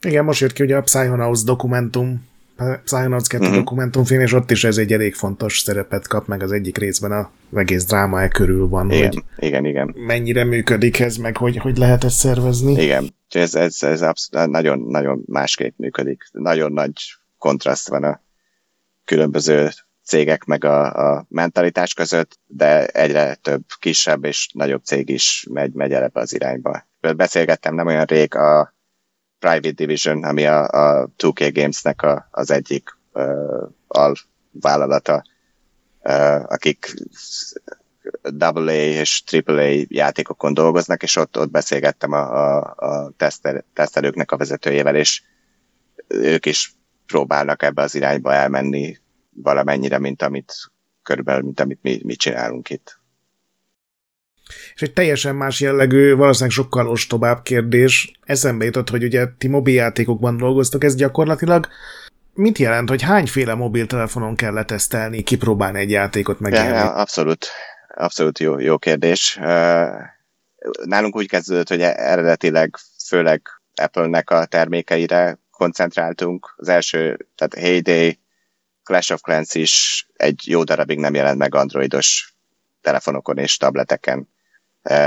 [0.02, 2.28] Igen, most jött ki ugye a Psychonauts dokumentum,
[2.84, 3.57] Psychonauts 2 uh-huh.
[3.57, 7.31] dokumentumfilm, és ott is ez egy elég fontos szerepet kap, meg az egyik részben a
[7.55, 9.93] egész dráma e körül van, igen, hogy igen, igen.
[9.95, 12.81] mennyire működik ez, meg hogy, hogy lehet ezt szervezni.
[12.84, 16.23] Igen, ez, ez, ez abszolút nagyon, nagyon másképp működik.
[16.31, 16.93] Nagyon nagy
[17.38, 18.21] kontraszt van a
[19.05, 19.69] különböző
[20.03, 25.73] cégek meg a, a mentalitás között, de egyre több kisebb és nagyobb cég is megy,
[25.73, 26.88] megy el ebbe az irányba.
[27.15, 28.75] Beszélgettem nem olyan rég a
[29.39, 35.23] Private Division, ami a, a 2K Games-nek a, az egyik uh, alvállalata,
[36.03, 36.93] uh, akik
[38.39, 44.38] AA és AAA játékokon dolgoznak, és ott, ott beszélgettem a, a, a tesztel, tesztelőknek a
[44.38, 45.22] vezetőjével, és
[46.07, 48.97] ők is próbálnak ebbe az irányba elmenni
[49.30, 50.53] valamennyire, mint amit
[51.03, 52.99] körülbelül, mint amit mi, mi csinálunk itt.
[54.76, 58.11] És egy teljesen más jellegű, valószínűleg sokkal ostobább kérdés.
[58.24, 61.68] Eszembe jutott, hogy ugye ti mobiljátékokban dolgoztok, ez gyakorlatilag
[62.34, 66.53] mit jelent, hogy hányféle mobiltelefonon kell letesztelni, kipróbálni egy játékot meg?
[66.53, 67.48] Ja, abszolút,
[67.95, 69.38] abszolút jó, jó kérdés.
[70.84, 73.41] Nálunk úgy kezdődött, hogy eredetileg főleg
[73.76, 76.53] Apple-nek a termékeire koncentráltunk.
[76.57, 78.19] Az első, tehát Heyday,
[78.84, 82.36] Clash of Clans is egy jó darabig nem jelent meg androidos
[82.82, 84.30] telefonokon és tableteken.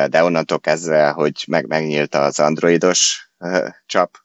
[0.09, 3.31] De onnantól kezdve, hogy meg, megnyílt az androidos
[3.87, 4.19] csap,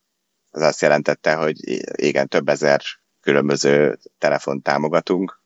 [0.51, 1.57] az azt jelentette, hogy
[1.95, 2.81] igen, több ezer
[3.21, 5.41] különböző telefon támogatunk.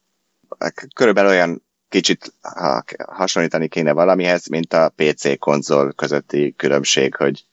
[0.96, 7.46] Körülbelül olyan kicsit ha hasonlítani kéne valamihez, mint a PC konzol közötti különbség, hogy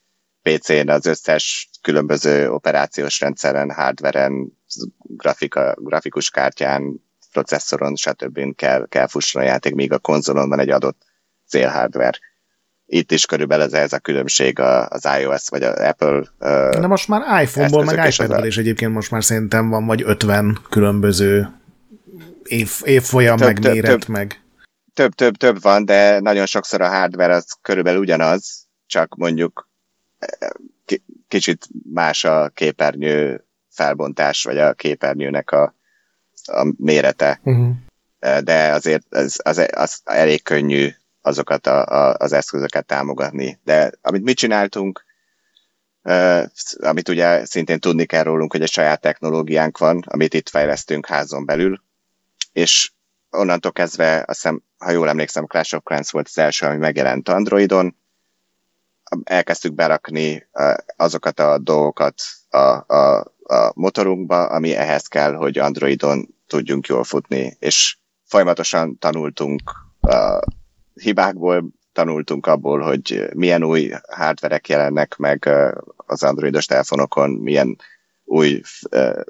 [0.43, 4.59] PC-n az összes különböző operációs rendszeren, hardveren,
[4.99, 8.55] grafika, grafikus kártyán, processzoron, stb.
[8.55, 11.03] kell, kell fusson a játék, míg a konzolon van egy adott
[11.47, 12.19] célhardware.
[12.87, 14.59] Itt is körülbelül ez, ez a különbség
[14.89, 16.23] az iOS vagy az Apple.
[16.71, 21.49] De most már iPhone-ból, meg iPad-ból is egyébként most már szerintem van vagy 50 különböző
[22.45, 24.41] év, évfolyam, több, meg több, méret, több, meg...
[24.95, 29.69] Több, több, több van, de nagyon sokszor a hardware az körülbelül ugyanaz, csak mondjuk
[31.29, 35.75] kicsit más a képernyő felbontás, vagy a képernyőnek a,
[36.45, 37.41] a mérete.
[37.43, 37.75] Uh-huh.
[38.41, 40.89] De azért az, az, az elég könnyű
[41.27, 43.59] azokat a, a, az eszközöket támogatni.
[43.65, 45.05] De amit mi csináltunk,
[46.03, 46.43] uh,
[46.79, 51.45] amit ugye szintén tudni kell rólunk, hogy egy saját technológiánk van, amit itt fejlesztünk házon
[51.45, 51.83] belül,
[52.53, 52.93] és
[53.31, 54.49] onnantól kezdve, azt
[54.79, 57.97] ha jól emlékszem, Clash of Clans volt az első, ami megjelent Androidon,
[59.25, 60.49] elkezdtük berakni
[60.97, 62.15] azokat a dolgokat
[62.49, 69.71] a, a, a motorunkba, ami ehhez kell, hogy Androidon tudjunk jól futni, és folyamatosan tanultunk
[70.01, 70.41] a
[71.01, 75.49] hibákból, tanultunk abból, hogy milyen új hardverek jelennek meg
[75.97, 77.77] az androidos telefonokon, milyen
[78.25, 78.61] új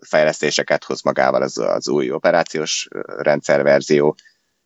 [0.00, 2.88] fejlesztéseket hoz magával az, az új operációs
[3.18, 4.16] rendszerverzió,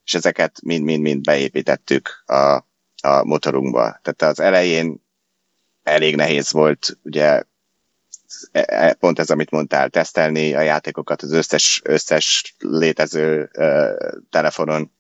[0.04, 2.54] és ezeket mind-mind-mind beépítettük a,
[3.02, 4.00] a motorunkba.
[4.02, 5.04] Tehát az elején
[5.82, 7.42] elég nehéz volt, ugye
[8.52, 14.92] e, e, pont ez, amit mondtál, tesztelni a játékokat az összes, összes létező uh, telefonon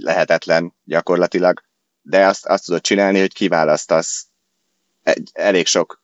[0.00, 1.62] lehetetlen gyakorlatilag,
[2.02, 4.26] de azt, azt tudod csinálni, hogy kiválasztasz
[5.02, 6.02] egy, elég sok,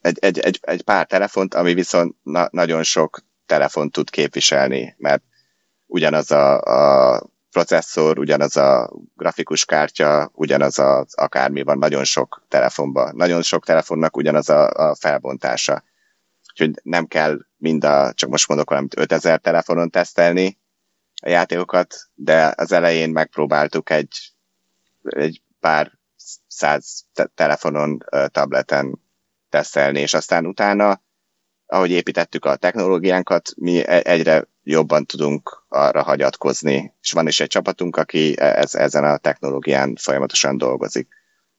[0.00, 5.22] egy, egy, egy, egy pár telefont, ami viszont na, nagyon sok telefont tud képviselni, mert
[5.86, 13.16] ugyanaz a, a processzor, ugyanaz a grafikus kártya, ugyanaz az akármi van nagyon sok telefonban.
[13.16, 15.82] Nagyon sok telefonnak ugyanaz a, a felbontása.
[16.50, 20.58] Úgyhogy nem kell mind a, csak most mondok valamit, 5000 telefonon tesztelni
[21.20, 24.32] a játékokat, de az elején megpróbáltuk egy,
[25.02, 25.92] egy pár
[26.46, 29.00] száz te- telefonon, tableten
[29.48, 31.02] tesztelni, és aztán utána,
[31.66, 36.94] ahogy építettük a technológiánkat, mi e-, egyre jobban tudunk arra hagyatkozni.
[37.00, 41.08] És van is egy csapatunk, aki e- ez, ezen a technológián folyamatosan dolgozik.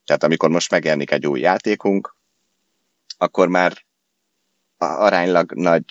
[0.06, 2.16] Tehát amikor most megjelenik egy új játékunk,
[3.18, 3.86] akkor már
[4.78, 5.86] aránylag nagy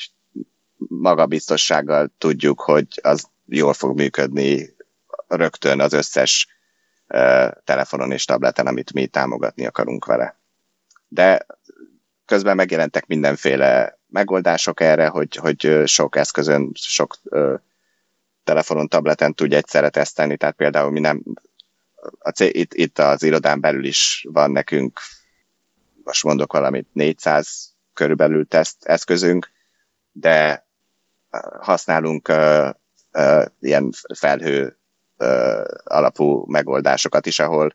[0.88, 4.74] magabiztossággal tudjuk, hogy az jól fog működni
[5.28, 6.48] rögtön az összes
[7.08, 10.38] uh, telefonon és tableten, amit mi támogatni akarunk vele.
[11.08, 11.46] De
[12.30, 17.54] közben megjelentek mindenféle megoldások erre, hogy, hogy sok eszközön, sok ö,
[18.44, 21.22] telefonon, tableten tudja egyszerre tesztelni, tehát például mi nem,
[22.18, 25.00] a itt, itt az irodán belül is van nekünk,
[26.04, 29.50] most mondok valamit, 400 körülbelül teszt eszközünk,
[30.12, 30.66] de
[31.60, 32.70] használunk ö,
[33.60, 34.78] ilyen felhő
[35.84, 37.74] alapú megoldásokat is, ahol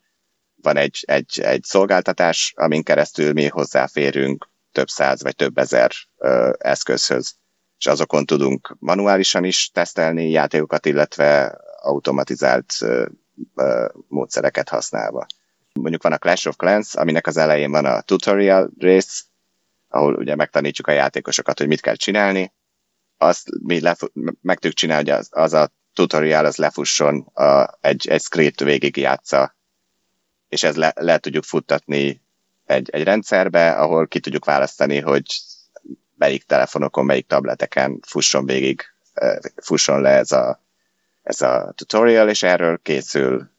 [0.62, 6.54] van egy, egy, egy szolgáltatás, amin keresztül mi hozzáférünk több száz vagy több ezer ö,
[6.58, 7.36] eszközhöz,
[7.78, 12.74] és azokon tudunk manuálisan is tesztelni játékokat, illetve automatizált
[14.08, 15.26] módszereket használva.
[15.74, 19.26] Mondjuk van a Clash of Clans, aminek az elején van a tutorial rész,
[19.88, 22.54] ahol ugye megtanítjuk a játékosokat, hogy mit kell csinálni,
[23.18, 24.12] azt mi lefu-
[24.42, 28.98] meg tudjuk csinálni, hogy az, az a tutorial az lefusson a, egy, egy script végig
[28.98, 29.56] játsza,
[30.50, 32.22] és ez le, le tudjuk futtatni
[32.66, 35.26] egy, egy rendszerbe, ahol ki tudjuk választani, hogy
[36.18, 38.82] melyik telefonokon, melyik tableteken fusson végig,
[39.56, 40.64] fusson le ez a,
[41.24, 43.50] ez a tutorial, és erről készül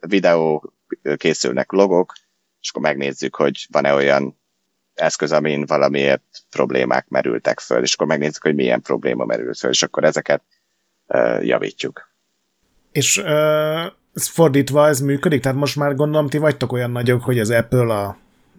[0.00, 0.72] videó,
[1.16, 2.12] készülnek logok,
[2.60, 4.40] és akkor megnézzük, hogy van-e olyan
[5.00, 9.82] eszköz, amin valamiért problémák merültek föl, és akkor megnézzük, hogy milyen probléma merült föl, és
[9.82, 10.42] akkor ezeket
[11.06, 12.14] uh, javítjuk.
[12.92, 15.42] És uh, ez fordítva ez működik?
[15.42, 18.16] Tehát most már gondolom, ti vagytok olyan nagyok, hogy az Apple, a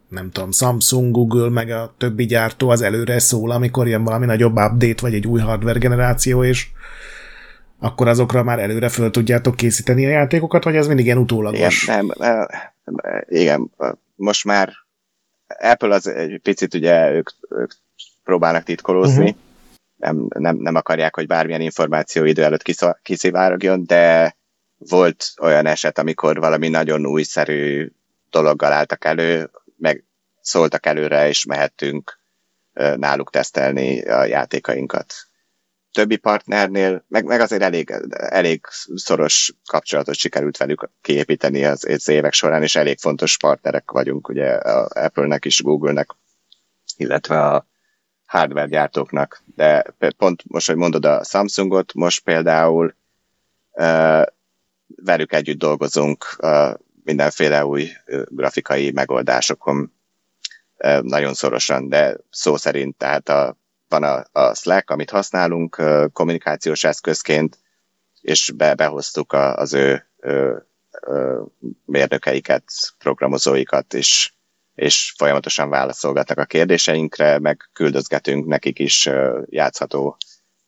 [0.09, 4.57] nem tudom, Samsung, Google, meg a többi gyártó az előre szól, amikor jön valami nagyobb
[4.57, 6.67] update, vagy egy új hardware generáció, és
[7.79, 11.83] akkor azokra már előre föl tudjátok készíteni a játékokat, vagy ez mindig ilyen utólagos?
[11.83, 12.47] Igen, nem,
[13.27, 13.71] igen,
[14.15, 14.73] most már
[15.47, 17.71] Apple az egy picit ugye ők, ők
[18.23, 19.39] próbálnak titkolózni, uh-huh.
[19.95, 24.35] nem, nem, nem akarják, hogy bármilyen információ idő előtt kiszivárogjon, de
[24.77, 27.91] volt olyan eset, amikor valami nagyon újszerű
[28.29, 30.03] dologgal álltak elő, meg
[30.41, 32.19] szóltak előre, és mehettünk
[32.95, 35.13] náluk tesztelni a játékainkat
[35.97, 38.65] többi partnernél, meg, meg azért elég, elég
[38.95, 44.53] szoros kapcsolatot sikerült velük kiépíteni az, az évek során, és elég fontos partnerek vagyunk, ugye
[44.87, 46.09] Apple-nek is, Google-nek,
[46.97, 47.67] illetve a
[48.25, 49.43] hardware gyártóknak.
[49.55, 52.95] De pont most, hogy mondod a Samsungot, most például
[53.71, 54.23] uh,
[54.95, 59.93] velük együtt dolgozunk uh, mindenféle új uh, grafikai megoldásokon
[60.77, 63.57] uh, nagyon szorosan, de szó szerint, tehát a
[63.89, 65.81] van a, a Slack, amit használunk
[66.13, 67.59] kommunikációs eszközként,
[68.21, 70.65] és be, behoztuk a, az ő, ő,
[71.07, 71.43] ő
[71.85, 72.63] mérnökeiket,
[72.97, 74.31] programozóikat, és,
[74.75, 79.09] és folyamatosan válaszolgatnak a kérdéseinkre, meg küldözgetünk nekik is
[79.45, 80.17] játszható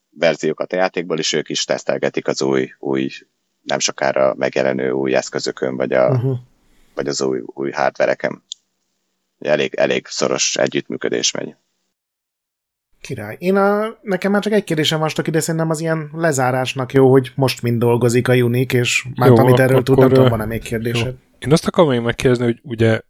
[0.10, 3.10] verziókat a játékból, és ők is tesztelgetik az új, új
[3.62, 6.38] nem sokára megjelenő új eszközökön, vagy, a, uh-huh.
[6.96, 8.44] vagy az új, új hardvereken.
[9.40, 11.56] Elég, elég szoros együttműködés megy.
[13.01, 13.35] Király.
[13.39, 17.31] Én a, nekem már csak egy kérdésem van, ide szerintem az ilyen lezárásnak jó, hogy
[17.35, 21.05] most mind dolgozik a Unik, és már amit erről tud, nem tudom, van-e még kérdésed.
[21.05, 21.13] Jó.
[21.39, 23.01] Én azt akarom még megkérdezni, hogy ugye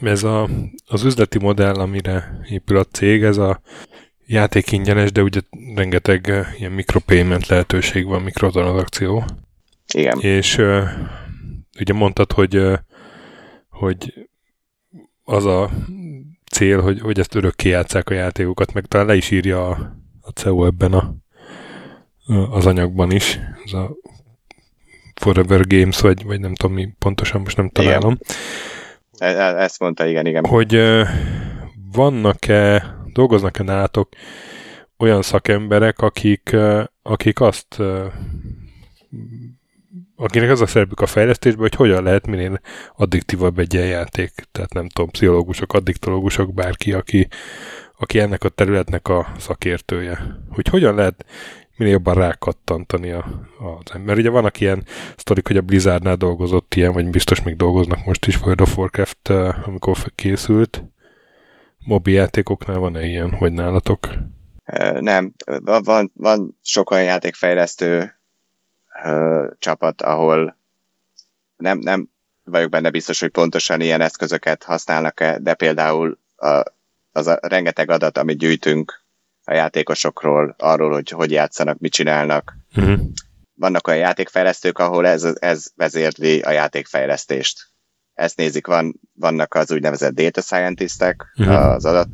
[0.00, 0.48] ez a,
[0.86, 3.60] az üzleti modell, amire épül a cég, ez a
[4.26, 5.40] játék ingyenes, de ugye
[5.74, 9.24] rengeteg ilyen mikropayment lehetőség van, mikrotranszakció.
[9.94, 10.18] Igen.
[10.18, 10.82] És uh,
[11.80, 12.78] ugye mondtad, hogy uh,
[13.68, 14.28] hogy
[15.24, 15.70] az a
[16.52, 20.30] cél, hogy, hogy ezt örökké játszák a játékokat, meg talán le is írja a, a
[20.30, 21.14] CEO ebben a,
[22.50, 23.96] az anyagban is, ez a
[25.14, 28.18] Forever Games, vagy, vagy nem tudom mi, pontosan most nem találom.
[29.12, 29.36] Igen.
[29.36, 30.44] E, ezt mondta, igen, igen.
[30.46, 30.82] Hogy
[31.92, 34.08] vannak-e, dolgoznak-e nálatok
[34.98, 36.56] olyan szakemberek, akik,
[37.02, 37.82] akik azt
[40.22, 42.60] akinek az a szerepük a fejlesztésben, hogy hogyan lehet minél
[42.96, 44.32] addiktívabb egy ilyen játék.
[44.52, 47.28] Tehát nem tudom, pszichológusok, addiktológusok, bárki, aki,
[47.98, 50.18] aki ennek a területnek a szakértője.
[50.50, 51.24] Hogy hogyan lehet
[51.76, 54.16] minél jobban rákattantani a, az ember.
[54.16, 54.84] Ugye vannak ilyen
[55.16, 59.30] sztorik, hogy a Blizzardnál dolgozott ilyen, vagy biztos még dolgoznak most is World of Warcraft,
[59.30, 60.84] eh, amikor készült.
[61.78, 64.08] Mobi játékoknál van-e ilyen, vagy nálatok?
[65.00, 65.32] Nem,
[65.84, 68.21] van, van sok olyan játékfejlesztő,
[69.58, 70.56] csapat, ahol
[71.56, 72.10] nem, nem
[72.44, 76.62] vagyok benne biztos, hogy pontosan ilyen eszközöket használnak-e, de például a,
[77.12, 79.02] az a rengeteg adat, amit gyűjtünk
[79.44, 82.56] a játékosokról, arról, hogy hogy játszanak, mit csinálnak.
[82.76, 83.00] Uh-huh.
[83.54, 87.66] Vannak olyan játékfejlesztők, ahol ez, ez vezérli a játékfejlesztést.
[88.14, 91.72] Ezt nézik, van, vannak az úgynevezett data scientistek, uh-huh.
[91.72, 92.08] az adat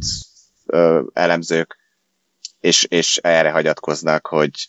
[0.66, 1.77] ö, elemzők,
[2.60, 4.69] és, és erre hagyatkoznak, hogy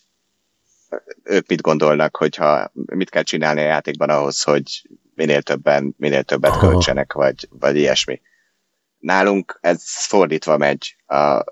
[1.23, 6.51] ők mit gondolnak, hogyha mit kell csinálni a játékban ahhoz, hogy minél többen, minél többet
[6.51, 6.59] Aha.
[6.59, 8.21] költsenek, vagy, vagy ilyesmi.
[8.99, 10.95] Nálunk ez fordítva megy.
[11.05, 11.45] A, a,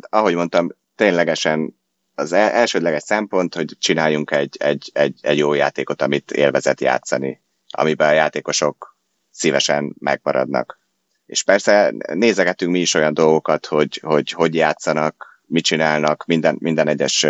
[0.00, 1.78] ahogy mondtam, ténylegesen
[2.14, 8.08] az elsődleges szempont, hogy csináljunk egy, egy, egy, egy jó játékot, amit élvezet játszani, amiben
[8.08, 8.98] a játékosok
[9.30, 10.78] szívesen megmaradnak.
[11.26, 16.88] És persze nézegetünk mi is olyan dolgokat, hogy hogy, hogy játszanak, mit csinálnak, minden, minden
[16.88, 17.26] egyes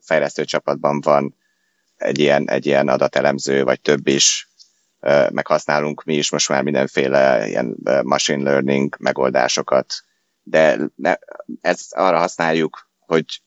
[0.00, 1.36] fejlesztő csapatban van
[1.96, 4.48] egy ilyen, egy ilyen adatelemző, vagy több is,
[5.30, 6.30] meg használunk mi is.
[6.30, 9.94] Most már mindenféle ilyen machine learning megoldásokat,
[10.42, 11.14] de ne,
[11.60, 13.42] ezt arra használjuk, hogy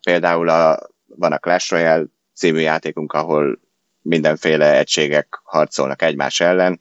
[0.00, 2.04] például a, van a Clash Royale
[2.34, 3.60] című játékunk, ahol
[4.02, 6.80] mindenféle egységek harcolnak egymás ellen,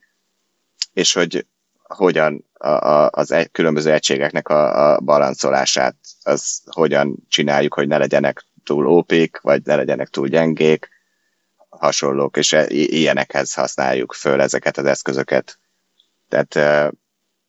[0.93, 1.45] és hogy
[1.95, 7.97] hogyan a, a, az egy, különböző egységeknek a, a balancolását, az hogyan csináljuk, hogy ne
[7.97, 10.89] legyenek túl ópik, vagy ne legyenek túl gyengék,
[11.69, 15.59] hasonlók, és e, ilyenekhez használjuk föl ezeket az eszközöket.
[16.27, 16.59] Tehát,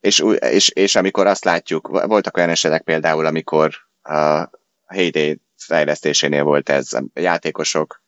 [0.00, 4.50] és, és, és amikor azt látjuk, voltak olyan esetek például, amikor a
[4.86, 8.02] Heyday fejlesztésénél volt ez, a játékosok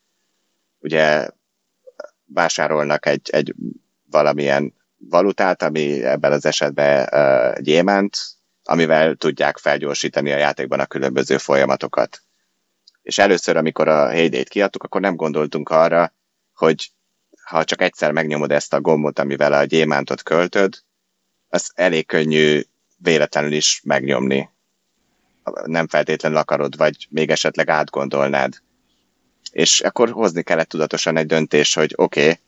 [0.78, 1.28] ugye
[2.24, 3.54] vásárolnak egy, egy
[4.10, 4.74] valamilyen
[5.08, 8.18] valutát, ami ebben az esetben uh, gyémánt,
[8.64, 12.22] amivel tudják felgyorsítani a játékban a különböző folyamatokat.
[13.02, 16.12] És először, amikor a Heyday-t kiadtuk, akkor nem gondoltunk arra,
[16.52, 16.92] hogy
[17.44, 20.82] ha csak egyszer megnyomod ezt a gombot, amivel a gyémántot költöd,
[21.48, 22.62] az elég könnyű
[22.96, 24.48] véletlenül is megnyomni.
[25.64, 28.54] Nem feltétlenül akarod, vagy még esetleg átgondolnád.
[29.50, 32.38] És akkor hozni kellett tudatosan egy döntés, hogy oké, okay,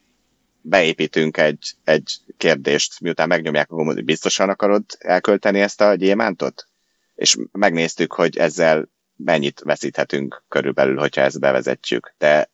[0.67, 6.67] beépítünk egy, egy kérdést, miután megnyomják a gombot, hogy biztosan akarod elkölteni ezt a gyémántot?
[7.15, 12.15] És megnéztük, hogy ezzel mennyit veszíthetünk körülbelül, hogyha ezt bevezetjük.
[12.19, 12.51] De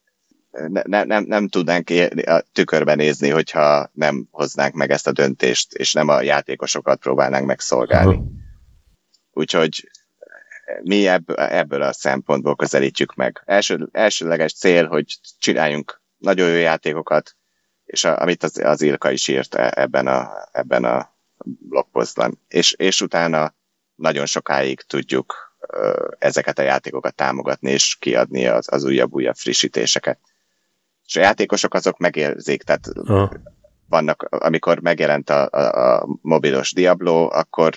[0.50, 1.90] ne, ne, nem, nem tudnánk
[2.24, 7.46] a tükörbe nézni, hogyha nem hoznánk meg ezt a döntést, és nem a játékosokat próbálnánk
[7.46, 8.20] megszolgálni.
[9.32, 9.90] Úgyhogy
[10.82, 13.42] mi ebb, ebből a szempontból közelítjük meg.
[13.44, 17.36] Első, elsőleges cél, hogy csináljunk nagyon jó játékokat,
[17.90, 21.14] és a, amit az, az Ilka is írt e, ebben a, ebben a
[21.44, 22.38] blogpostban.
[22.48, 23.54] És, és utána
[23.94, 25.50] nagyon sokáig tudjuk
[26.18, 30.18] ezeket a játékokat támogatni, és kiadni az, az újabb-újabb frissítéseket.
[31.06, 33.32] És a játékosok azok megérzik, tehát ha.
[33.88, 37.74] vannak, amikor megjelent a, a, a mobilos Diablo, akkor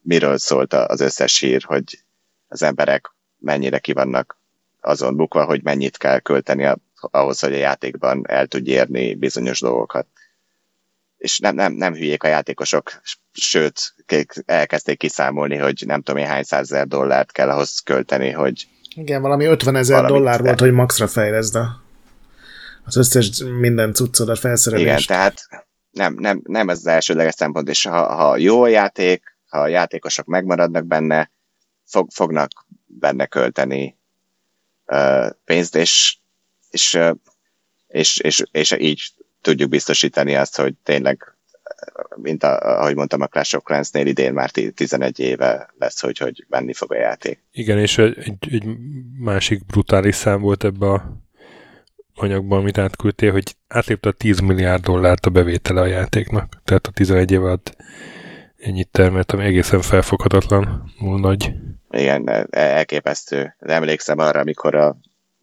[0.00, 2.04] miről szólt az összes hír, hogy
[2.48, 4.40] az emberek mennyire kivannak
[4.82, 10.06] azon bukva, hogy mennyit kell költeni ahhoz, hogy a játékban el tudj érni bizonyos dolgokat.
[11.16, 13.00] És nem, nem, nem hülyék a játékosok,
[13.32, 13.94] sőt,
[14.44, 19.44] elkezdték kiszámolni, hogy nem tudom én hány százezer dollárt kell ahhoz költeni, hogy igen, valami
[19.44, 21.82] 50 ezer dollár volt, hogy maxra fejleszd a,
[22.84, 24.86] az összes minden cuccodat felszerelést.
[24.86, 29.36] Igen, tehát nem, nem, nem ez az elsődleges szempont, és ha, ha jó a játék,
[29.48, 31.30] ha a játékosok megmaradnak benne,
[31.84, 32.50] fog, fognak
[32.86, 33.96] benne költeni
[35.44, 36.16] pénzt, és,
[36.70, 36.98] és,
[37.88, 39.02] és, és, és így
[39.40, 41.34] tudjuk biztosítani azt, hogy tényleg,
[42.16, 46.44] mint a, ahogy mondtam, a Clash of Clans-nél idén már 11 éve lesz, hogy, hogy
[46.48, 47.42] menni fog a játék.
[47.52, 48.64] Igen, és egy, egy
[49.18, 51.22] másik brutális szám volt ebbe a
[52.14, 56.60] anyagban, amit átküldtél, hogy átlépte a 10 milliárd dollárt a bevétele a játéknak.
[56.64, 57.76] Tehát a 11 év alatt
[58.56, 61.52] ennyit termelt, ami egészen felfoghatatlan, múl nagy.
[61.92, 63.56] Igen, e, elképesztő.
[63.58, 64.96] Emlékszem arra, amikor a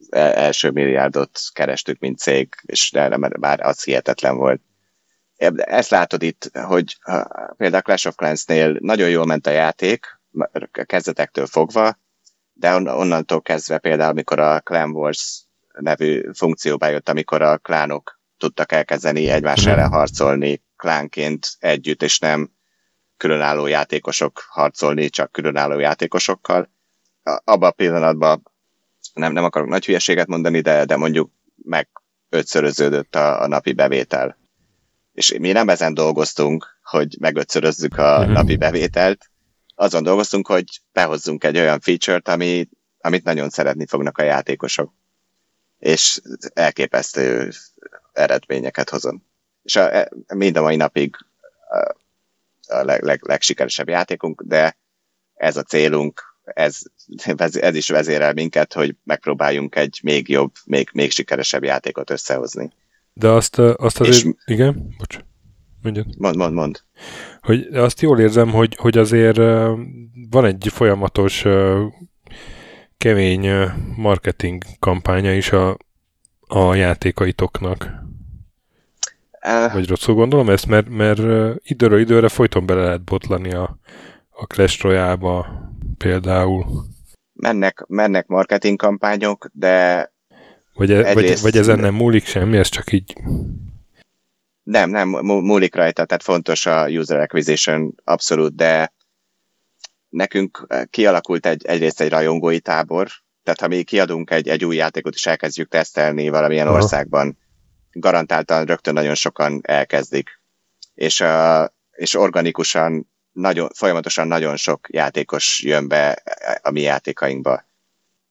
[0.09, 4.61] e, első milliárdot kerestük, mint cég, és nem, bár az hihetetlen volt.
[5.55, 6.97] Ezt látod itt, hogy
[7.57, 10.05] például Clash of Clans-nél nagyon jól ment a játék,
[10.71, 11.99] kezdetektől fogva,
[12.53, 15.43] de onnantól kezdve például, amikor a Clan Wars
[15.79, 22.51] nevű funkció bejött, amikor a klánok tudtak elkezdeni egymás ellen harcolni klánként együtt, és nem
[23.19, 26.69] különálló játékosok harcolni csak különálló játékosokkal.
[27.23, 28.43] Abban a pillanatban
[29.13, 31.89] nem, nem akarok nagy hülyeséget mondani, de, de mondjuk meg
[32.29, 34.37] ötszöröződött a, a napi bevétel.
[35.13, 38.33] És mi nem ezen dolgoztunk, hogy megötszörözzük a uh-huh.
[38.33, 39.29] napi bevételt,
[39.75, 42.69] azon dolgoztunk, hogy behozzunk egy olyan feature-t, ami,
[43.01, 44.93] amit nagyon szeretni fognak a játékosok.
[45.77, 46.21] És
[46.53, 47.51] elképesztő
[48.13, 49.23] eredményeket hozom.
[49.63, 51.15] És a, e, mind a mai napig
[52.69, 54.77] a leg, leg, legsikeresebb játékunk, de
[55.33, 56.81] ez a célunk, ez,
[57.51, 62.71] ez is vezérel minket, hogy megpróbáljunk egy még jobb, még, még sikeresebb játékot összehozni.
[63.13, 64.15] De azt, azt azért...
[64.15, 64.95] És, igen?
[64.97, 65.19] Bocs.
[65.81, 66.05] Mondjad.
[66.17, 66.81] Mond, mond, mond.
[67.39, 69.37] Hogy azt jól érzem, hogy, hogy azért
[70.29, 71.45] van egy folyamatos
[72.97, 73.49] kemény
[73.95, 75.77] marketing kampánya is a,
[76.47, 77.91] a játékaitoknak.
[79.73, 81.19] Vagy rosszul gondolom ezt, mert, mert
[81.63, 83.79] időről időre folyton bele lehet botlani a,
[84.29, 85.47] a Clash Royale-ba
[85.97, 86.65] például.
[87.33, 90.07] Mennek, mennek marketing kampányok, de
[90.79, 93.15] vagy, e, vagy, vagy ezen nem múlik semmi, ez csak így...
[94.63, 98.93] Nem, nem, múlik rajta, tehát fontos a user acquisition, abszolút, de
[100.09, 103.07] nekünk kialakult egy, egyrészt egy rajongói tábor,
[103.43, 106.75] tehát ha mi kiadunk egy, egy új játékot és elkezdjük tesztelni valamilyen Aha.
[106.75, 107.37] országban,
[107.91, 110.29] garantáltan rögtön nagyon sokan elkezdik.
[110.93, 116.23] És, uh, és organikusan, nagyon, folyamatosan nagyon sok játékos jön be
[116.61, 117.67] a mi játékainkba.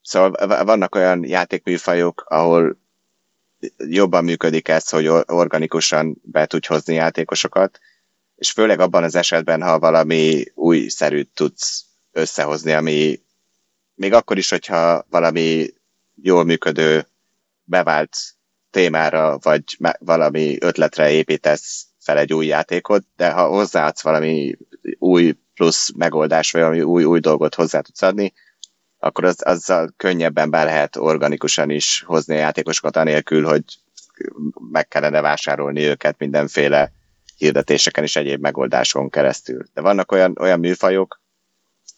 [0.02, 2.78] Szóval vannak olyan játékműfajok, ahol
[3.76, 7.78] jobban működik ez, hogy organikusan be tudj hozni játékosokat,
[8.36, 13.20] és főleg abban az esetben, ha valami újszerűt tudsz összehozni, ami
[13.94, 15.66] még akkor is, hogyha valami
[16.14, 17.08] jól működő,
[17.64, 18.16] bevált
[18.78, 19.62] témára, vagy
[19.98, 24.56] valami ötletre építesz fel egy új játékot, de ha hozzáadsz valami
[24.98, 28.32] új plusz megoldás, vagy valami új, új dolgot hozzá tudsz adni,
[28.98, 33.62] akkor az, azzal könnyebben be lehet organikusan is hozni a játékosokat, anélkül, hogy
[34.70, 36.92] meg kellene vásárolni őket mindenféle
[37.36, 39.64] hirdetéseken és egyéb megoldáson keresztül.
[39.74, 41.20] De vannak olyan, olyan műfajok,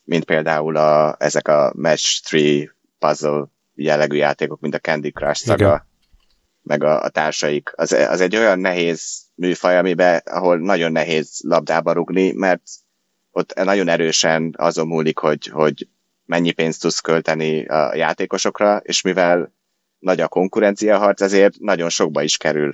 [0.04, 3.44] mint például a, ezek a Match 3 puzzle
[3.74, 5.88] jellegű játékok, mint a Candy Crush szaga, Igen.
[6.62, 7.72] Meg a, a társaik.
[7.74, 12.62] Az, az egy olyan nehéz műfaj, amiben, ahol nagyon nehéz labdába rugni, mert
[13.30, 15.88] ott nagyon erősen azon múlik, hogy, hogy
[16.24, 19.54] mennyi pénzt tudsz költeni a játékosokra, és mivel
[19.98, 22.72] nagy a konkurencia harc, ezért nagyon sokba is kerül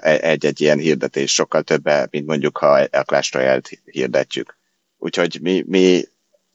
[0.00, 4.58] egy-egy ilyen hirdetés, sokkal többe, mint mondjuk, ha a Clash Royale-t hirdetjük.
[4.96, 6.04] Úgyhogy mi, mi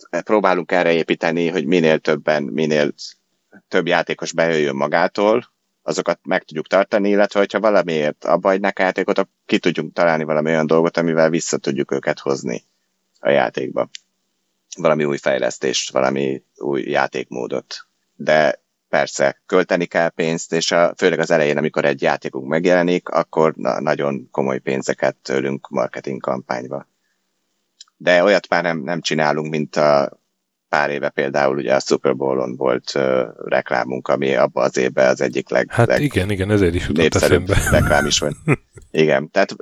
[0.10, 2.94] próbálunk erre építeni, hogy minél többen, minél
[3.68, 5.51] több játékos bejöjjön magától,
[5.82, 10.50] azokat meg tudjuk tartani, illetve hogyha valamiért abba hagynak játékot, akkor ki tudjunk találni valami
[10.50, 12.64] olyan dolgot, amivel vissza tudjuk őket hozni
[13.20, 13.90] a játékba.
[14.78, 17.88] Valami új fejlesztést, valami új játékmódot.
[18.16, 23.54] De persze, költeni kell pénzt, és a, főleg az elején, amikor egy játékunk megjelenik, akkor
[23.56, 26.88] na, nagyon komoly pénzeket tőlünk marketing kampányba.
[27.98, 30.21] De olyat már nem, nem csinálunk, mint a
[30.72, 35.22] pár éve például ugye a Super Bowl-on volt uh, reklámunk, ami abban az évben az
[35.22, 37.58] egyik leg, hát leg igen, igen, ezért is jutott eszembe.
[37.72, 38.38] reklám is van.
[38.92, 39.56] igen, tehát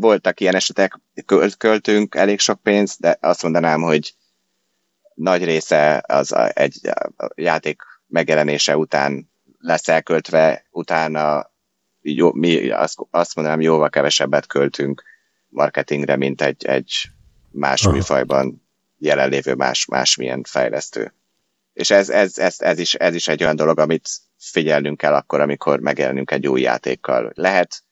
[0.00, 4.14] voltak ilyen esetek, költ, költünk elég sok pénzt, de azt mondanám, hogy
[5.14, 6.80] nagy része az a, egy
[7.16, 11.50] a játék megjelenése után lesz elköltve, utána
[12.02, 15.02] jó, mi azt, azt mondanám, jóval kevesebbet költünk
[15.48, 17.10] marketingre, mint egy, egy
[17.50, 17.94] más Aha.
[17.94, 18.65] műfajban
[18.98, 21.14] jelenlévő más, másmilyen fejlesztő.
[21.72, 24.08] És ez, ez, ez, ez, is, ez is egy olyan dolog, amit
[24.38, 27.32] figyelnünk kell akkor, amikor megjelenünk egy új játékkal.
[27.34, 27.82] Lehet,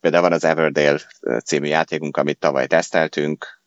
[0.00, 1.00] például van az Everdale
[1.44, 3.62] című játékunk, amit tavaly teszteltünk,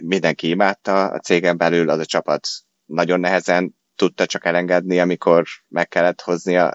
[0.00, 2.48] mindenki imádta a cégen belül, az a csapat
[2.84, 6.74] nagyon nehezen tudta csak elengedni, amikor meg kellett hoznia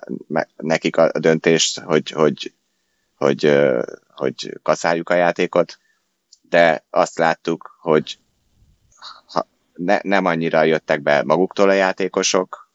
[0.56, 2.54] nekik a döntést, hogy, hogy,
[3.16, 3.54] hogy,
[4.08, 5.78] hogy kaszáljuk a játékot,
[6.42, 8.20] de azt láttuk, hogy
[9.78, 12.72] ne, nem annyira jöttek be maguktól a játékosok,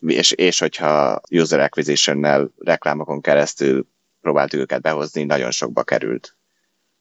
[0.00, 3.86] és, és hogyha user acquisition-nel reklámokon keresztül
[4.20, 6.36] próbáltuk őket behozni, nagyon sokba került.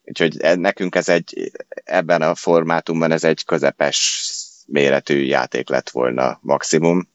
[0.03, 1.51] Úgyhogy e, nekünk ez egy,
[1.83, 4.25] ebben a formátumban ez egy közepes
[4.67, 7.09] méretű játék lett volna maximum,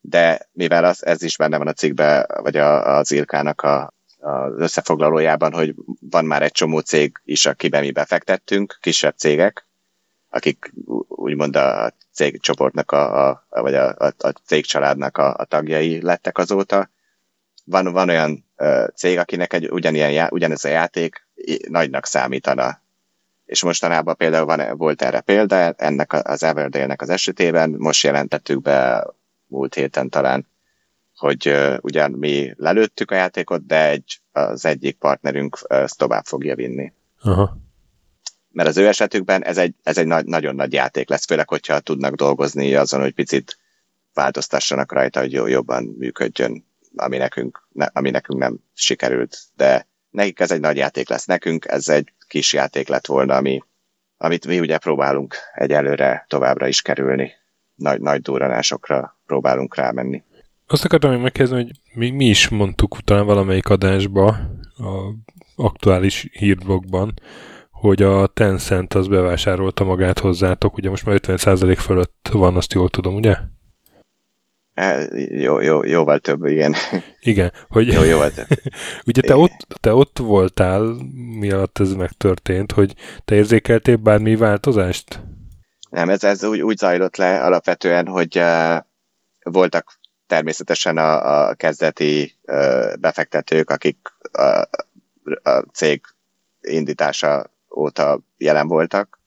[0.00, 4.52] de mivel az, ez is benne van a cikkben, vagy a, az Ilkának a, az
[4.56, 9.67] összefoglalójában, hogy van már egy csomó cég is, akiben mi befektettünk, kisebb cégek,
[10.30, 10.72] akik
[11.08, 16.90] úgymond a cégcsoportnak, a, a, vagy a, a, a cégcsaládnak a, a tagjai lettek azóta.
[17.64, 18.44] Van, van olyan
[18.94, 21.26] cég, akinek egy ugyanilyen, ugyanez a játék
[21.68, 22.80] nagynak számítana.
[23.44, 29.06] És mostanában például van, volt erre példa, ennek az Everdale-nek az esetében, most jelentettük be
[29.46, 30.46] múlt héten talán,
[31.16, 36.54] hogy ugyan mi lelőttük a játékot, de egy, az egyik partnerünk uh, ezt tovább fogja
[36.54, 36.92] vinni.
[37.20, 37.67] Aha
[38.58, 41.80] mert az ő esetükben ez egy, ez egy nagy, nagyon nagy játék lesz, főleg, hogyha
[41.80, 43.58] tudnak dolgozni azon, hogy picit
[44.14, 46.64] változtassanak rajta, hogy jobban működjön,
[46.96, 49.38] ami nekünk, ne, ami nekünk nem sikerült.
[49.56, 51.24] De nekik ez egy nagy játék lesz.
[51.24, 53.62] Nekünk ez egy kis játék lett volna, ami,
[54.16, 57.32] amit mi ugye próbálunk egyelőre továbbra is kerülni.
[57.74, 60.22] Nagy, nagy duranásokra próbálunk rámenni.
[60.66, 64.26] Azt akartam még megkérdezni, hogy mi, mi is mondtuk talán valamelyik adásba,
[64.76, 65.14] a
[65.56, 67.14] aktuális hírblogban,
[67.80, 72.88] hogy a Tencent az bevásárolta magát hozzátok, ugye most már 50% fölött van, azt jól
[72.88, 73.36] tudom, ugye?
[74.74, 76.74] E, jó, jó, jóval több, igen.
[77.20, 78.46] Igen, hogy jó, jóval több.
[79.06, 80.96] ugye te ott, te ott voltál,
[81.38, 82.94] mi alatt ez megtörtént, hogy
[83.24, 85.20] te érzékeltél bármi változást?
[85.90, 88.76] Nem, ez, ez úgy, úgy zajlott le alapvetően, hogy uh,
[89.42, 93.98] voltak természetesen a, a kezdeti uh, befektetők, akik
[94.32, 94.68] a,
[95.42, 96.00] a cég
[96.60, 99.20] indítása óta jelen voltak.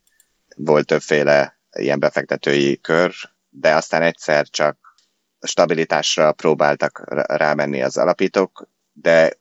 [0.56, 3.14] Volt többféle ilyen befektetői kör,
[3.50, 4.96] de aztán egyszer csak
[5.42, 9.34] stabilitásra próbáltak rámenni az alapítók, de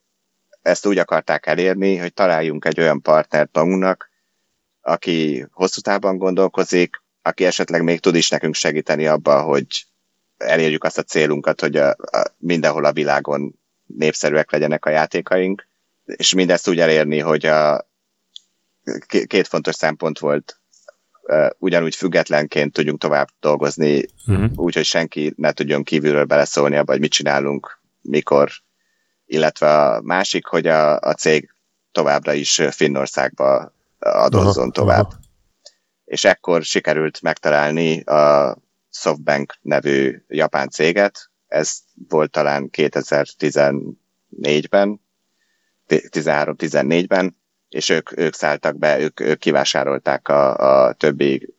[0.62, 4.10] ezt úgy akarták elérni, hogy találjunk egy olyan partnert magunknak,
[4.80, 9.66] aki hosszú távon gondolkozik, aki esetleg még tud is nekünk segíteni abba, hogy
[10.36, 15.68] elérjük azt a célunkat, hogy a, a, mindenhol a világon népszerűek legyenek a játékaink,
[16.04, 17.89] és mindezt úgy elérni, hogy a,
[19.26, 20.60] két fontos szempont volt.
[21.58, 24.50] Ugyanúgy függetlenként tudjunk tovább dolgozni, uh-huh.
[24.54, 28.50] úgyhogy senki ne tudjon kívülről beleszólni abba, hogy mit csinálunk, mikor,
[29.26, 31.54] illetve a másik, hogy a, a cég
[31.92, 35.06] továbbra is Finnországba adozzon aha, tovább.
[35.06, 35.18] Aha.
[36.04, 38.56] És ekkor sikerült megtalálni a
[38.90, 41.78] Softbank nevű japán céget, ez
[42.08, 45.00] volt talán 2014-ben,
[45.88, 47.39] 13-14-ben,
[47.70, 50.56] és ők, ők szálltak be, ők, ők kivásárolták a,
[50.86, 51.54] a többi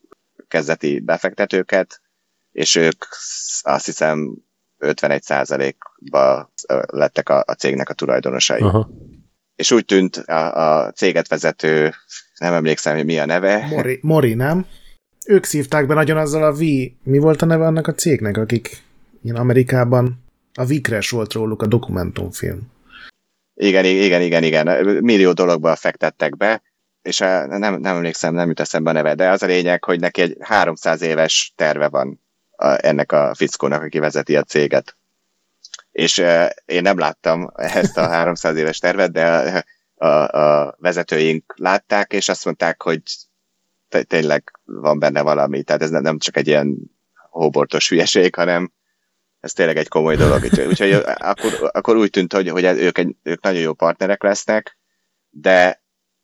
[0.47, 2.01] kezdeti befektetőket,
[2.51, 3.05] és ők
[3.61, 4.37] azt hiszem
[4.79, 6.51] 51%-ba
[6.87, 8.61] lettek a, a cégnek a tulajdonosai.
[8.61, 8.89] Aha.
[9.55, 11.93] És úgy tűnt a, a céget vezető,
[12.37, 13.67] nem emlékszem, hogy mi a neve.
[13.67, 14.65] Mori, Mori nem?
[15.25, 16.59] Ők szívták be nagyon azzal a V,
[17.03, 18.83] mi volt a neve annak a cégnek, akik
[19.23, 20.23] ilyen Amerikában
[20.53, 22.71] a Vikres volt róluk a dokumentumfilm.
[23.61, 24.85] Igen, igen, igen, igen.
[25.03, 26.61] Millió dologba fektettek be,
[27.01, 30.21] és nem, nem emlékszem, nem jut eszembe a neve, de az a lényeg, hogy neki
[30.21, 32.21] egy 300 éves terve van
[32.55, 34.97] a, ennek a fickónak, aki vezeti a céget.
[35.91, 39.63] És uh, én nem láttam ezt a 300 éves tervet, de a,
[40.05, 43.01] a, a vezetőink látták, és azt mondták, hogy
[44.07, 45.63] tényleg van benne valami.
[45.63, 46.77] Tehát ez nem csak egy ilyen
[47.29, 48.71] hóbortos hülyeség, hanem
[49.41, 50.43] ez tényleg egy komoly dolog.
[50.67, 54.77] Úgyhogy akkor, akkor úgy tűnt, hogy, hogy ők, egy, ők nagyon jó partnerek lesznek,
[55.29, 55.83] de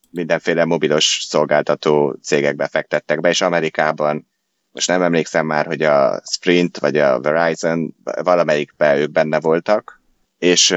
[0.09, 4.27] mindenféle mobilos szolgáltató cégekbe fektettek be, és Amerikában
[4.71, 10.01] most nem emlékszem már, hogy a Sprint vagy a Verizon valamelyikben ők benne voltak,
[10.37, 10.71] és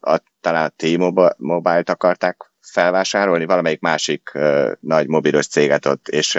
[0.00, 4.32] a, talán a T-Mobile-t akarták felvásárolni, valamelyik másik
[4.80, 6.32] nagy mobilos céget ott, és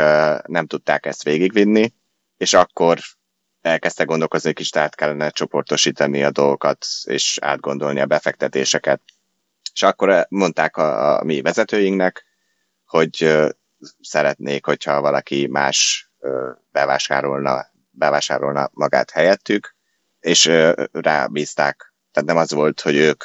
[0.46, 1.94] nem tudták ezt végigvinni,
[2.38, 3.00] és akkor
[3.68, 9.02] elkezdte gondolkozni, hogy kicsit át kellene csoportosítani a dolgokat, és átgondolni a befektetéseket.
[9.74, 12.26] És akkor mondták a, a mi vezetőinknek,
[12.86, 13.50] hogy uh,
[14.02, 16.32] szeretnék, hogyha valaki más uh,
[16.72, 19.76] bevásárolna, bevásárolna magát helyettük,
[20.20, 21.94] és uh, rábízták.
[22.12, 23.24] Tehát nem az volt, hogy ők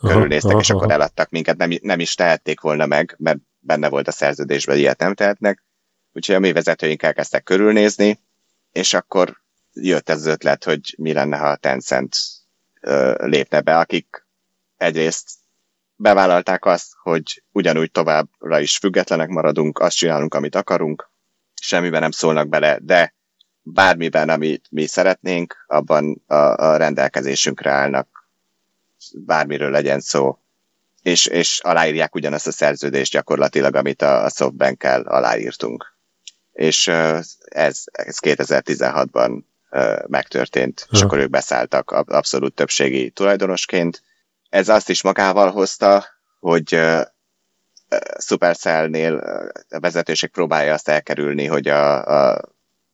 [0.00, 0.78] körülnéztek, aha, és aha.
[0.78, 4.98] akkor eladtak minket, nem, nem is tehették volna meg, mert benne volt a szerződésben, ilyet
[4.98, 5.64] nem tehetnek.
[6.12, 8.20] Úgyhogy a mi vezetőink elkezdtek körülnézni,
[8.72, 9.42] és akkor
[9.74, 12.16] jött ez az ötlet, hogy mi lenne, ha a Tencent
[12.80, 14.26] ö, lépne be, akik
[14.76, 15.30] egyrészt
[15.96, 21.10] bevállalták azt, hogy ugyanúgy továbbra is függetlenek maradunk, azt csinálunk, amit akarunk,
[21.54, 23.14] semmiben nem szólnak bele, de
[23.62, 28.28] bármiben, amit mi szeretnénk, abban a, a rendelkezésünkre állnak,
[29.14, 30.38] bármiről legyen szó,
[31.02, 35.96] és, és aláírják ugyanazt a szerződést gyakorlatilag, amit a, a softbank aláírtunk.
[36.52, 36.88] És
[37.44, 39.42] ez, ez 2016-ban
[40.06, 44.02] megtörtént, és akkor ők beszálltak abszolút többségi tulajdonosként.
[44.48, 46.04] Ez azt is magával hozta,
[46.40, 46.80] hogy
[48.18, 49.14] Supercell-nél
[49.68, 52.40] a vezetőség próbálja azt elkerülni, hogy a, a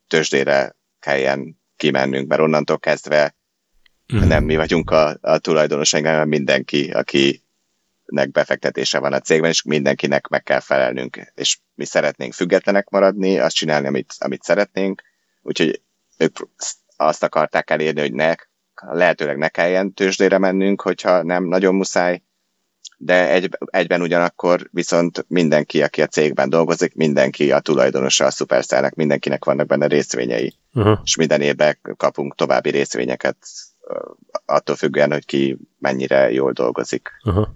[0.08, 3.34] tőzsdére kelljen kimennünk, mert onnantól kezdve
[4.14, 4.28] mm.
[4.28, 10.28] nem mi vagyunk a, a tulajdonosaink, hanem mindenki, akinek befektetése van a cégben, és mindenkinek
[10.28, 11.32] meg kell felelnünk.
[11.34, 15.02] És mi szeretnénk függetlenek maradni, azt csinálni, amit, amit szeretnénk,
[15.42, 15.82] úgyhogy
[16.20, 16.36] ők
[16.96, 18.34] azt akarták elérni, hogy ne,
[18.74, 22.22] lehetőleg ne kelljen tőzsdére mennünk, hogyha nem nagyon muszáj,
[23.02, 28.94] de egy, egyben ugyanakkor viszont mindenki, aki a cégben dolgozik, mindenki a tulajdonosa a Supercellnek,
[28.94, 30.98] mindenkinek vannak benne részvényei, uh-huh.
[31.04, 33.36] és minden évben kapunk további részvényeket
[34.44, 37.10] attól függően, hogy ki mennyire jól dolgozik.
[37.24, 37.48] Uh-huh.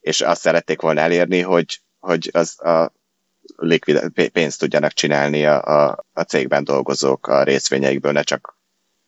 [0.00, 2.92] És azt szerették volna elérni, hogy, hogy az a
[3.56, 8.58] likvid, pénzt tudjanak csinálni a, a, a cégben dolgozók a részvényeikből, ne csak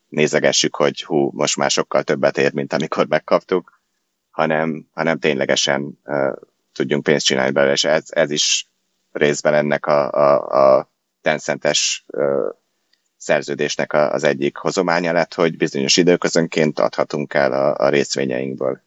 [0.07, 3.81] nézegessük, hogy hú, most már sokkal többet ér, mint amikor megkaptuk,
[4.29, 6.35] hanem, hanem ténylegesen uh,
[6.73, 8.67] tudjunk pénzt csinálni belőle, és ez, ez is
[9.11, 10.91] részben ennek a, a, a
[11.21, 12.55] Tencentes uh,
[13.17, 18.81] szerződésnek a, az egyik hozománya lett, hogy bizonyos időközönként adhatunk el a, a részvényeinkből.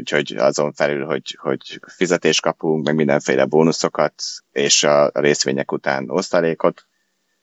[0.00, 4.22] Úgyhogy azon felül, hogy, hogy fizetést kapunk, meg mindenféle bónuszokat,
[4.52, 6.86] és a, részvények után osztalékot,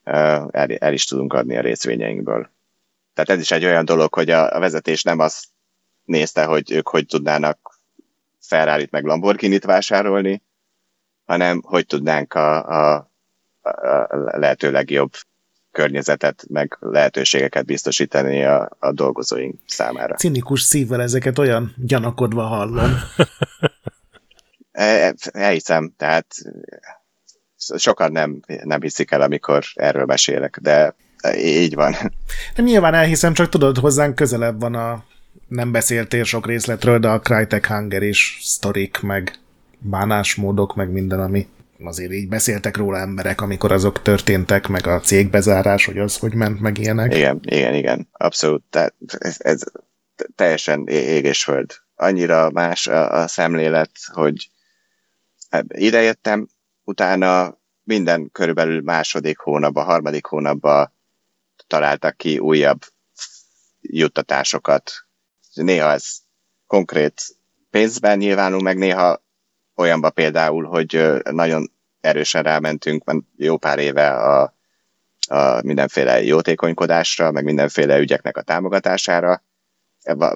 [0.03, 2.49] el, el is tudunk adni a részvényeinkből.
[3.13, 5.45] Tehát ez is egy olyan dolog, hogy a, a vezetés nem azt
[6.03, 7.79] nézte, hogy ők hogy tudnának
[8.39, 10.43] ferrari meg Lamborghini-t vásárolni,
[11.25, 13.09] hanem hogy tudnánk a, a,
[13.61, 15.13] a lehető legjobb
[15.71, 20.15] környezetet, meg lehetőségeket biztosítani a, a dolgozóink számára.
[20.15, 22.91] Cinikus szívvel ezeket olyan gyanakodva hallom.
[24.71, 26.25] E, elhiszem, tehát
[27.77, 30.95] sokan nem, nem hiszik el, amikor erről mesélek, de
[31.37, 31.95] így van.
[32.55, 35.03] De nyilván elhiszem, csak tudod, hozzánk közelebb van a
[35.47, 39.39] nem beszéltél sok részletről, de a Crytek Hunger is sztorik, meg
[39.79, 41.47] bánásmódok, meg minden, ami
[41.83, 46.59] azért így beszéltek róla emberek, amikor azok történtek, meg a cégbezárás, hogy az hogy ment,
[46.59, 47.15] meg ilyenek.
[47.15, 48.63] Igen, igen, igen, abszolút.
[48.69, 49.61] Tehát ez, ez
[50.35, 51.73] teljesen ég és föld.
[51.95, 54.49] Annyira más a, a szemlélet, hogy
[55.67, 56.47] idejöttem,
[56.83, 60.93] utána minden körülbelül második hónapban, harmadik hónapban
[61.67, 62.81] találtak ki újabb
[63.81, 64.91] juttatásokat.
[65.53, 66.17] Néha ez
[66.67, 67.21] konkrét
[67.69, 69.25] pénzben nyilvánul, meg néha
[69.77, 71.71] olyanba például, hogy nagyon
[72.01, 74.53] erősen rámentünk, van jó pár éve a,
[75.27, 79.43] a mindenféle jótékonykodásra, meg mindenféle ügyeknek a támogatására.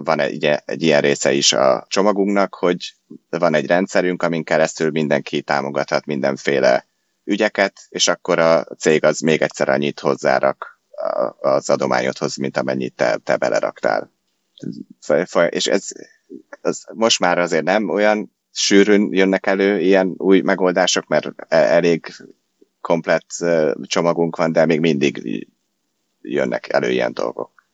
[0.04, 2.94] Van egy, egy ilyen része is a csomagunknak, hogy
[3.30, 6.86] van egy rendszerünk, amin keresztül mindenki támogathat mindenféle
[7.24, 10.82] ügyeket, és akkor a cég az még egyszer annyit hozzárak
[11.40, 14.12] az adományodhoz, mint amennyit te, te beleraktál.
[15.50, 15.88] És ez,
[16.62, 22.14] ez most már azért nem olyan sűrűn jönnek elő ilyen új megoldások, mert e, elég
[22.82, 23.30] komplett
[23.82, 25.48] csomagunk van, de még mindig
[26.22, 27.66] jönnek elő ilyen dolgok.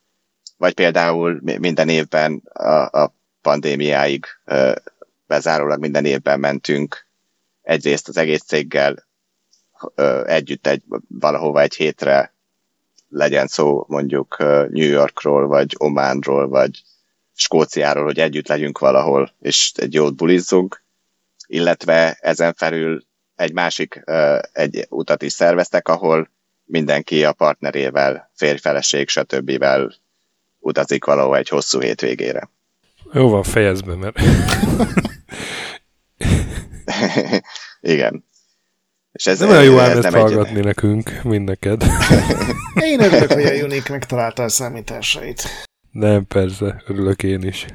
[0.58, 4.26] Vagy például minden évben a, a pandémiáig
[5.28, 7.08] bezárólag minden évben mentünk
[7.62, 9.08] egyrészt az egész céggel
[10.26, 12.34] együtt egy, valahova egy hétre
[13.10, 14.38] legyen szó mondjuk
[14.70, 16.84] New Yorkról, vagy Ománról, vagy
[17.40, 20.84] Skóciáról, hogy együtt legyünk valahol, és egy jót bulizzunk,
[21.48, 23.06] illetve ezen felül
[23.36, 24.04] egy másik
[24.52, 26.30] egy utat is szerveztek, ahol
[26.64, 29.66] mindenki a partnerével, férj-feleség, stb.
[30.60, 32.50] utazik valahol egy hosszú hétvégére.
[33.14, 34.20] Jó van, fejezd be, mert...
[37.80, 38.26] Igen.
[39.12, 40.66] És ez, nem olyan jó ezt hallgatni egy...
[40.66, 41.84] nekünk, mind neked.
[42.92, 45.67] Én örülök, hogy a Unique megtalálta a számításait.
[45.98, 47.66] Nem, persze, örülök én is.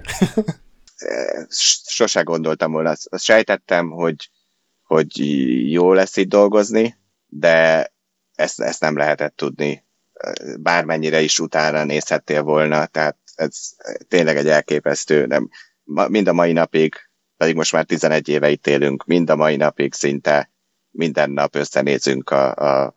[1.86, 2.90] Sose gondoltam volna.
[2.90, 4.30] Azt sejtettem, hogy,
[4.82, 5.10] hogy
[5.70, 6.96] jó lesz itt dolgozni,
[7.26, 7.86] de
[8.34, 9.84] ezt, ezt nem lehetett tudni.
[10.60, 13.70] Bármennyire is utána nézhettél volna, tehát ez
[14.08, 15.48] tényleg egy elképesztő, nem,
[16.08, 16.94] mind a mai napig,
[17.36, 20.50] pedig most már 11 éve itt élünk, mind a mai napig szinte
[20.90, 22.96] minden nap összenézünk a, a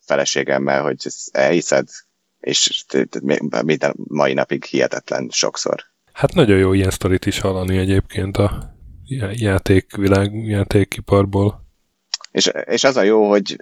[0.00, 1.88] feleségemmel, hogy elhiszed,
[2.42, 2.84] és
[3.64, 5.82] minden mai napig hihetetlen sokszor.
[6.12, 8.74] Hát nagyon jó ilyen sztorit is hallani egyébként a
[9.32, 11.66] játékvilág, játékiparból.
[12.30, 13.56] És, és az a jó, hogy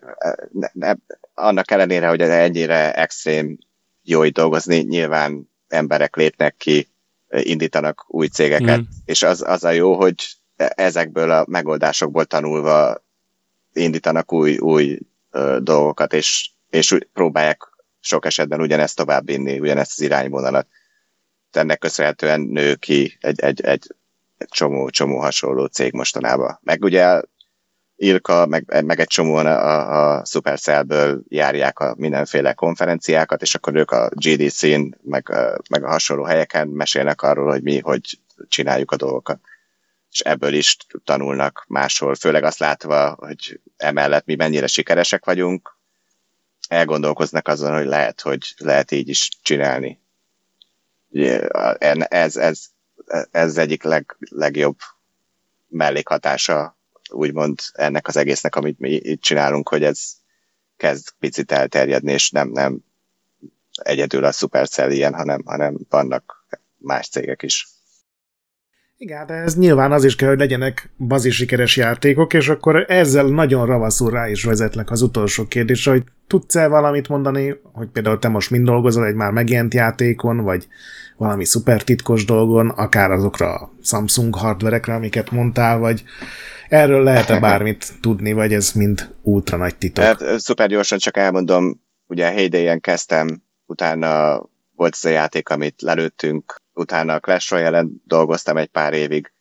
[0.52, 0.92] ne, ne,
[1.34, 3.58] annak ellenére, hogy ennyire extrém
[4.02, 6.88] jó itt dolgozni, nyilván emberek lépnek ki,
[7.30, 8.84] indítanak új cégeket, mm.
[9.04, 10.14] és az, az a jó, hogy
[10.56, 13.04] ezekből a megoldásokból tanulva
[13.72, 14.98] indítanak új, új
[15.30, 17.62] ö, dolgokat, és, és próbálják
[18.00, 20.66] sok esetben ugyanezt továbbvinni, ugyanezt az irányvonalat.
[21.50, 23.94] Ennek köszönhetően nő ki egy, egy, egy,
[24.38, 26.58] egy csomó, csomó hasonló cég mostanában.
[26.62, 27.20] Meg ugye
[27.96, 33.90] Ilka, meg, meg egy csomóan a, a Supercellből járják a mindenféle konferenciákat, és akkor ők
[33.90, 35.32] a GDC-n, meg,
[35.70, 38.18] meg a hasonló helyeken mesélnek arról, hogy mi, hogy
[38.48, 39.40] csináljuk a dolgokat
[40.10, 45.78] és ebből is tanulnak máshol, főleg azt látva, hogy emellett mi mennyire sikeresek vagyunk,
[46.70, 50.00] elgondolkoznak azon, hogy lehet, hogy lehet így is csinálni.
[52.08, 52.64] Ez, ez,
[53.30, 54.76] ez egyik leg, legjobb
[55.68, 56.76] mellékhatása,
[57.08, 60.12] úgymond ennek az egésznek, amit mi itt csinálunk, hogy ez
[60.76, 62.78] kezd picit elterjedni, és nem, nem
[63.82, 67.68] egyedül a Supercell ilyen, hanem, hanem vannak más cégek is.
[69.02, 73.24] Igen, de ez nyilván az is kell, hogy legyenek bazi sikeres játékok, és akkor ezzel
[73.24, 78.28] nagyon ravaszul rá is vezetlek az utolsó kérdésre, hogy tudsz-e valamit mondani, hogy például te
[78.28, 80.66] most mind dolgozol egy már megjelent játékon, vagy
[81.16, 86.04] valami szuper titkos dolgon, akár azokra a Samsung hardverekre, amiket mondtál, vagy
[86.68, 90.04] erről lehet-e bármit tudni, vagy ez mind ultra nagy titok?
[90.04, 94.42] Hát, szuper gyorsan csak elmondom, ugye a Heyday-en kezdtem, utána
[94.76, 99.32] volt ez a játék, amit lelőttünk, utána a Clash Royale-en dolgoztam egy pár évig,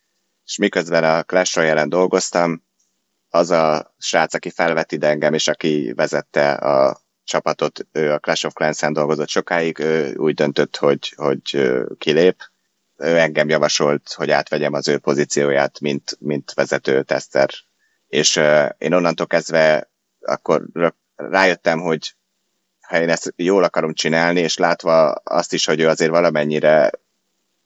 [0.45, 2.64] és miközben a Clash Royale-en dolgoztam,
[3.30, 8.45] az a srác, aki felvetít ide engem, és aki vezette a csapatot, ő a Clash
[8.45, 12.41] of Clans-en dolgozott sokáig, ő úgy döntött, hogy, hogy kilép.
[12.98, 17.49] Ő engem javasolt, hogy átvegyem az ő pozícióját, mint, mint vezető teszter.
[18.07, 19.91] És uh, én onnantól kezdve
[20.22, 20.66] akkor
[21.16, 22.16] rájöttem, hogy
[22.82, 26.91] ha én ezt jól akarom csinálni, és látva azt is, hogy ő azért valamennyire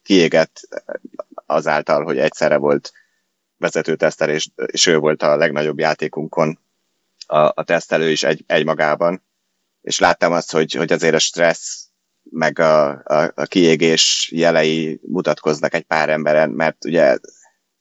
[0.03, 0.61] kiégett
[1.45, 2.91] azáltal, hogy egyszerre volt
[3.57, 6.59] vezető tesztel, és, és ő volt a legnagyobb játékunkon
[7.27, 9.23] a, a tesztelő is egy, egymagában.
[9.81, 11.87] És láttam azt, hogy, hogy azért a stressz
[12.23, 17.17] meg a, a, a kiégés jelei mutatkoznak egy pár emberen, mert ugye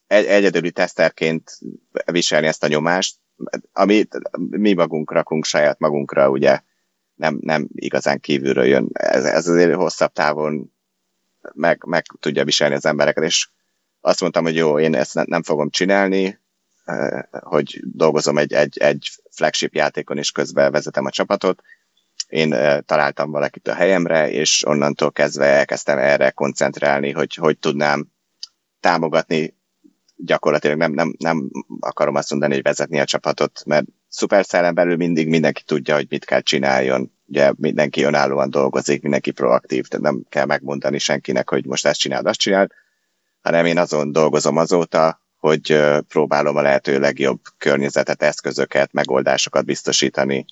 [0.06, 1.58] egy, egyedüli teszterként
[2.04, 3.16] viselni ezt a nyomást,
[3.72, 6.60] amit mi magunk rakunk saját magunkra, ugye
[7.14, 8.88] nem, nem igazán kívülről jön.
[8.92, 10.71] Ez, ez azért hosszabb távon
[11.52, 13.48] meg, meg tudja viselni az embereket, és
[14.00, 16.40] azt mondtam, hogy jó, én ezt nem fogom csinálni,
[17.30, 21.62] hogy dolgozom egy, egy, egy flagship játékon, és közben vezetem a csapatot.
[22.28, 22.54] Én
[22.86, 28.06] találtam valakit a helyemre, és onnantól kezdve elkezdtem erre koncentrálni, hogy hogy tudnám
[28.80, 29.54] támogatni
[30.16, 31.50] gyakorlatilag nem, nem, nem
[31.80, 36.24] akarom azt mondani, hogy vezetni a csapatot, mert szuperszellen belül mindig mindenki tudja, hogy mit
[36.24, 37.12] kell csináljon.
[37.32, 42.26] Ugye mindenki önállóan dolgozik, mindenki proaktív, tehát nem kell megmondani senkinek, hogy most ezt csináld,
[42.26, 42.70] azt csináld,
[43.40, 50.44] hanem én azon dolgozom azóta, hogy próbálom a lehető legjobb környezetet, eszközöket, megoldásokat biztosítani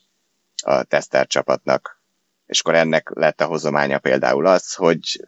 [0.62, 2.00] a teszter csapatnak.
[2.46, 5.26] És akkor ennek lett a hozománya például az, hogy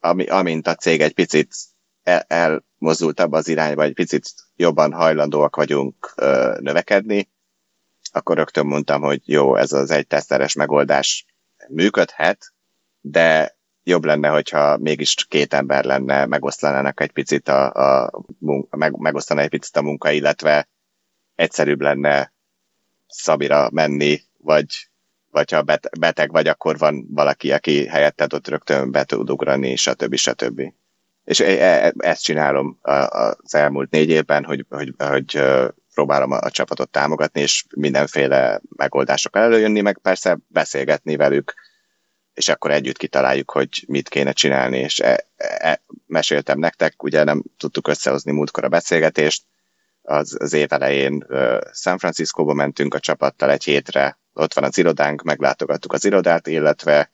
[0.00, 1.54] ami, amint a cég egy picit
[2.02, 7.28] el, elmozdult abba az irányba, egy picit jobban hajlandóak vagyunk ö, növekedni,
[8.14, 11.24] akkor rögtön mondtam, hogy jó, ez az egy teszteres megoldás
[11.68, 12.52] működhet,
[13.00, 17.72] de jobb lenne, hogyha mégis két ember lenne, megoszlanának egy picit a,
[18.04, 20.68] a munka, meg, megosztaná egy picit a munka, illetve
[21.34, 22.32] egyszerűbb lenne
[23.06, 24.66] Szabira menni, vagy,
[25.30, 25.64] vagy ha
[25.98, 30.14] beteg vagy, akkor van valaki, aki helyetted ott rögtön be tud ugrani, stb.
[30.14, 30.72] stb.
[31.24, 35.40] És e, e, ezt csinálom az elmúlt négy évben, hogy, hogy, hogy
[35.94, 41.54] próbálom a csapatot támogatni, és mindenféle megoldások előjönni, meg persze beszélgetni velük,
[42.34, 47.42] és akkor együtt kitaláljuk, hogy mit kéne csinálni, és e, e, meséltem nektek, ugye nem
[47.56, 49.42] tudtuk összehozni múltkor a beszélgetést,
[50.04, 54.78] az, az év elején uh, San Franciscóba mentünk a csapattal egy hétre, ott van az
[54.78, 57.12] irodánk, meglátogattuk az irodát, illetve,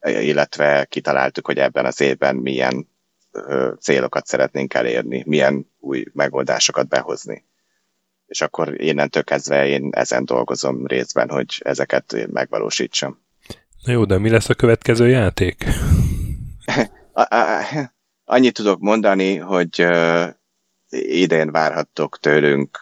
[0.00, 2.88] illetve kitaláltuk, hogy ebben az évben milyen
[3.32, 7.44] uh, célokat szeretnénk elérni, milyen új megoldásokat behozni.
[8.32, 13.20] És akkor innentől kezdve én ezen dolgozom részben, hogy ezeket megvalósítsam.
[13.84, 15.64] Na jó, de mi lesz a következő játék?
[18.24, 19.86] Annyit tudok mondani, hogy
[20.90, 22.78] idén várhattok tőlünk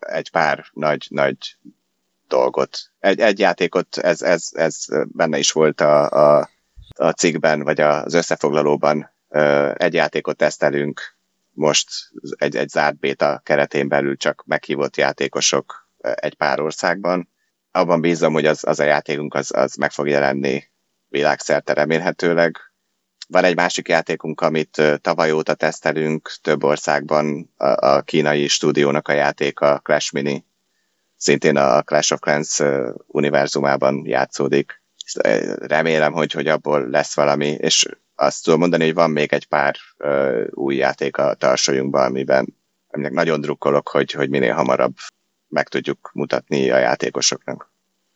[0.00, 1.56] egy pár nagy-nagy
[2.28, 2.78] dolgot.
[2.98, 6.48] Egy, egy játékot, ez, ez, ez benne is volt a, a,
[6.96, 9.10] a cikkben, vagy az összefoglalóban.
[9.74, 11.15] Egy játékot tesztelünk
[11.56, 11.88] most
[12.36, 17.28] egy, egy zárt béta keretén belül csak meghívott játékosok egy pár országban
[17.70, 20.70] abban bízom, hogy az, az a játékunk az, az meg fog jelenni
[21.08, 22.56] világszerte remélhetőleg.
[23.28, 29.12] Van egy másik játékunk, amit tavaly óta tesztelünk több országban, a, a kínai stúdiónak a
[29.12, 30.44] játéka Clash Mini.
[31.16, 32.62] Szintén a Clash of Clans
[33.06, 34.82] univerzumában játszódik.
[35.56, 39.76] Remélem, hogy, hogy abból lesz valami, és azt tudom mondani, hogy van még egy pár
[39.98, 42.54] uh, új játék a tarsolyunkban, amiben
[42.90, 44.94] aminek nagyon drukkolok, hogy, hogy minél hamarabb
[45.48, 47.72] meg tudjuk mutatni a játékosoknak.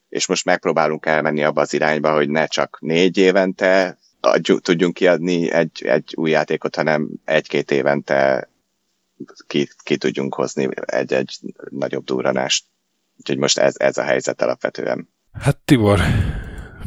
[0.08, 5.50] És most megpróbálunk elmenni abba az irányba, hogy ne csak négy évente adjuk, tudjunk kiadni
[5.50, 8.48] egy, egy új játékot, hanem egy-két évente
[9.46, 11.38] ki, ki tudjunk hozni egy-egy
[11.70, 12.66] nagyobb durranást.
[13.16, 15.08] Úgyhogy most ez, ez a helyzet alapvetően.
[15.32, 16.00] Hát Tibor,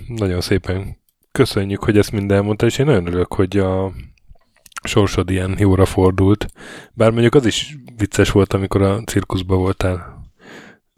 [0.08, 1.03] nagyon szépen
[1.34, 3.92] köszönjük, hogy ezt mind elmondtál, és én nagyon örülök, hogy a
[4.84, 6.46] sorsod ilyen jóra fordult.
[6.94, 10.22] Bár mondjuk az is vicces volt, amikor a cirkuszban voltál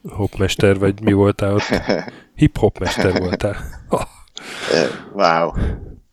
[0.09, 1.81] hopmester, vagy mi voltál ott?
[2.41, 3.57] Hip-hop mester voltál.
[3.89, 4.01] Oh.
[5.13, 5.51] Wow.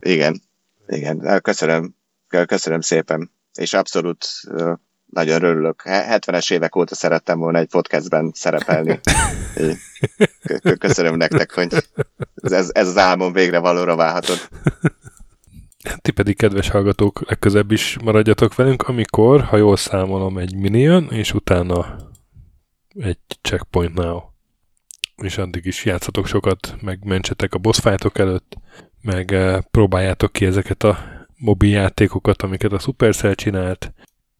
[0.01, 0.43] Igen.
[0.87, 1.41] Igen.
[1.43, 1.95] Köszönöm.
[2.47, 3.31] Köszönöm szépen.
[3.55, 4.27] És abszolút
[5.07, 5.83] nagyon örülök.
[5.85, 9.01] 70-es évek óta szerettem volna egy podcastben szerepelni.
[10.79, 11.89] Köszönöm nektek, hogy
[12.51, 14.49] ez, ez az álmom végre valóra válhatott.
[16.03, 21.35] Ti pedig, kedves hallgatók, legközebb is maradjatok velünk, amikor, ha jól számolom, egy minion, és
[21.35, 21.97] utána
[22.95, 24.21] egy checkpoint now.
[25.23, 28.57] És addig is játszatok sokat, meg mentsetek a boss fightok előtt,
[29.01, 30.99] meg eh, próbáljátok ki ezeket a
[31.39, 33.93] mobil játékokat, amiket a Supercell csinált.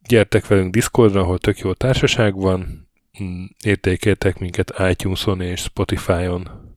[0.09, 2.89] Gyertek velünk Discordra, ahol tök jó társaság van.
[3.23, 6.72] Mm, értékeltek minket iTunes-on és Spotify-on.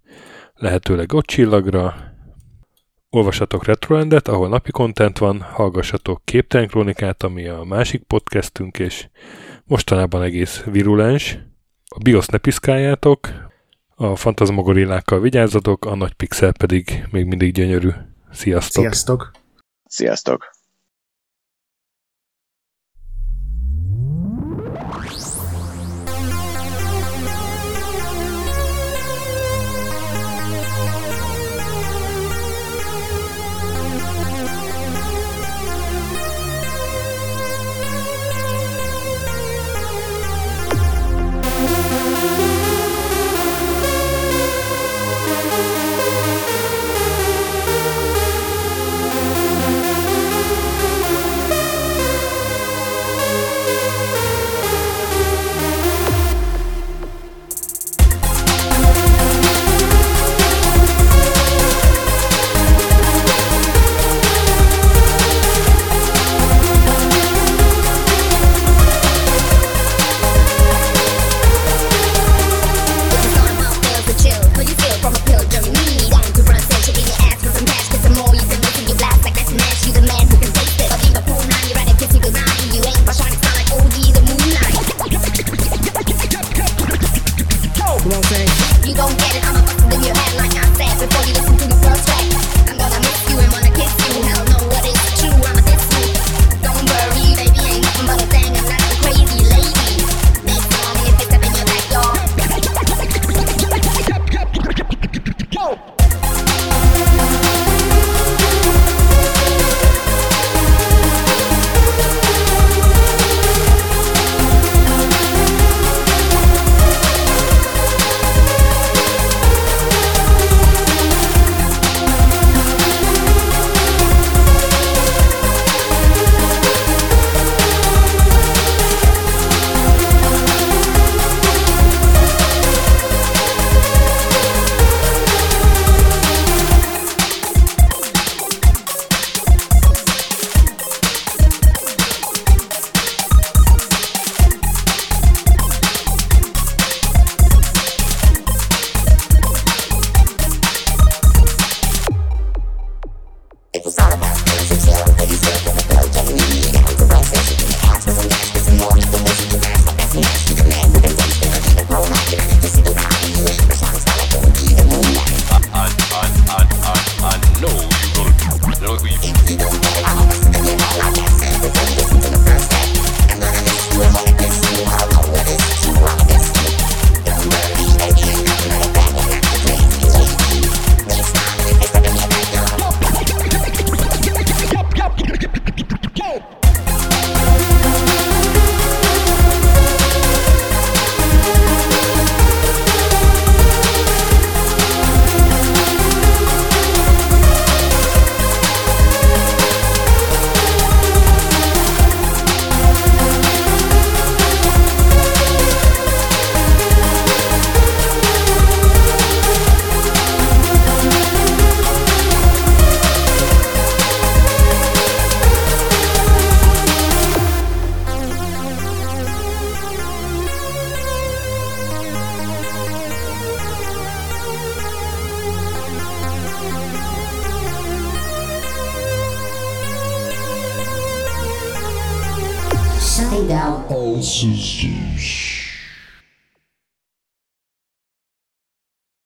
[0.56, 2.14] Lehetőleg ott csillagra.
[3.10, 9.10] Olvassatok Retroendet, ahol napi kontent van, hallgassatok Képtelen Krónikát, ami a másik podcastünk, és
[9.64, 11.38] mostanában egész virulens.
[11.86, 13.30] A BIOS ne piszkáljátok,
[13.96, 17.90] a fantasmagorillákkal vigyázzatok, a nagy pixel pedig még mindig gyönyörű.
[18.32, 18.84] Sziasztok!
[18.84, 19.32] Sziasztok!
[19.86, 20.55] Sziasztok!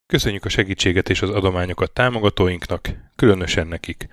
[0.09, 4.09] Köszönjük a segítséget és az adományokat támogatóinknak, különösen nekik.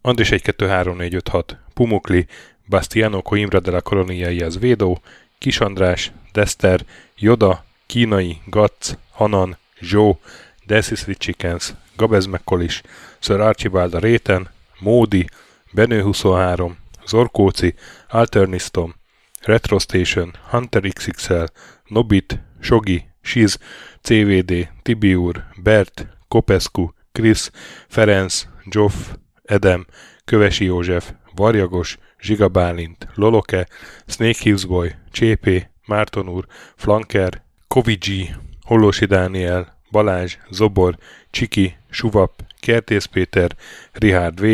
[0.00, 2.26] Andris 1 2 3 4 5 6, Pumukli,
[2.68, 5.00] Bastiano Coimbra de la Colonia az Védó,
[5.38, 6.84] Kis András, Dester,
[7.16, 10.20] Joda, Kínai, Gatz, Hanan, Zsó,
[10.66, 12.82] Desis Chickens, Gabez McCollis,
[13.18, 15.26] Sir Archibald a Réten, Módi,
[15.72, 17.74] Benő 23, Zorkóci,
[18.08, 18.94] Alternistom,
[19.42, 21.44] Retro Station, Hunter XXL,
[21.86, 23.58] Nobit, Sogi, Shiz,
[24.02, 27.50] CVD, Tibiur, Bert, Kopescu, Krisz,
[27.88, 28.94] Ferenc, Joff,
[29.44, 29.86] Edem,
[30.24, 33.66] Kövesi József, Varjagos, Zsiga Bálint, Loloke,
[34.06, 40.98] Snake Hills Boy, Csépé, Márton úr, Flanker, Kovicsi, Hollósi Dániel, Balázs, Zobor,
[41.30, 43.56] Csiki, Suvap, Kertész Péter,
[43.92, 44.46] Rihárd V,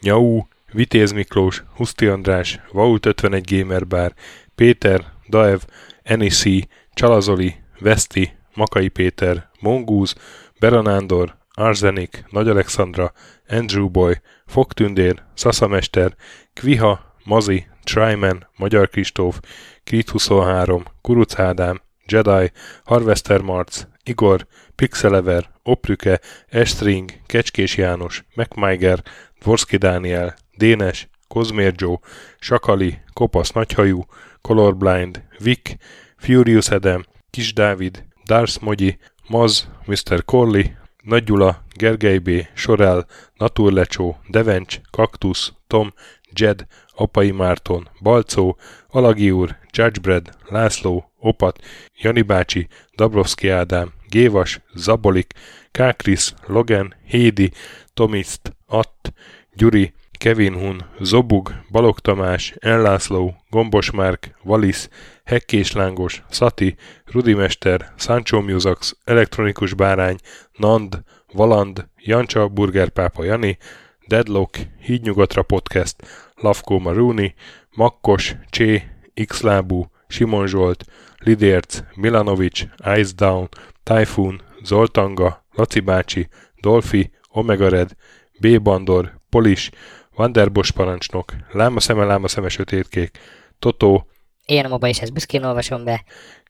[0.00, 0.42] Nyau,
[0.72, 4.14] Vitéz Miklós, Huszti András, Vault 51 Gamer Bar,
[4.54, 5.60] Péter, Daev,
[6.02, 10.14] Enisi, Csalazoli, Veszti, Makai Péter, Mongúz,
[10.58, 13.12] Beranándor, Arzenik, Nagy Alexandra,
[13.48, 16.14] Andrew Boy, Fogtündér, Szaszamester,
[16.54, 19.40] Kviha, Mazi, Tryman, Magyar Kristóf,
[19.84, 22.52] Krit 23, Kuruc Ádám, Jedi,
[22.84, 29.02] Harvester Marc, Igor, Pixelever, Oprüke, Estring, Kecskés János, MacMiger,
[29.40, 31.96] Dvorski Dániel, Dénes, Kozmér Joe,
[32.40, 34.04] Sakali, Kopasz Nagyhajú,
[34.40, 35.76] Colorblind, Vic,
[36.16, 38.98] Furious Edem, Kis Dávid, Dars Mogyi,
[39.28, 40.24] Maz, Mr.
[40.24, 45.92] Corley, Nagy Gyula, Gergely B., Sorel, Naturlecsó, Devencs, Kaktusz, Tom,
[46.32, 48.58] Jed, Apai Márton, Balcó,
[48.88, 51.58] Alagi úr, Judgebred, László, Opat,
[51.96, 55.32] Jani bácsi, Dabrowski Ádám, Gévas, Zabolik,
[55.70, 57.50] Kákris, Logan, Hédi,
[57.94, 59.12] Tomiszt, Att,
[59.54, 64.88] Gyuri, Kevin Hun, Zobug, Balog Tamás, Enlászló, Gombos Márk, Valisz,
[65.24, 70.16] Hekkés Lángos, Szati, Rudimester, Sancho Musax, Elektronikus Bárány,
[70.52, 71.02] Nand,
[71.32, 73.58] Valand, Jancsa, Burgerpápa Jani,
[74.06, 75.96] Deadlock, Hídnyugatra Podcast,
[76.34, 77.34] Lavko Maruni,
[77.74, 78.82] Makkos, Csé,
[79.26, 80.84] Xlábú, Simon Zsolt,
[81.18, 82.66] Lidérc, Milanovic,
[82.96, 83.48] Ice Down,
[83.82, 86.28] Typhoon, Zoltanga, Laci bácsi,
[86.60, 87.96] Dolfi, Omega Red,
[88.40, 88.62] B.
[88.62, 89.70] Bandor, Polis,
[90.14, 93.18] Vanderbos parancsnok, Láma szeme, láma szeme sötétkék,
[93.58, 94.10] Totó,
[94.50, 96.04] Ilyen a moba is ezt büszkén olvasom be.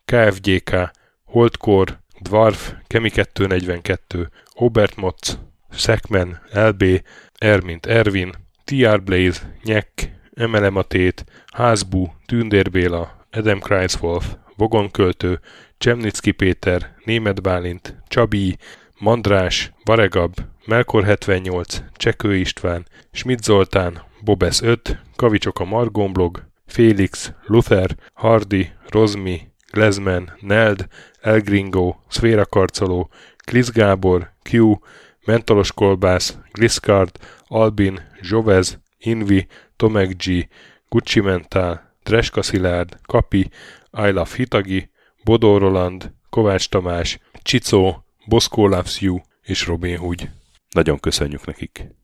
[0.05, 0.91] KFGK,
[1.25, 5.39] Holdkor, Dwarf, Kemi 242, Obert Motz,
[5.71, 6.85] Szekmen, LB,
[7.39, 8.33] Ermint Ervin,
[8.65, 15.41] TR Blaze, Nyek, Emelem a Tét, Házbú, Tündér Béla, Edem Kreiswolf, Vogonköltő,
[15.79, 18.57] Csemnicki Péter, Német Bálint, Csabi,
[19.01, 20.35] Mandrás, Varegab,
[20.67, 29.41] Melkor 78, Csekő István, Schmidt Zoltán, Bobesz 5, Kavicsok a Margomblog, Félix, Luther, Hardy, Rozmi,
[29.73, 30.87] Glezman, Neld,
[31.21, 33.11] Elgringo, Szféra Karcoló,
[33.45, 34.79] Klisz Gábor, Q,
[35.25, 37.11] Mentolos Kolbász, Gliscard,
[37.47, 39.47] Albin, Zsovez, Invi,
[39.77, 40.49] Tomek G,
[40.89, 43.51] Gucci Mentál, Dreska Szilárd, Kapi,
[43.93, 44.91] I Hitagi,
[45.25, 50.31] Bodó Roland, Kovács Tamás, Csicó, Boszkó Loves You és Robin Hood.
[50.71, 51.99] Nagyon köszönjük nekik!